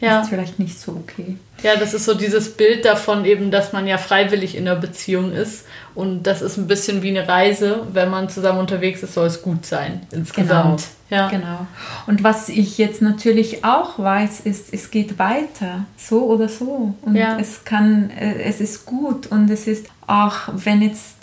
ja. 0.00 0.18
ist 0.18 0.24
es 0.24 0.28
vielleicht 0.30 0.58
nicht 0.58 0.78
so 0.78 0.92
okay. 0.92 1.36
Ja, 1.62 1.76
das 1.76 1.92
ist 1.92 2.04
so 2.04 2.14
dieses 2.14 2.56
Bild 2.56 2.84
davon 2.84 3.24
eben, 3.24 3.50
dass 3.50 3.72
man 3.72 3.86
ja 3.86 3.98
freiwillig 3.98 4.54
in 4.56 4.68
einer 4.68 4.78
Beziehung 4.78 5.32
ist. 5.32 5.64
Und 5.94 6.24
das 6.24 6.40
ist 6.40 6.56
ein 6.56 6.68
bisschen 6.68 7.02
wie 7.02 7.16
eine 7.16 7.28
Reise. 7.28 7.86
Wenn 7.92 8.10
man 8.10 8.28
zusammen 8.28 8.60
unterwegs 8.60 9.02
ist, 9.02 9.14
soll 9.14 9.26
es 9.26 9.42
gut 9.42 9.66
sein 9.66 10.02
insgesamt. 10.12 10.84
Genau. 11.08 11.22
Ja. 11.22 11.28
genau. 11.28 11.66
Und 12.06 12.22
was 12.22 12.48
ich 12.48 12.78
jetzt 12.78 13.02
natürlich 13.02 13.64
auch 13.64 13.98
weiß, 13.98 14.40
ist, 14.40 14.72
es 14.72 14.90
geht 14.90 15.18
weiter, 15.18 15.86
so 15.96 16.26
oder 16.26 16.48
so. 16.48 16.94
Und 17.02 17.16
ja. 17.16 17.38
es 17.40 17.64
kann, 17.64 18.10
äh, 18.10 18.42
es 18.42 18.60
ist 18.60 18.84
gut 18.84 19.26
und 19.26 19.50
es 19.50 19.66
ist 19.66 19.86
auch, 20.06 20.48
wenn 20.52 20.82
jetzt 20.82 21.17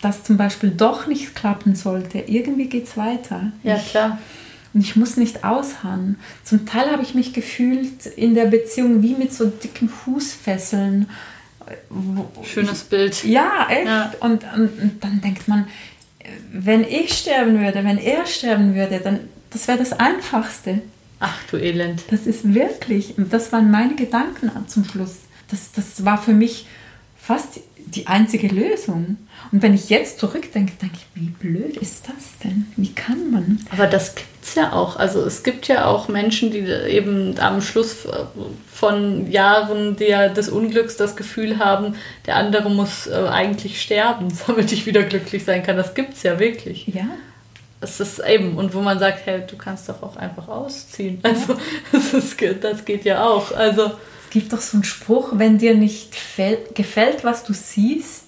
das 0.00 0.22
zum 0.24 0.36
Beispiel 0.36 0.70
doch 0.70 1.06
nicht 1.06 1.34
klappen 1.34 1.74
sollte, 1.74 2.18
irgendwie 2.18 2.66
geht 2.66 2.86
es 2.86 2.96
weiter. 2.96 3.52
Ja, 3.62 3.76
klar. 3.78 4.18
Und 4.74 4.82
ich 4.82 4.96
muss 4.96 5.16
nicht 5.16 5.44
ausharren. 5.44 6.18
Zum 6.44 6.66
Teil 6.66 6.90
habe 6.90 7.02
ich 7.02 7.14
mich 7.14 7.32
gefühlt 7.32 8.06
in 8.06 8.34
der 8.34 8.46
Beziehung 8.46 9.02
wie 9.02 9.14
mit 9.14 9.32
so 9.32 9.46
dicken 9.46 9.88
Fußfesseln. 9.88 11.08
Schönes 12.44 12.84
Bild. 12.84 13.24
Ja, 13.24 13.66
echt. 13.70 13.86
Ja. 13.86 14.12
Und, 14.20 14.44
und, 14.54 14.78
und, 14.80 15.04
dann 15.04 15.20
denkt 15.20 15.48
man, 15.48 15.66
wenn 16.52 16.84
ich 16.84 17.12
sterben 17.14 17.60
würde, 17.60 17.82
wenn 17.84 17.98
er 17.98 18.26
sterben 18.26 18.74
würde, 18.74 19.00
dann 19.02 19.20
das 19.50 19.66
wäre 19.66 19.78
das 19.78 19.92
Einfachste. 19.92 20.82
Ach 21.20 21.36
du 21.50 21.56
Elend. 21.56 22.04
Das 22.10 22.26
ist 22.26 22.54
wirklich, 22.54 23.14
das 23.16 23.52
waren 23.52 23.70
meine 23.70 23.96
Gedanken 23.96 24.50
zum 24.68 24.84
Schluss. 24.84 25.16
Das, 25.50 25.72
das 25.72 26.04
war 26.04 26.20
für 26.20 26.32
mich 26.32 26.66
fast 27.28 27.60
die 27.76 28.06
einzige 28.06 28.48
Lösung. 28.48 29.18
Und 29.52 29.62
wenn 29.62 29.74
ich 29.74 29.90
jetzt 29.90 30.18
zurückdenke, 30.18 30.72
denke 30.80 30.96
ich, 30.96 31.22
wie 31.22 31.28
blöd 31.28 31.76
ist 31.76 32.08
das 32.08 32.38
denn? 32.42 32.66
Wie 32.76 32.94
kann 32.94 33.30
man? 33.30 33.66
Aber 33.70 33.86
das 33.86 34.14
gibt 34.14 34.28
es 34.42 34.54
ja 34.54 34.72
auch. 34.72 34.96
Also 34.96 35.20
es 35.20 35.42
gibt 35.42 35.68
ja 35.68 35.84
auch 35.84 36.08
Menschen, 36.08 36.50
die 36.50 36.60
eben 36.60 37.38
am 37.38 37.60
Schluss 37.60 38.08
von 38.72 39.30
Jahren 39.30 39.96
der, 39.96 40.30
des 40.30 40.48
Unglücks 40.48 40.96
das 40.96 41.16
Gefühl 41.16 41.58
haben, 41.58 41.96
der 42.24 42.36
andere 42.36 42.70
muss 42.70 43.06
äh, 43.06 43.12
eigentlich 43.30 43.82
sterben, 43.82 44.28
damit 44.46 44.72
ich 44.72 44.86
wieder 44.86 45.02
glücklich 45.02 45.44
sein 45.44 45.62
kann. 45.62 45.76
Das 45.76 45.92
gibt 45.92 46.14
es 46.14 46.22
ja 46.22 46.38
wirklich. 46.38 46.86
Ja. 46.86 47.08
Es 47.82 48.00
ist 48.00 48.20
eben, 48.20 48.56
und 48.56 48.72
wo 48.72 48.80
man 48.80 48.98
sagt, 48.98 49.26
hey, 49.26 49.42
du 49.46 49.58
kannst 49.58 49.86
doch 49.90 50.02
auch 50.02 50.16
einfach 50.16 50.48
ausziehen. 50.48 51.20
Also 51.22 51.58
das, 51.92 52.14
ist, 52.14 52.40
das 52.62 52.86
geht 52.86 53.04
ja 53.04 53.22
auch. 53.26 53.52
Also 53.52 53.92
gibt 54.38 54.52
doch 54.52 54.60
so 54.60 54.76
einen 54.76 54.84
Spruch, 54.84 55.32
wenn 55.32 55.58
dir 55.58 55.74
nicht 55.74 56.16
gefällt, 56.74 57.24
was 57.24 57.42
du 57.42 57.52
siehst, 57.52 58.26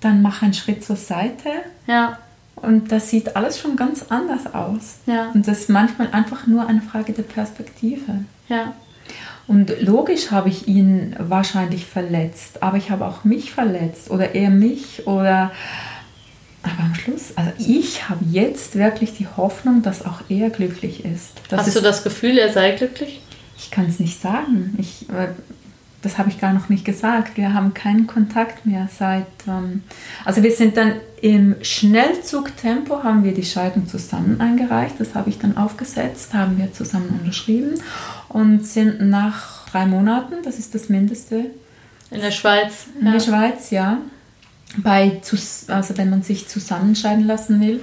dann 0.00 0.22
mach 0.22 0.40
einen 0.40 0.54
Schritt 0.54 0.82
zur 0.82 0.96
Seite. 0.96 1.50
Ja. 1.86 2.18
Und 2.56 2.92
das 2.92 3.10
sieht 3.10 3.36
alles 3.36 3.58
schon 3.58 3.76
ganz 3.76 4.06
anders 4.08 4.54
aus. 4.54 5.00
Ja. 5.04 5.30
Und 5.34 5.46
das 5.46 5.60
ist 5.60 5.68
manchmal 5.68 6.08
einfach 6.12 6.46
nur 6.46 6.66
eine 6.66 6.80
Frage 6.80 7.12
der 7.12 7.24
Perspektive. 7.24 8.24
Ja. 8.48 8.74
Und 9.46 9.82
logisch 9.82 10.30
habe 10.30 10.48
ich 10.48 10.66
ihn 10.66 11.14
wahrscheinlich 11.18 11.84
verletzt, 11.84 12.62
aber 12.62 12.78
ich 12.78 12.90
habe 12.90 13.04
auch 13.04 13.24
mich 13.24 13.52
verletzt 13.52 14.10
oder 14.10 14.34
er 14.34 14.48
mich 14.48 15.06
oder 15.06 15.52
aber 16.62 16.84
am 16.84 16.94
Schluss, 16.94 17.36
also 17.36 17.50
ich 17.58 18.08
habe 18.08 18.24
jetzt 18.30 18.76
wirklich 18.76 19.14
die 19.14 19.26
Hoffnung, 19.36 19.82
dass 19.82 20.06
auch 20.06 20.22
er 20.30 20.48
glücklich 20.48 21.04
ist. 21.04 21.32
Das 21.48 21.60
Hast 21.60 21.68
ist, 21.68 21.76
du 21.76 21.80
das 21.80 22.02
Gefühl, 22.02 22.38
er 22.38 22.50
sei 22.50 22.70
glücklich? 22.72 23.20
Ich 23.62 23.70
kann 23.70 23.86
es 23.86 24.00
nicht 24.00 24.20
sagen. 24.20 24.74
Ich, 24.78 25.06
das 26.02 26.18
habe 26.18 26.28
ich 26.28 26.40
gar 26.40 26.52
noch 26.52 26.68
nicht 26.68 26.84
gesagt. 26.84 27.36
Wir 27.36 27.54
haben 27.54 27.74
keinen 27.74 28.06
Kontakt 28.06 28.66
mehr 28.66 28.88
seit. 28.96 29.26
Ähm, 29.46 29.84
also 30.24 30.42
wir 30.42 30.50
sind 30.52 30.76
dann 30.76 30.94
im 31.20 31.54
Schnellzugtempo 31.62 33.04
haben 33.04 33.22
wir 33.22 33.32
die 33.32 33.44
Scheidung 33.44 33.86
zusammen 33.86 34.40
eingereicht. 34.40 34.96
Das 34.98 35.14
habe 35.14 35.30
ich 35.30 35.38
dann 35.38 35.56
aufgesetzt, 35.56 36.34
haben 36.34 36.58
wir 36.58 36.72
zusammen 36.72 37.20
unterschrieben 37.20 37.80
und 38.28 38.66
sind 38.66 39.00
nach 39.00 39.66
drei 39.70 39.86
Monaten, 39.86 40.34
das 40.42 40.58
ist 40.58 40.74
das 40.74 40.88
Mindeste. 40.88 41.46
In 42.10 42.20
der 42.20 42.32
Schweiz. 42.32 42.86
In 42.98 43.06
ja. 43.06 43.12
der 43.12 43.20
Schweiz, 43.20 43.70
ja. 43.70 43.98
Bei, 44.78 45.20
also 45.68 45.96
wenn 45.96 46.10
man 46.10 46.22
sich 46.22 46.48
zusammenscheiden 46.48 47.26
lassen 47.26 47.60
will, 47.60 47.82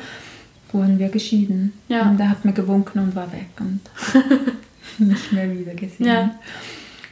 wurden 0.71 0.99
wir 0.99 1.09
geschieden. 1.09 1.73
Ja. 1.87 2.09
Und 2.09 2.17
der 2.17 2.29
hat 2.29 2.45
mir 2.45 2.53
gewunken 2.53 2.99
und 2.99 3.15
war 3.15 3.31
weg 3.31 3.49
und 3.59 3.79
nicht 5.07 5.31
mehr 5.31 5.51
wieder 5.51 5.73
gesehen. 5.73 6.05
Ja. 6.05 6.35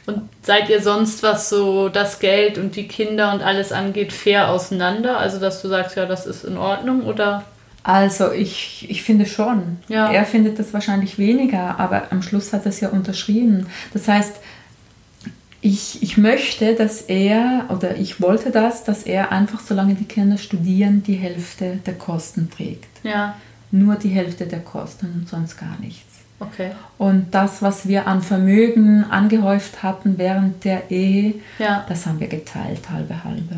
Und 0.06 0.22
seid 0.42 0.70
ihr 0.70 0.80
sonst, 0.80 1.22
was 1.22 1.50
so 1.50 1.90
das 1.90 2.18
Geld 2.18 2.56
und 2.56 2.76
die 2.76 2.88
Kinder 2.88 3.32
und 3.34 3.42
alles 3.42 3.72
angeht, 3.72 4.12
fair 4.12 4.50
auseinander? 4.50 5.18
Also, 5.18 5.38
dass 5.38 5.60
du 5.60 5.68
sagst, 5.68 5.96
ja, 5.96 6.06
das 6.06 6.26
ist 6.26 6.44
in 6.44 6.56
Ordnung 6.56 7.02
oder? 7.02 7.44
Also, 7.82 8.32
ich, 8.32 8.86
ich 8.88 9.02
finde 9.02 9.26
schon. 9.26 9.78
Ja. 9.88 10.10
Er 10.10 10.24
findet 10.24 10.58
das 10.58 10.72
wahrscheinlich 10.72 11.18
weniger, 11.18 11.78
aber 11.78 12.10
am 12.10 12.22
Schluss 12.22 12.52
hat 12.52 12.64
er 12.64 12.70
es 12.70 12.80
ja 12.80 12.88
unterschrieben. 12.88 13.66
Das 13.92 14.08
heißt, 14.08 14.36
ich, 15.60 16.02
ich 16.02 16.16
möchte, 16.16 16.74
dass 16.74 17.02
er, 17.02 17.66
oder 17.68 17.96
ich 17.96 18.20
wollte 18.20 18.50
das, 18.50 18.84
dass 18.84 19.02
er 19.02 19.32
einfach, 19.32 19.60
solange 19.60 19.94
die 19.94 20.04
Kinder 20.04 20.38
studieren, 20.38 21.02
die 21.02 21.16
Hälfte 21.16 21.80
der 21.84 21.94
Kosten 21.94 22.50
trägt. 22.50 22.88
Ja. 23.02 23.36
Nur 23.70 23.96
die 23.96 24.08
Hälfte 24.08 24.46
der 24.46 24.60
Kosten 24.60 25.12
und 25.14 25.28
sonst 25.28 25.58
gar 25.58 25.78
nichts. 25.80 26.07
Okay. 26.40 26.70
Und 26.98 27.34
das, 27.34 27.62
was 27.62 27.88
wir 27.88 28.06
an 28.06 28.22
Vermögen 28.22 29.04
angehäuft 29.04 29.82
hatten 29.82 30.18
während 30.18 30.64
der 30.64 30.90
Ehe, 30.90 31.34
ja. 31.58 31.84
das 31.88 32.06
haben 32.06 32.20
wir 32.20 32.28
geteilt, 32.28 32.90
halbe 32.90 33.24
halbe. 33.24 33.56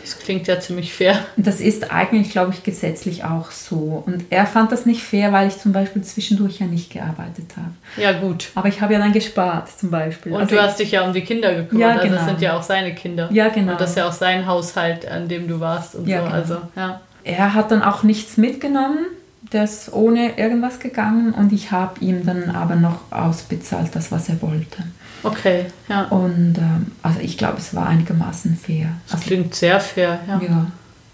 Das 0.00 0.18
klingt 0.18 0.46
ja 0.46 0.58
ziemlich 0.60 0.92
fair. 0.92 1.18
Das 1.36 1.60
ist 1.60 1.92
eigentlich, 1.92 2.30
glaube 2.30 2.52
ich, 2.54 2.62
gesetzlich 2.62 3.24
auch 3.24 3.50
so. 3.50 4.02
Und 4.06 4.24
er 4.30 4.46
fand 4.46 4.72
das 4.72 4.86
nicht 4.86 5.02
fair, 5.02 5.32
weil 5.32 5.48
ich 5.48 5.58
zum 5.58 5.72
Beispiel 5.72 6.02
zwischendurch 6.02 6.60
ja 6.60 6.66
nicht 6.66 6.90
gearbeitet 6.90 7.52
habe. 7.56 7.72
Ja, 7.96 8.12
gut. 8.12 8.48
Aber 8.54 8.68
ich 8.68 8.80
habe 8.80 8.94
ja 8.94 8.98
dann 8.98 9.12
gespart, 9.12 9.68
zum 9.78 9.90
Beispiel. 9.90 10.32
Und 10.32 10.40
also 10.40 10.56
du 10.56 10.62
hast 10.62 10.78
dich 10.78 10.92
ja 10.92 11.04
um 11.04 11.12
die 11.12 11.20
Kinder 11.20 11.54
gekümmert. 11.54 11.80
Ja, 11.80 11.92
genau. 11.94 12.02
genau. 12.02 12.14
Also 12.14 12.24
das 12.24 12.26
sind 12.30 12.40
ja 12.42 12.56
auch 12.56 12.62
seine 12.62 12.94
Kinder. 12.94 13.28
Ja, 13.32 13.48
genau. 13.48 13.72
Und 13.72 13.80
das 13.80 13.90
ist 13.90 13.96
ja 13.96 14.08
auch 14.08 14.12
sein 14.12 14.46
Haushalt, 14.46 15.06
an 15.06 15.28
dem 15.28 15.48
du 15.48 15.60
warst 15.60 15.94
und 15.94 16.06
ja, 16.06 16.20
so. 16.20 16.24
Genau. 16.24 16.34
Also, 16.34 16.58
ja. 16.76 17.00
Er 17.22 17.54
hat 17.54 17.70
dann 17.70 17.82
auch 17.82 18.02
nichts 18.02 18.36
mitgenommen 18.36 19.06
der 19.42 19.64
ist 19.64 19.92
ohne 19.92 20.38
irgendwas 20.38 20.78
gegangen 20.78 21.32
und 21.32 21.52
ich 21.52 21.72
habe 21.72 22.00
ihm 22.00 22.24
dann 22.26 22.50
aber 22.50 22.76
noch 22.76 23.10
ausbezahlt, 23.10 23.94
das, 23.94 24.12
was 24.12 24.28
er 24.28 24.40
wollte. 24.42 24.84
Okay, 25.22 25.66
ja. 25.88 26.04
Und 26.04 26.56
ähm, 26.58 26.92
also 27.02 27.20
ich 27.20 27.36
glaube, 27.36 27.58
es 27.58 27.74
war 27.74 27.86
einigermaßen 27.86 28.56
fair. 28.56 28.92
Das 29.06 29.14
also, 29.14 29.26
klingt 29.26 29.54
sehr 29.54 29.80
fair, 29.80 30.20
ja. 30.26 30.40
Ja. 30.40 30.66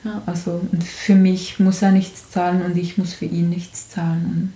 ja. 0.05 0.23
Also 0.27 0.61
für 0.85 1.15
mich 1.15 1.59
muss 1.59 1.83
er 1.83 1.93
nichts 1.93 2.31
zahlen 2.31 2.63
und 2.63 2.77
ich 2.77 2.99
muss 2.99 3.15
für 3.15 3.25
ihn 3.25 3.49
nichts 3.49 3.91
zahlen. 3.91 4.53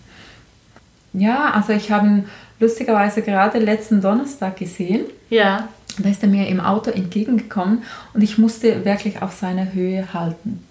Ja, 1.13 1.51
also 1.51 1.73
ich 1.73 1.91
habe 1.91 2.07
ihn 2.07 2.25
lustigerweise 2.61 3.23
gerade 3.23 3.59
letzten 3.59 4.01
Donnerstag 4.01 4.57
gesehen. 4.57 5.07
Ja. 5.29 5.69
Da 5.99 6.09
ist 6.09 6.23
er 6.23 6.29
mir 6.29 6.47
im 6.49 6.61
Auto 6.61 6.91
entgegengekommen 6.91 7.83
und 8.15 8.23
ich 8.23 8.39
musste 8.39 8.85
wirklich 8.85 9.23
auf 9.23 9.33
seiner 9.33 9.73
Höhe 9.73 10.13
halten. 10.15 10.65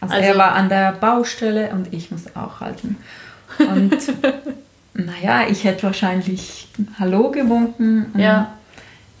Also, 0.00 0.14
also, 0.14 0.26
er 0.26 0.36
war 0.36 0.52
an 0.52 0.68
der 0.68 0.92
Baustelle 0.92 1.70
und 1.70 1.92
ich 1.92 2.10
musste 2.10 2.30
auch 2.34 2.60
halten. 2.60 2.96
Und 3.58 3.96
naja, 4.94 5.46
ich 5.48 5.64
hätte 5.64 5.84
wahrscheinlich 5.84 6.68
Hallo 6.98 7.30
gewunken. 7.30 8.12
Ja. 8.16 8.54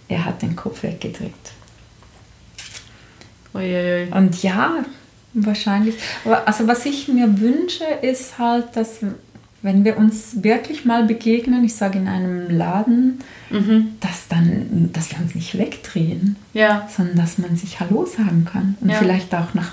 Er 0.08 0.24
hat 0.24 0.42
den 0.42 0.54
Kopf 0.54 0.82
weggedreht. 0.82 1.32
Uiuiui. 3.54 4.08
Und 4.12 4.42
ja, 4.42 4.84
wahrscheinlich. 5.32 5.96
Aber 6.24 6.46
also 6.46 6.68
was 6.68 6.84
ich 6.86 7.08
mir 7.08 7.40
wünsche, 7.40 7.84
ist 8.02 8.38
halt, 8.38 8.76
dass 8.76 9.00
wenn 9.62 9.84
wir 9.84 9.96
uns 9.96 10.44
wirklich 10.44 10.84
mal 10.84 11.04
begegnen, 11.04 11.64
ich 11.64 11.74
sage 11.74 11.98
in 11.98 12.06
einem 12.06 12.50
Laden, 12.56 13.18
mhm. 13.50 13.96
dass 14.00 14.28
dann, 14.28 14.90
dass 14.92 15.10
wir 15.10 15.18
uns 15.18 15.34
nicht 15.34 15.58
wegdrehen, 15.58 16.36
ja. 16.52 16.88
sondern 16.94 17.16
dass 17.16 17.38
man 17.38 17.56
sich 17.56 17.80
Hallo 17.80 18.06
sagen 18.06 18.46
kann 18.50 18.76
und 18.80 18.90
ja. 18.90 18.96
vielleicht 18.96 19.34
auch 19.34 19.54
nach 19.54 19.72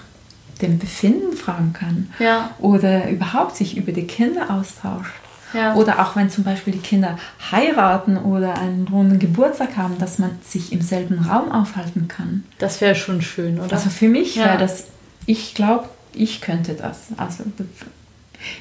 dem 0.62 0.80
Befinden 0.80 1.36
fragen 1.36 1.74
kann. 1.74 2.10
Ja. 2.20 2.52
Oder 2.60 3.10
überhaupt 3.10 3.56
sich 3.56 3.78
über 3.78 3.92
die 3.92 4.06
Kinder 4.08 4.50
austauscht. 4.50 5.12
Ja. 5.54 5.76
Oder 5.76 6.00
auch 6.00 6.16
wenn 6.16 6.30
zum 6.32 6.44
Beispiel 6.44 6.74
die 6.74 6.80
Kinder 6.80 7.18
heiraten 7.52 8.18
oder 8.18 8.56
einen 8.58 8.88
runden 8.88 9.20
Geburtstag 9.20 9.78
haben, 9.78 9.98
dass 10.00 10.18
man 10.18 10.32
sich 10.44 10.72
im 10.74 10.82
selben 10.82 11.20
Raum 11.20 11.52
aufhalten 11.52 12.08
kann. 12.08 12.44
Das 12.58 12.82
wäre 12.82 12.96
schon 12.96 13.22
schön, 13.22 13.60
oder? 13.60 13.72
Also 13.74 13.90
für 13.92 14.10
mich 14.10 14.36
Ja. 14.36 14.46
wäre 14.46 14.58
das, 14.58 14.86
ich 15.28 15.54
glaube, 15.54 15.90
ich 16.14 16.42
könnte 16.42 16.74
das. 16.74 17.02
Also 17.18 17.44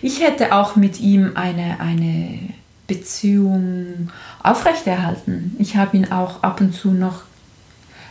ich 0.03 0.21
hätte 0.23 0.53
auch 0.55 0.77
mit 0.77 1.01
ihm 1.01 1.33
eine, 1.35 1.81
eine 1.81 2.39
Beziehung 2.87 4.11
aufrechterhalten. 4.43 5.57
Ich 5.59 5.77
habe 5.77 5.97
ihn 5.97 6.11
auch 6.13 6.43
ab 6.43 6.61
und 6.61 6.75
zu 6.75 6.91
noch 6.91 7.23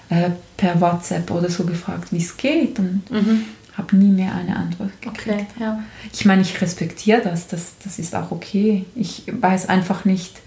äh, 0.09 0.29
per 0.57 0.79
WhatsApp 0.81 1.31
oder 1.31 1.49
so 1.49 1.63
gefragt, 1.65 2.11
wie 2.11 2.17
es 2.17 2.35
geht 2.37 2.77
und 2.79 3.03
Mhm. 3.09 3.45
Habe 3.77 3.95
nie 3.95 4.11
mehr 4.11 4.33
eine 4.35 4.55
Antwort 4.55 5.01
gekriegt. 5.01 5.27
Okay, 5.27 5.45
ja. 5.59 5.83
Ich 6.11 6.25
meine, 6.25 6.41
ich 6.41 6.59
respektiere 6.61 7.21
das, 7.21 7.47
das, 7.47 7.73
das 7.83 7.99
ist 7.99 8.15
auch 8.15 8.31
okay. 8.31 8.85
Ich 8.95 9.23
weiß 9.31 9.69
einfach 9.69 10.05
nicht, 10.05 10.41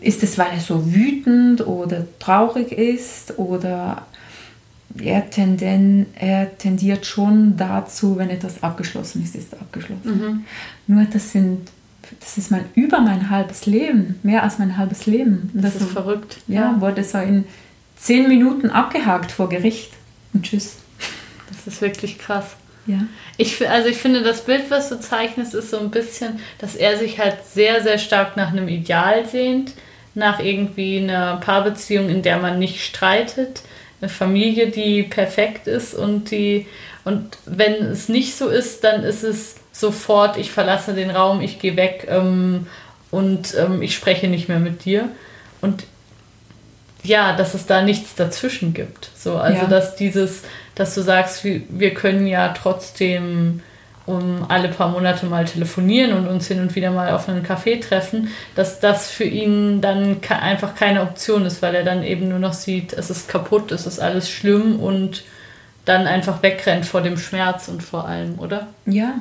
ist 0.00 0.22
es, 0.22 0.38
weil 0.38 0.48
er 0.52 0.60
so 0.60 0.92
wütend 0.94 1.66
oder 1.66 2.06
traurig 2.18 2.72
ist 2.72 3.38
oder 3.38 4.06
er, 4.98 5.28
tenden, 5.30 6.06
er 6.14 6.56
tendiert 6.56 7.04
schon 7.06 7.56
dazu, 7.56 8.16
wenn 8.16 8.30
etwas 8.30 8.62
abgeschlossen 8.62 9.22
ist, 9.24 9.34
ist 9.34 9.52
es 9.52 9.60
abgeschlossen. 9.60 10.20
Mhm. 10.20 10.44
Nur 10.86 11.04
das 11.04 11.32
sind, 11.32 11.70
das 12.20 12.38
ist 12.38 12.50
mein, 12.50 12.64
über 12.74 13.00
mein 13.00 13.30
halbes 13.30 13.66
Leben, 13.66 14.18
mehr 14.22 14.42
als 14.42 14.58
mein 14.58 14.76
halbes 14.76 15.06
Leben. 15.06 15.50
Und 15.54 15.64
Das 15.64 15.76
ist 15.76 15.90
verrückt. 15.90 16.38
ja, 16.46 16.80
wurde 16.80 17.02
so 17.02 17.18
in 17.18 17.44
zehn 17.96 18.28
Minuten 18.28 18.70
abgehakt 18.70 19.32
vor 19.32 19.48
Gericht 19.48 19.92
und 20.32 20.44
tschüss. 20.44 20.76
Das 21.64 21.74
ist 21.74 21.82
wirklich 21.82 22.18
krass. 22.18 22.56
Ja. 22.86 22.98
Ich, 23.38 23.66
also 23.68 23.88
ich 23.88 23.96
finde, 23.96 24.22
das 24.22 24.42
Bild, 24.42 24.70
was 24.70 24.90
du 24.90 25.00
zeichnest, 25.00 25.54
ist 25.54 25.70
so 25.70 25.78
ein 25.78 25.90
bisschen, 25.90 26.40
dass 26.58 26.74
er 26.76 26.98
sich 26.98 27.18
halt 27.18 27.36
sehr, 27.50 27.82
sehr 27.82 27.98
stark 27.98 28.36
nach 28.36 28.48
einem 28.52 28.68
Ideal 28.68 29.26
sehnt, 29.26 29.72
nach 30.14 30.38
irgendwie 30.38 30.98
einer 30.98 31.36
Paarbeziehung, 31.36 32.08
in 32.08 32.22
der 32.22 32.38
man 32.38 32.58
nicht 32.58 32.84
streitet, 32.84 33.62
eine 34.00 34.10
Familie, 34.10 34.68
die 34.70 35.02
perfekt 35.02 35.66
ist 35.66 35.94
und 35.94 36.30
die 36.30 36.66
und 37.04 37.36
wenn 37.44 37.74
es 37.84 38.08
nicht 38.08 38.34
so 38.34 38.48
ist, 38.48 38.82
dann 38.82 39.04
ist 39.04 39.22
es 39.22 39.56
sofort, 39.72 40.36
ich 40.38 40.50
verlasse 40.50 40.94
den 40.94 41.10
Raum, 41.10 41.42
ich 41.42 41.58
gehe 41.58 41.76
weg 41.76 42.06
ähm, 42.08 42.66
und 43.10 43.54
ähm, 43.56 43.82
ich 43.82 43.94
spreche 43.94 44.26
nicht 44.26 44.48
mehr 44.48 44.58
mit 44.58 44.84
dir. 44.84 45.08
Und 45.60 45.84
ja, 47.02 47.36
dass 47.36 47.52
es 47.52 47.66
da 47.66 47.82
nichts 47.82 48.14
dazwischen 48.14 48.72
gibt. 48.72 49.10
So, 49.16 49.36
also 49.36 49.62
Ja. 49.62 49.68
dass 49.68 49.96
dieses, 49.96 50.42
dass 50.74 50.94
du 50.94 51.02
sagst, 51.02 51.44
wir, 51.44 51.94
können 51.94 52.26
ja 52.26 52.48
trotzdem 52.48 53.60
um 54.06 54.44
alle 54.48 54.68
paar 54.68 54.90
Monate 54.90 55.26
mal 55.26 55.46
telefonieren 55.46 56.12
und 56.12 56.28
uns 56.28 56.46
hin 56.46 56.60
und 56.60 56.74
wieder 56.74 56.90
mal 56.90 57.12
auf 57.12 57.28
einen 57.28 57.44
Café 57.44 57.80
treffen, 57.80 58.28
dass 58.54 58.80
das 58.80 59.10
für 59.10 59.24
ihn 59.24 59.80
dann 59.80 60.18
einfach 60.28 60.74
keine 60.74 61.02
Option 61.02 61.46
ist, 61.46 61.62
weil 61.62 61.74
er 61.74 61.84
dann 61.84 62.02
eben 62.02 62.28
nur 62.28 62.38
noch 62.38 62.52
sieht, 62.52 62.92
es 62.92 63.08
ist 63.08 63.28
kaputt, 63.28 63.72
es 63.72 63.86
ist 63.86 64.00
alles 64.00 64.28
schlimm 64.28 64.78
und 64.78 65.24
dann 65.86 66.06
einfach 66.06 66.42
wegrennt 66.42 66.86
vor 66.86 67.02
dem 67.02 67.16
Schmerz 67.16 67.68
und 67.68 67.82
vor 67.82 68.06
allem, 68.06 68.38
oder? 68.38 68.68
Ja, 68.86 69.14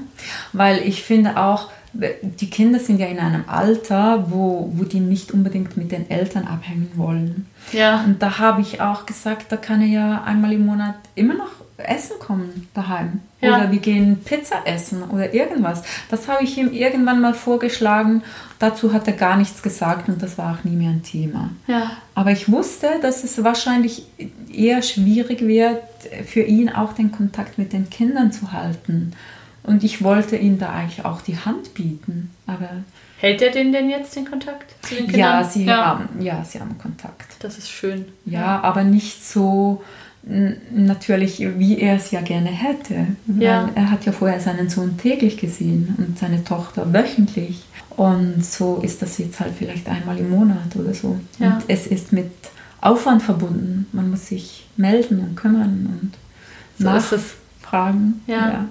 weil 0.51 0.79
ich 0.79 1.03
finde 1.03 1.37
auch, 1.37 1.69
die 1.93 2.49
Kinder 2.49 2.79
sind 2.79 2.99
ja 2.99 3.05
in 3.05 3.19
einem 3.19 3.43
Alter, 3.47 4.25
wo, 4.29 4.71
wo 4.75 4.83
die 4.83 4.99
nicht 4.99 5.31
unbedingt 5.31 5.77
mit 5.77 5.91
den 5.91 6.09
Eltern 6.09 6.47
abhängen 6.47 6.91
wollen. 6.95 7.45
Ja. 7.71 8.03
Und 8.03 8.21
da 8.21 8.39
habe 8.39 8.61
ich 8.61 8.81
auch 8.81 9.05
gesagt, 9.05 9.51
da 9.51 9.57
kann 9.57 9.81
er 9.81 9.87
ja 9.87 10.23
einmal 10.23 10.53
im 10.53 10.65
Monat 10.65 10.95
immer 11.15 11.35
noch 11.35 11.51
essen 11.77 12.17
kommen 12.19 12.67
daheim. 12.73 13.19
Ja. 13.41 13.57
Oder 13.57 13.71
wir 13.71 13.79
gehen 13.79 14.17
Pizza 14.23 14.65
essen 14.65 15.03
oder 15.03 15.33
irgendwas. 15.33 15.83
Das 16.09 16.27
habe 16.27 16.43
ich 16.43 16.57
ihm 16.57 16.71
irgendwann 16.71 17.21
mal 17.21 17.33
vorgeschlagen. 17.33 18.23
Dazu 18.59 18.93
hat 18.93 19.07
er 19.07 19.13
gar 19.13 19.37
nichts 19.37 19.61
gesagt 19.61 20.07
und 20.07 20.21
das 20.21 20.37
war 20.37 20.53
auch 20.53 20.63
nie 20.63 20.75
mehr 20.75 20.91
ein 20.91 21.03
Thema. 21.03 21.49
Ja. 21.67 21.91
Aber 22.15 22.31
ich 22.31 22.51
wusste, 22.51 22.87
dass 23.01 23.23
es 23.23 23.43
wahrscheinlich 23.43 24.05
eher 24.51 24.81
schwierig 24.81 25.41
wird, 25.41 25.81
für 26.25 26.41
ihn 26.41 26.69
auch 26.69 26.93
den 26.93 27.11
Kontakt 27.11 27.57
mit 27.57 27.73
den 27.73 27.89
Kindern 27.89 28.31
zu 28.31 28.51
halten. 28.51 29.13
Und 29.63 29.83
ich 29.83 30.03
wollte 30.03 30.35
ihm 30.35 30.59
da 30.59 30.69
eigentlich 30.69 31.05
auch 31.05 31.21
die 31.21 31.37
Hand 31.37 31.73
bieten. 31.73 32.31
Aber 32.47 32.69
Hält 33.17 33.41
er 33.41 33.51
den 33.51 33.71
denn 33.71 33.89
jetzt 33.89 34.15
den 34.15 34.25
Kontakt 34.29 34.75
zu 34.85 34.95
den 34.95 35.05
Kindern? 35.05 35.19
ja, 35.19 35.43
sie 35.43 35.65
ja. 35.65 35.85
haben 35.85 36.21
ja, 36.21 36.43
sie 36.43 36.59
haben 36.59 36.77
Kontakt. 36.77 37.37
Das 37.39 37.57
ist 37.57 37.69
schön. 37.69 38.05
Ja, 38.25 38.61
aber 38.61 38.83
nicht 38.83 39.25
so 39.25 39.81
natürlich, 40.25 41.39
wie 41.57 41.79
er 41.79 41.97
es 41.97 42.11
ja 42.11 42.21
gerne 42.21 42.49
hätte. 42.49 43.07
Ja. 43.39 43.63
Weil 43.63 43.71
er 43.75 43.91
hat 43.91 44.05
ja 44.05 44.11
vorher 44.11 44.39
seinen 44.39 44.69
Sohn 44.69 44.97
täglich 44.97 45.37
gesehen 45.37 45.95
und 45.97 46.17
seine 46.17 46.43
Tochter 46.43 46.93
wöchentlich. 46.93 47.63
Und 47.89 48.43
so 48.43 48.79
ist 48.81 49.01
das 49.01 49.17
jetzt 49.17 49.39
halt 49.39 49.53
vielleicht 49.57 49.87
einmal 49.87 50.17
im 50.17 50.29
Monat 50.29 50.75
oder 50.75 50.93
so. 50.93 51.19
Ja. 51.39 51.55
Und 51.55 51.63
es 51.67 51.87
ist 51.87 52.13
mit 52.13 52.31
Aufwand 52.79 53.21
verbunden. 53.21 53.87
Man 53.91 54.09
muss 54.09 54.27
sich 54.27 54.65
melden 54.77 55.19
und 55.19 55.35
kümmern 55.35 55.87
und 56.01 56.13
So 56.77 56.85
nachfragen. 56.85 58.21
Ja. 58.27 58.65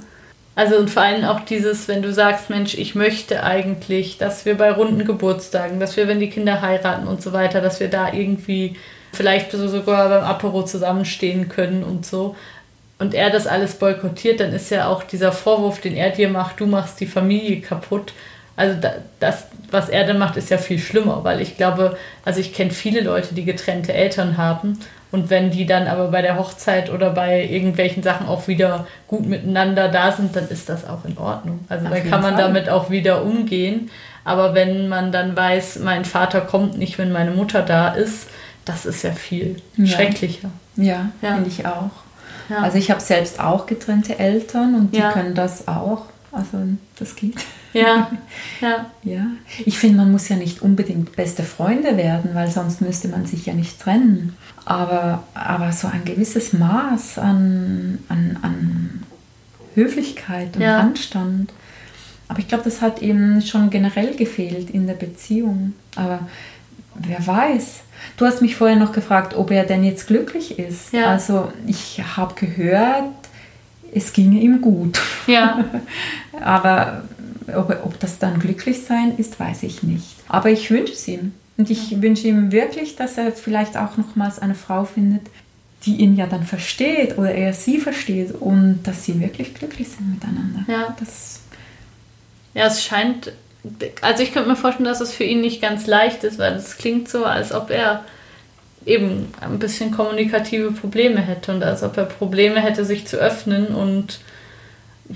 Also 0.55 0.77
und 0.77 0.91
vor 0.91 1.03
allem 1.03 1.25
auch 1.25 1.41
dieses, 1.41 1.89
wenn 1.89 2.03
du 2.03 2.13
sagst, 2.13 2.51
Mensch, 2.51 2.75
ich 2.75 2.95
möchte 2.95 3.43
eigentlich, 3.43 4.19
dass 4.19 4.45
wir 4.45 4.57
bei 4.57 4.71
runden 4.71 5.05
Geburtstagen, 5.05 5.81
dass 5.81 5.97
wir, 5.97 6.09
wenn 6.09 6.21
die 6.21 6.29
Kinder 6.29 6.61
heiraten 6.61 7.07
und 7.07 7.23
so 7.23 7.33
weiter, 7.33 7.63
dass 7.63 7.81
wir 7.81 7.89
da 7.89 8.13
irgendwie 8.13 8.77
vielleicht 9.13 9.53
so 9.53 9.67
sogar 9.69 10.09
beim 10.09 10.25
Apero 10.25 10.65
zusammenstehen 10.65 11.49
können 11.49 11.83
und 11.83 12.05
so. 12.05 12.37
Und 12.99 13.15
er 13.15 13.31
das 13.31 13.47
alles 13.47 13.75
boykottiert, 13.75 14.41
dann 14.41 14.53
ist 14.53 14.71
ja 14.71 14.89
auch 14.89 15.03
dieser 15.03 15.33
Vorwurf, 15.33 15.81
den 15.81 15.97
er 15.97 16.11
dir 16.11 16.29
macht, 16.29 16.61
du 16.61 16.67
machst 16.67 17.01
die 17.01 17.07
Familie 17.07 17.61
kaputt. 17.61 18.13
Also 18.55 18.79
da, 18.79 18.93
das, 19.21 19.47
was 19.71 19.89
er 19.89 20.07
dann 20.07 20.19
macht, 20.19 20.37
ist 20.37 20.51
ja 20.51 20.59
viel 20.59 20.79
schlimmer, 20.79 21.25
weil 21.25 21.41
ich 21.41 21.57
glaube, 21.57 21.97
also 22.25 22.41
ich 22.41 22.53
kenne 22.53 22.71
viele 22.71 23.01
Leute, 23.01 23.35
die 23.35 23.45
getrennte 23.45 23.95
Eltern 23.95 24.37
haben 24.37 24.79
und 25.13 25.31
wenn 25.31 25.51
die 25.51 25.67
dann 25.67 25.87
aber 25.87 26.09
bei 26.09 26.23
der 26.23 26.39
Hochzeit 26.39 26.91
oder 26.91 27.11
bei 27.11 27.45
irgendwelchen 27.45 28.03
Sachen 28.03 28.27
auch 28.27 28.49
wieder 28.49 28.87
gut 29.07 29.27
miteinander 29.27 29.89
da 29.89 30.11
sind, 30.11 30.35
dann 30.35 30.49
ist 30.49 30.69
das 30.69 30.85
auch 30.89 31.05
in 31.05 31.17
Ordnung. 31.19 31.61
Also 31.69 31.87
Auf 31.87 31.93
dann 31.93 32.11
kann 32.11 32.23
man 32.23 32.35
Fall. 32.35 32.43
damit 32.45 32.69
auch 32.69 32.91
wieder 32.91 33.23
umgehen. 33.23 33.91
Aber 34.25 34.55
wenn 34.55 34.89
man 34.89 35.13
dann 35.13 35.37
weiß, 35.37 35.81
mein 35.81 36.05
Vater 36.05 36.41
kommt 36.41 36.79
nicht, 36.79 36.99
wenn 36.99 37.13
meine 37.13 37.31
Mutter 37.33 37.63
da 37.63 37.89
ist, 37.89 38.27
das 38.65 38.87
ist 38.87 39.03
ja 39.03 39.13
viel 39.13 39.57
Ja. 39.77 39.87
schrecklicher. 39.87 40.49
Ja, 40.77 41.11
Ja. 41.21 41.35
finde 41.35 41.49
ich 41.51 41.67
auch. 41.67 41.91
Ja. 42.49 42.59
Also 42.63 42.79
ich 42.79 42.91
habe 42.91 43.01
selbst 43.01 43.39
auch 43.41 43.67
getrennte 43.67 44.19
Eltern 44.19 44.75
und 44.75 44.95
die 44.95 45.01
können 45.01 45.35
das 45.35 45.69
auch. 45.69 46.07
Also 46.31 46.59
das 46.99 47.15
geht. 47.17 47.35
Ja, 47.75 48.11
ja, 48.61 48.87
Ja, 49.03 49.27
ich 49.67 49.79
finde, 49.79 49.99
man 49.99 50.13
muss 50.13 50.29
ja 50.29 50.37
nicht 50.37 50.63
unbedingt 50.63 51.15
beste 51.17 51.43
Freunde 51.43 51.97
werden, 51.97 52.31
weil 52.35 52.51
sonst 52.51 52.81
müsste 52.81 53.09
man 53.09 53.27
sich 53.27 53.45
ja 53.47 53.53
nicht 53.55 53.81
trennen. 53.81 54.37
Aber, 54.65 55.25
aber 55.35 55.73
so 55.73 55.89
ein 55.89 56.05
gewisses 56.05 56.53
Maß 56.53 57.19
an, 57.19 57.99
an, 58.09 58.39
an 58.43 59.03
Höflichkeit 59.75 60.57
und 60.57 60.63
Ja. 60.63 60.79
Anstand. 60.81 61.53
Aber 62.29 62.39
ich 62.39 62.49
glaube, 62.49 62.65
das 62.65 62.81
hat 62.81 63.03
eben 63.03 63.43
schon 63.43 63.71
generell 63.71 64.15
gefehlt 64.15 64.71
in 64.71 64.87
der 64.87 64.95
Beziehung. 64.95 65.75
Aber 65.97 66.21
wer 66.95 67.27
weiß. 67.27 67.81
Du 68.17 68.25
hast 68.25 68.41
mich 68.43 68.57
vorher 68.57 68.77
noch 68.77 68.93
gefragt, 68.93 69.35
ob 69.35 69.51
er 69.51 69.65
denn 69.65 69.85
jetzt 69.85 70.07
glücklich 70.07 70.59
ist. 70.59 70.93
Ja. 70.93 71.07
Also 71.07 71.53
ich 71.67 72.03
habe 72.17 72.35
gehört, 72.35 73.05
es 73.95 74.13
ginge 74.13 74.41
ihm 74.41 74.61
gut. 74.61 75.01
ja, 75.27 75.65
Aber 76.41 77.05
ob, 77.55 77.71
ob 77.85 77.99
das 78.01 78.19
dann 78.19 78.39
glücklich 78.39 78.85
sein 78.85 79.15
ist, 79.19 79.39
weiß 79.39 79.65
ich 79.65 79.83
nicht. 79.83 80.17
Aber 80.29 80.51
ich 80.51 80.71
wünsche 80.71 80.93
es 80.93 81.07
ihm. 81.09 81.35
Und 81.63 81.71
ich 81.71 82.03
wünsche 82.03 82.27
ihm 82.27 82.51
wirklich, 82.51 82.97
dass 82.97 83.17
er 83.17 83.31
vielleicht 83.31 83.77
auch 83.77 83.97
nochmals 83.97 84.41
eine 84.41 84.57
Frau 84.57 84.85
findet, 84.85 85.21
die 85.85 85.95
ihn 85.95 86.17
ja 86.17 86.27
dann 86.27 86.43
versteht 86.43 87.19
oder 87.19 87.33
er 87.33 87.53
sie 87.53 87.79
versteht 87.79 88.33
und 88.33 88.81
dass 88.83 89.05
sie 89.05 89.21
wirklich 89.21 89.55
glücklich 89.55 89.87
sind 89.91 90.11
miteinander. 90.11 90.65
Ja. 90.67 90.97
Das, 90.99 91.39
Ja, 92.53 92.67
es 92.67 92.83
scheint. 92.83 93.33
Also 94.01 94.25
ich 94.25 94.33
könnte 94.33 94.49
mir 94.49 94.57
vorstellen, 94.57 94.89
dass 94.89 95.01
es 95.01 95.15
für 95.15 95.23
ihn 95.23 95.41
nicht 95.41 95.63
ganz 95.63 95.87
leicht 95.87 96.25
ist, 96.25 96.41
weil 96.41 96.55
es 96.55 96.79
klingt 96.79 97.09
so, 97.09 97.25
als 97.25 97.53
ob 97.53 97.71
er 97.71 98.05
eben 98.85 99.29
ein 99.41 99.61
bisschen 99.61 99.93
kommunikative 99.93 100.73
Probleme 100.73 101.21
hätte 101.21 101.55
und 101.55 101.63
als 101.63 101.85
ob 101.85 101.97
er 101.97 102.07
Probleme 102.07 102.61
hätte, 102.61 102.85
sich 102.85 103.07
zu 103.07 103.19
öffnen 103.19 103.69
und 103.69 104.19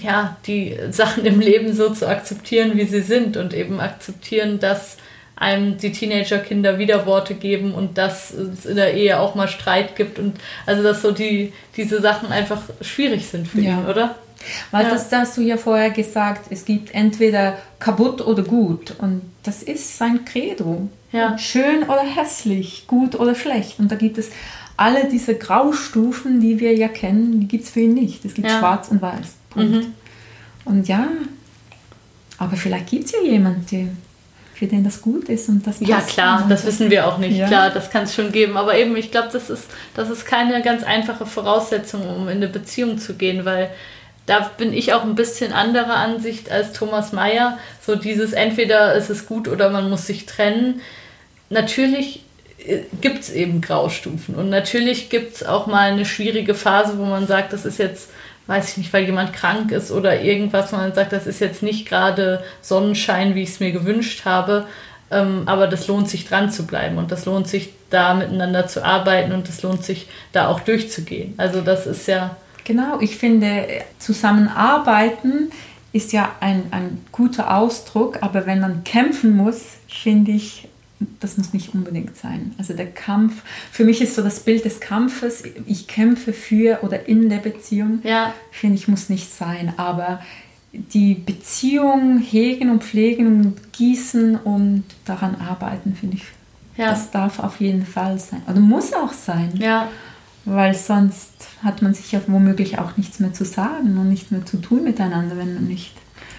ja, 0.01 0.37
die 0.47 0.79
Sachen 0.93 1.27
im 1.27 1.41
Leben 1.41 1.75
so 1.75 1.93
zu 1.93 2.07
akzeptieren, 2.07 2.77
wie 2.77 2.85
sie 2.85 3.03
sind 3.03 3.37
und 3.37 3.53
eben 3.53 3.81
akzeptieren, 3.81 4.61
dass 4.61 4.97
einem 5.37 5.77
die 5.79 5.93
Teenagerkinder 5.93 6.79
Widerworte 6.79 7.35
geben 7.35 7.73
und 7.75 7.99
dass 7.99 8.33
es 8.33 8.65
in 8.67 8.77
der 8.77 8.95
Ehe 8.95 9.21
auch 9.21 9.35
mal 9.35 9.49
Streit 9.49 9.95
gibt 9.95 10.19
und 10.19 10.35
also 10.65 10.83
dass 10.83 11.03
so 11.03 11.13
die 11.13 11.53
diese 11.77 12.01
Sachen 12.01 12.33
einfach 12.33 12.63
schwierig 12.81 13.27
sind 13.27 13.47
für 13.47 13.61
Ja. 13.61 13.79
ihn, 13.81 13.87
oder? 13.87 14.15
weil 14.71 14.85
Ja. 14.85 14.91
das, 14.91 15.09
das 15.09 15.21
hast 15.21 15.37
du 15.39 15.41
ja 15.43 15.57
vorher 15.57 15.91
gesagt, 15.91 16.47
es 16.51 16.65
gibt 16.65 16.95
entweder 16.95 17.59
kaputt 17.81 18.21
oder 18.25 18.43
gut. 18.45 18.95
Und 18.99 19.23
das 19.43 19.63
ist 19.65 19.99
sein 19.99 20.25
Credo. 20.25 20.89
Ja. 21.11 21.37
Schön 21.37 21.83
oder 21.85 22.03
hässlich, 22.05 22.85
gut 22.87 23.15
oder 23.19 23.35
schlecht. 23.35 23.81
Und 23.81 23.91
da 23.91 23.97
gibt 23.97 24.19
es 24.19 24.31
alle 24.77 25.09
diese 25.11 25.35
Graustufen, 25.35 26.39
die 26.41 26.61
wir 26.61 26.75
ja 26.77 26.87
kennen, 26.89 27.41
die 27.41 27.49
gibt 27.49 27.65
es 27.65 27.71
für 27.71 27.81
ihn 27.81 27.95
nicht. 27.95 28.25
Es 28.25 28.35
gibt 28.35 28.47
Ja. 28.49 28.59
schwarz 28.59 28.89
und 28.89 29.03
weiß. 29.03 29.35
Punkt. 29.51 29.71
Mhm. 29.73 29.95
Und 30.65 30.87
ja, 30.87 31.09
aber 32.39 32.57
vielleicht 32.57 32.89
gibt 32.89 33.07
es 33.07 33.13
ja 33.13 33.21
jemanden, 33.23 33.97
für 34.57 34.67
den 34.67 34.85
das 34.85 35.03
gut 35.03 35.29
ist 35.29 35.49
und 35.51 35.67
das 35.67 35.81
Ja, 35.81 36.01
klar, 36.01 36.47
das 36.49 36.65
wissen 36.65 36.91
wir 36.91 37.07
auch 37.07 37.19
nicht. 37.19 37.37
Ja. 37.37 37.47
Klar, 37.47 37.71
das 37.71 37.91
kann 37.91 38.05
es 38.05 38.15
schon 38.15 38.33
geben. 38.33 38.57
Aber 38.57 38.77
eben, 38.77 38.97
ich 38.97 39.11
glaube, 39.11 39.29
das 39.33 39.51
ist, 39.51 39.67
das 39.95 40.09
ist 40.09 40.25
keine 40.25 40.63
ganz 40.63 40.83
einfache 40.83 41.27
Voraussetzung, 41.27 42.09
um 42.09 42.29
in 42.29 42.37
eine 42.37 42.49
Beziehung 42.49 42.99
zu 42.99 43.15
gehen, 43.15 43.45
weil 43.45 43.71
da 44.25 44.51
bin 44.57 44.73
ich 44.73 44.95
auch 44.95 45.03
ein 45.03 45.15
bisschen 45.15 45.53
anderer 45.53 45.97
Ansicht 45.97 46.51
als 46.51 46.73
Thomas 46.73 47.13
Mayer. 47.13 47.59
So 47.85 47.97
dieses 47.97 48.33
entweder 48.33 48.95
ist 48.95 49.11
es 49.11 49.27
gut 49.27 49.47
oder 49.47 49.69
man 49.71 49.91
muss 49.91 50.07
sich 50.07 50.25
trennen. 50.25 50.81
Natürlich 51.51 52.25
gibt 53.01 53.21
es 53.21 53.31
eben 53.31 53.61
Graustufen 53.61 54.35
und 54.35 54.49
natürlich 54.49 55.11
gibt 55.11 55.37
es 55.37 55.47
auch 55.47 55.67
mal 55.67 55.93
eine 55.93 56.05
schwierige 56.05 56.55
Phase, 56.55 56.99
wo 56.99 57.05
man 57.05 57.27
sagt, 57.27 57.53
das 57.53 57.65
ist 57.65 57.79
jetzt, 57.79 58.11
weiß 58.47 58.71
ich 58.71 58.77
nicht, 58.79 58.93
weil 58.93 59.05
jemand 59.05 59.33
krank 59.33 59.73
ist 59.73 59.91
oder 59.91 60.21
irgendwas, 60.21 60.73
wo 60.73 60.77
man 60.77 60.95
sagt, 60.95 61.13
das 61.13 61.27
ist 61.27 61.41
jetzt 61.41 61.63
nicht 61.63 61.89
gerade 61.89 62.43
Sonnenschein, 62.61 63.35
wie 63.35 63.43
ich 63.43 63.51
es 63.51 63.61
mir 63.61 63.73
gewünscht 63.73 64.25
habe. 64.25 64.67
Ähm, 65.11 65.43
aber 65.47 65.67
das 65.69 65.87
lohnt 65.87 66.09
sich 66.09 66.27
dran 66.27 66.51
zu 66.51 66.67
bleiben 66.67 66.99
und 66.99 67.13
das 67.13 67.27
lohnt 67.27 67.47
sich 67.47 67.73
da 67.91 68.15
miteinander 68.15 68.67
zu 68.67 68.85
arbeiten 68.85 69.33
und 69.33 69.49
das 69.49 69.63
lohnt 69.63 69.85
sich 69.85 70.09
da 70.33 70.49
auch 70.49 70.61
durchzugehen. 70.61 71.35
Also 71.37 71.61
das 71.61 71.87
ist 71.87 72.09
ja, 72.09 72.37
Genau, 72.67 72.99
ich 72.99 73.17
finde, 73.17 73.65
zusammenarbeiten 74.01 75.53
ist 75.93 76.13
ja 76.13 76.33
ein, 76.41 76.65
ein 76.73 77.05
guter 77.13 77.57
Ausdruck, 77.57 78.19
aber 78.23 78.45
wenn 78.45 78.59
man 78.59 78.83
kämpfen 78.83 79.37
muss, 79.37 79.77
finde 79.87 80.33
ich, 80.33 80.67
das 81.21 81.37
muss 81.37 81.53
nicht 81.53 81.75
unbedingt 81.75 82.17
sein. 82.17 82.55
Also 82.59 82.73
der 82.75 82.87
Kampf, 82.87 83.43
für 83.71 83.85
mich 83.85 84.01
ist 84.01 84.15
so 84.15 84.23
das 84.23 84.41
Bild 84.41 84.65
des 84.65 84.81
Kampfes, 84.81 85.43
ich 85.67 85.87
kämpfe 85.87 86.33
für 86.33 86.81
oder 86.83 87.07
in 87.09 87.29
der 87.29 87.39
Beziehung, 87.39 88.01
ja, 88.03 88.33
finde 88.51 88.77
ich, 88.77 88.89
muss 88.89 89.09
nicht 89.09 89.33
sein. 89.33 89.75
Aber 89.77 90.21
die 90.73 91.15
Beziehung 91.15 92.19
hegen 92.19 92.71
und 92.71 92.83
pflegen 92.85 93.27
und 93.27 93.73
gießen 93.73 94.37
und 94.37 94.85
daran 95.05 95.35
arbeiten, 95.37 95.95
finde 95.99 96.17
ich, 96.17 96.25
Ja. 96.77 96.91
das 96.91 97.11
darf 97.11 97.39
auf 97.39 97.61
jeden 97.61 97.87
Fall 97.87 98.19
sein. 98.19 98.43
Oder 98.49 98.61
muss 98.61 98.93
auch 98.93 99.13
sein 99.13 99.51
ja, 99.59 99.89
weil 100.45 100.75
sonst 100.75 101.33
hat 101.63 101.83
man 101.83 101.93
sich 101.95 102.13
ja 102.13 102.21
womöglich 102.27 102.79
auch 102.79 102.97
nichts 102.97 103.19
mehr 103.21 103.33
zu 103.33 103.45
sagen 103.45 103.99
und 103.99 104.09
nichts 104.09 104.31
mehr 104.31 104.45
zu 104.47 104.59
tun 104.59 104.85
miteinander, 104.85 105.37
wenn 105.37 105.55
man 105.55 105.67
nicht. 105.67 105.93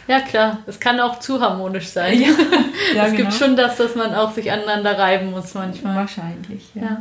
Ja 0.07 0.21
klar. 0.21 0.59
Es 0.67 0.79
kann 0.79 0.99
auch 0.99 1.19
zu 1.19 1.41
harmonisch 1.41 1.89
sein. 1.89 2.19
Ja, 2.19 2.27
ja, 2.95 3.05
es 3.05 3.13
gibt 3.13 3.29
genau. 3.29 3.31
schon 3.31 3.55
das, 3.55 3.77
dass 3.77 3.95
man 3.95 4.13
auch 4.13 4.31
sich 4.33 4.51
aneinander 4.51 4.97
reiben 4.97 5.31
muss 5.31 5.53
manchmal. 5.53 5.95
Wahrscheinlich, 5.95 6.69
ja. 6.75 6.83
Ja. 6.83 6.97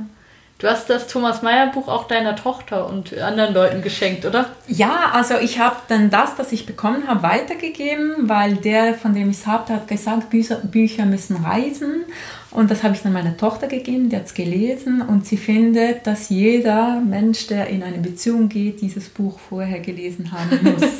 Du 0.58 0.68
hast 0.68 0.88
das 0.88 1.06
Thomas 1.06 1.42
Mayer 1.42 1.66
Buch 1.66 1.86
auch 1.86 2.08
deiner 2.08 2.34
Tochter 2.34 2.88
und 2.88 3.16
anderen 3.18 3.52
Leuten 3.52 3.82
geschenkt, 3.82 4.24
oder? 4.24 4.46
Ja, 4.66 5.10
also 5.12 5.34
ich 5.34 5.58
habe 5.58 5.76
dann 5.88 6.08
das, 6.08 6.34
das 6.36 6.50
ich 6.50 6.64
bekommen 6.64 7.06
habe, 7.06 7.22
weitergegeben, 7.22 8.26
weil 8.26 8.54
der, 8.56 8.94
von 8.94 9.12
dem 9.12 9.28
ich 9.28 9.40
es 9.40 9.46
habe, 9.46 9.74
hat 9.74 9.86
gesagt, 9.86 10.30
Bücher, 10.30 10.56
Bücher 10.56 11.04
müssen 11.04 11.44
reisen. 11.44 12.06
Und 12.56 12.70
das 12.70 12.82
habe 12.82 12.94
ich 12.94 13.02
dann 13.02 13.12
meiner 13.12 13.36
Tochter 13.36 13.66
gegeben, 13.66 14.08
die 14.08 14.16
hat 14.16 14.24
es 14.24 14.32
gelesen 14.32 15.02
und 15.02 15.26
sie 15.26 15.36
findet, 15.36 16.06
dass 16.06 16.30
jeder 16.30 17.02
Mensch, 17.02 17.48
der 17.48 17.66
in 17.66 17.82
eine 17.82 17.98
Beziehung 17.98 18.48
geht, 18.48 18.80
dieses 18.80 19.10
Buch 19.10 19.38
vorher 19.38 19.80
gelesen 19.80 20.32
haben 20.32 20.58
muss. 20.62 20.82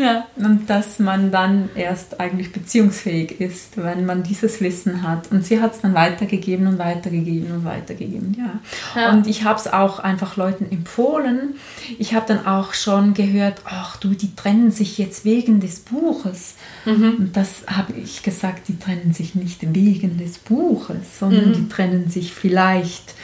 ja. 0.00 0.28
Und 0.36 0.70
dass 0.70 1.00
man 1.00 1.32
dann 1.32 1.70
erst 1.74 2.20
eigentlich 2.20 2.52
beziehungsfähig 2.52 3.40
ist, 3.40 3.76
wenn 3.76 4.06
man 4.06 4.22
dieses 4.22 4.60
Wissen 4.60 5.02
hat. 5.02 5.32
Und 5.32 5.44
sie 5.44 5.60
hat 5.60 5.74
es 5.74 5.80
dann 5.80 5.92
weitergegeben 5.92 6.68
und 6.68 6.78
weitergegeben 6.78 7.50
und 7.50 7.64
weitergegeben, 7.64 8.36
ja. 8.38 9.00
ja. 9.00 9.10
Und 9.10 9.26
ich 9.26 9.42
habe 9.42 9.58
es 9.58 9.66
auch 9.66 9.98
einfach 9.98 10.36
Leuten 10.36 10.70
empfohlen. 10.70 11.56
Ich 11.98 12.14
habe 12.14 12.26
dann 12.28 12.46
auch 12.46 12.74
schon 12.74 13.12
gehört, 13.12 13.62
ach 13.64 13.96
du, 13.96 14.10
die 14.10 14.36
trennen 14.36 14.70
sich 14.70 14.98
jetzt 14.98 15.24
wegen 15.24 15.58
des 15.58 15.80
Buches. 15.80 16.54
Mhm. 16.84 17.16
Und 17.18 17.36
das 17.36 17.64
habe 17.66 17.94
ich 17.94 18.22
gesagt, 18.22 18.68
die 18.68 18.78
trennen 18.78 19.12
sich 19.12 19.34
nicht 19.34 19.47
wegen 19.60 20.18
des 20.18 20.38
Buches, 20.38 21.18
sondern 21.18 21.50
mhm. 21.50 21.54
die 21.54 21.68
trennen 21.68 22.08
sich 22.08 22.32
vielleicht 22.32 23.14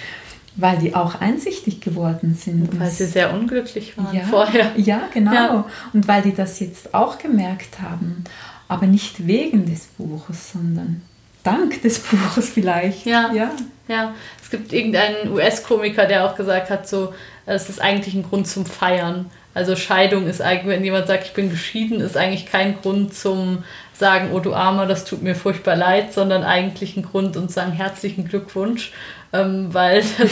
weil 0.57 0.79
die 0.79 0.95
auch 0.95 1.21
einsichtig 1.21 1.81
geworden 1.81 2.35
sind. 2.35 2.73
Und 2.73 2.81
weil 2.81 2.91
sie 2.91 3.07
sehr 3.07 3.35
unglücklich 3.35 3.97
waren 3.99 4.15
ja, 4.15 4.23
vorher. 4.23 4.73
Ja, 4.77 5.09
genau. 5.13 5.33
Ja. 5.35 5.67
Und 5.93 6.07
weil 6.07 6.23
die 6.23 6.35
das 6.35 6.61
jetzt 6.61 6.95
auch 6.95 7.19
gemerkt 7.19 7.81
haben. 7.81 8.25
Aber 8.69 8.87
nicht 8.87 9.27
wegen 9.27 9.67
des 9.67 9.87
Buches, 9.87 10.53
sondern 10.53 11.03
dank 11.43 11.83
des 11.83 11.99
Buches 12.01 12.51
vielleicht. 12.51 13.05
Ja, 13.05 13.33
ja. 13.33 13.51
ja. 13.89 14.15
Es 14.43 14.51
gibt 14.51 14.73
irgendeinen 14.73 15.33
US-Komiker, 15.33 16.07
der 16.07 16.25
auch 16.25 16.37
gesagt 16.37 16.71
hat, 16.71 16.89
so, 16.89 17.13
es 17.47 17.69
ist 17.69 17.81
eigentlich 17.81 18.15
ein 18.15 18.23
Grund 18.23 18.47
zum 18.47 18.65
Feiern. 18.65 19.27
Also 19.55 19.77
Scheidung 19.77 20.27
ist 20.27 20.41
eigentlich, 20.41 20.67
wenn 20.67 20.85
jemand 20.85 21.07
sagt, 21.07 21.27
ich 21.27 21.33
bin 21.33 21.51
geschieden, 21.51 22.01
ist 22.01 22.17
eigentlich 22.17 22.47
kein 22.47 22.81
Grund 22.81 23.15
zum 23.15 23.65
sagen, 23.95 24.31
oh 24.33 24.41
du 24.41 24.55
Armer, 24.55 24.87
das 24.87 25.05
tut 25.05 25.23
mir 25.23 25.35
furchtbar 25.35 25.77
leid, 25.77 26.13
sondern 26.13 26.43
eigentlich 26.43 26.97
ein 26.97 27.03
Grund 27.03 27.37
und 27.37 27.51
sagen 27.51 27.73
herzlichen 27.73 28.29
Glückwunsch, 28.29 28.93
ähm, 29.33 29.73
weil, 29.73 30.03
das, 30.19 30.31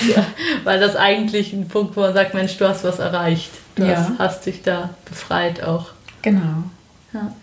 weil 0.65 0.81
das 0.81 0.97
eigentlich 0.97 1.53
ein 1.53 1.69
Punkt, 1.69 1.97
wo 1.97 2.01
man 2.01 2.15
sagt, 2.15 2.35
Mensch, 2.35 2.57
du 2.59 2.69
hast 2.69 2.85
was 2.85 2.99
erreicht. 2.99 3.51
Du 3.77 3.85
ja. 3.85 3.97
hast, 3.97 4.19
hast 4.19 4.47
dich 4.47 4.63
da 4.63 4.91
befreit 5.05 5.63
auch. 5.63 5.91
Genau. 6.23 6.65
Ja. 7.13 7.35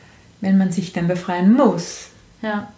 Wenn 0.42 0.58
man 0.58 0.72
sich 0.72 0.94
dann 0.94 1.08
befreien 1.08 1.54
muss. 1.54 2.10
Ja. 2.42 2.72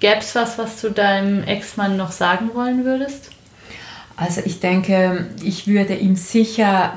Gäbe 0.00 0.18
es 0.18 0.34
was, 0.34 0.58
was 0.58 0.80
du 0.80 0.90
deinem 0.90 1.42
Ex-Mann 1.42 1.96
noch 1.96 2.12
sagen 2.12 2.50
wollen 2.54 2.84
würdest? 2.84 3.30
Also 4.16 4.42
ich 4.44 4.60
denke, 4.60 5.26
ich 5.42 5.66
würde 5.66 5.94
ihm 5.94 6.16
sicher 6.16 6.94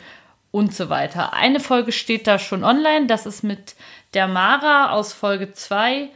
und 0.52 0.74
so 0.74 0.90
weiter. 0.90 1.34
Eine 1.34 1.60
Folge 1.60 1.92
steht 1.92 2.28
da 2.28 2.40
schon 2.40 2.64
online, 2.64 3.08
das 3.08 3.26
ist 3.26 3.44
mit 3.44 3.76
der 4.14 4.28
Mara 4.28 4.92
aus 4.92 5.14
Folge 5.14 5.54
2. 5.54 6.10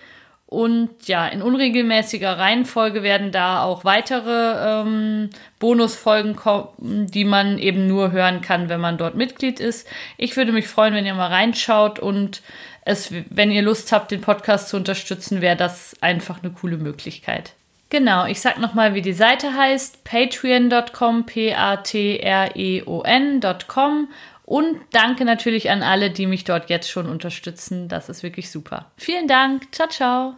Und 0.54 1.08
ja, 1.08 1.28
in 1.28 1.42
unregelmäßiger 1.42 2.38
Reihenfolge 2.38 3.02
werden 3.02 3.32
da 3.32 3.64
auch 3.64 3.86
weitere 3.86 4.82
ähm, 4.82 5.32
Bonusfolgen 5.58 6.36
kommen, 6.36 7.08
die 7.08 7.26
man 7.26 7.58
eben 7.58 7.88
nur 7.88 8.12
hören 8.12 8.42
kann, 8.42 8.70
wenn 8.70 8.80
man 8.80 9.00
dort 9.00 9.16
Mitglied 9.16 9.60
ist. 9.60 9.88
Ich 10.18 10.38
würde 10.38 10.52
mich 10.52 10.68
freuen, 10.68 10.94
wenn 10.94 11.08
ihr 11.08 11.16
mal 11.16 11.30
reinschaut 11.30 11.98
und 11.98 12.44
es, 12.86 13.12
wenn 13.32 13.50
ihr 13.50 13.64
Lust 13.64 13.92
habt, 13.92 14.12
den 14.12 14.22
Podcast 14.22 14.70
zu 14.70 14.78
unterstützen, 14.78 15.42
wäre 15.42 15.56
das 15.56 15.96
einfach 16.02 16.44
eine 16.44 16.52
coole 16.52 16.78
Möglichkeit. 16.78 17.54
Genau, 17.94 18.26
ich 18.26 18.42
sag 18.42 18.58
nochmal, 18.58 18.96
wie 18.96 19.04
die 19.04 19.14
Seite 19.14 19.54
heißt: 19.54 20.04
patreon.com, 20.04 21.28
P-A-T-R-E-O-N.com. 21.28 24.08
Und 24.46 24.78
danke 24.92 25.24
natürlich 25.26 25.70
an 25.70 25.84
alle, 25.84 26.10
die 26.10 26.26
mich 26.26 26.44
dort 26.44 26.72
jetzt 26.72 26.90
schon 26.90 27.08
unterstützen. 27.08 27.88
Das 27.90 28.10
ist 28.10 28.24
wirklich 28.24 28.50
super. 28.50 28.92
Vielen 28.98 29.28
Dank. 29.28 29.72
Ciao, 29.72 29.88
ciao. 29.88 30.34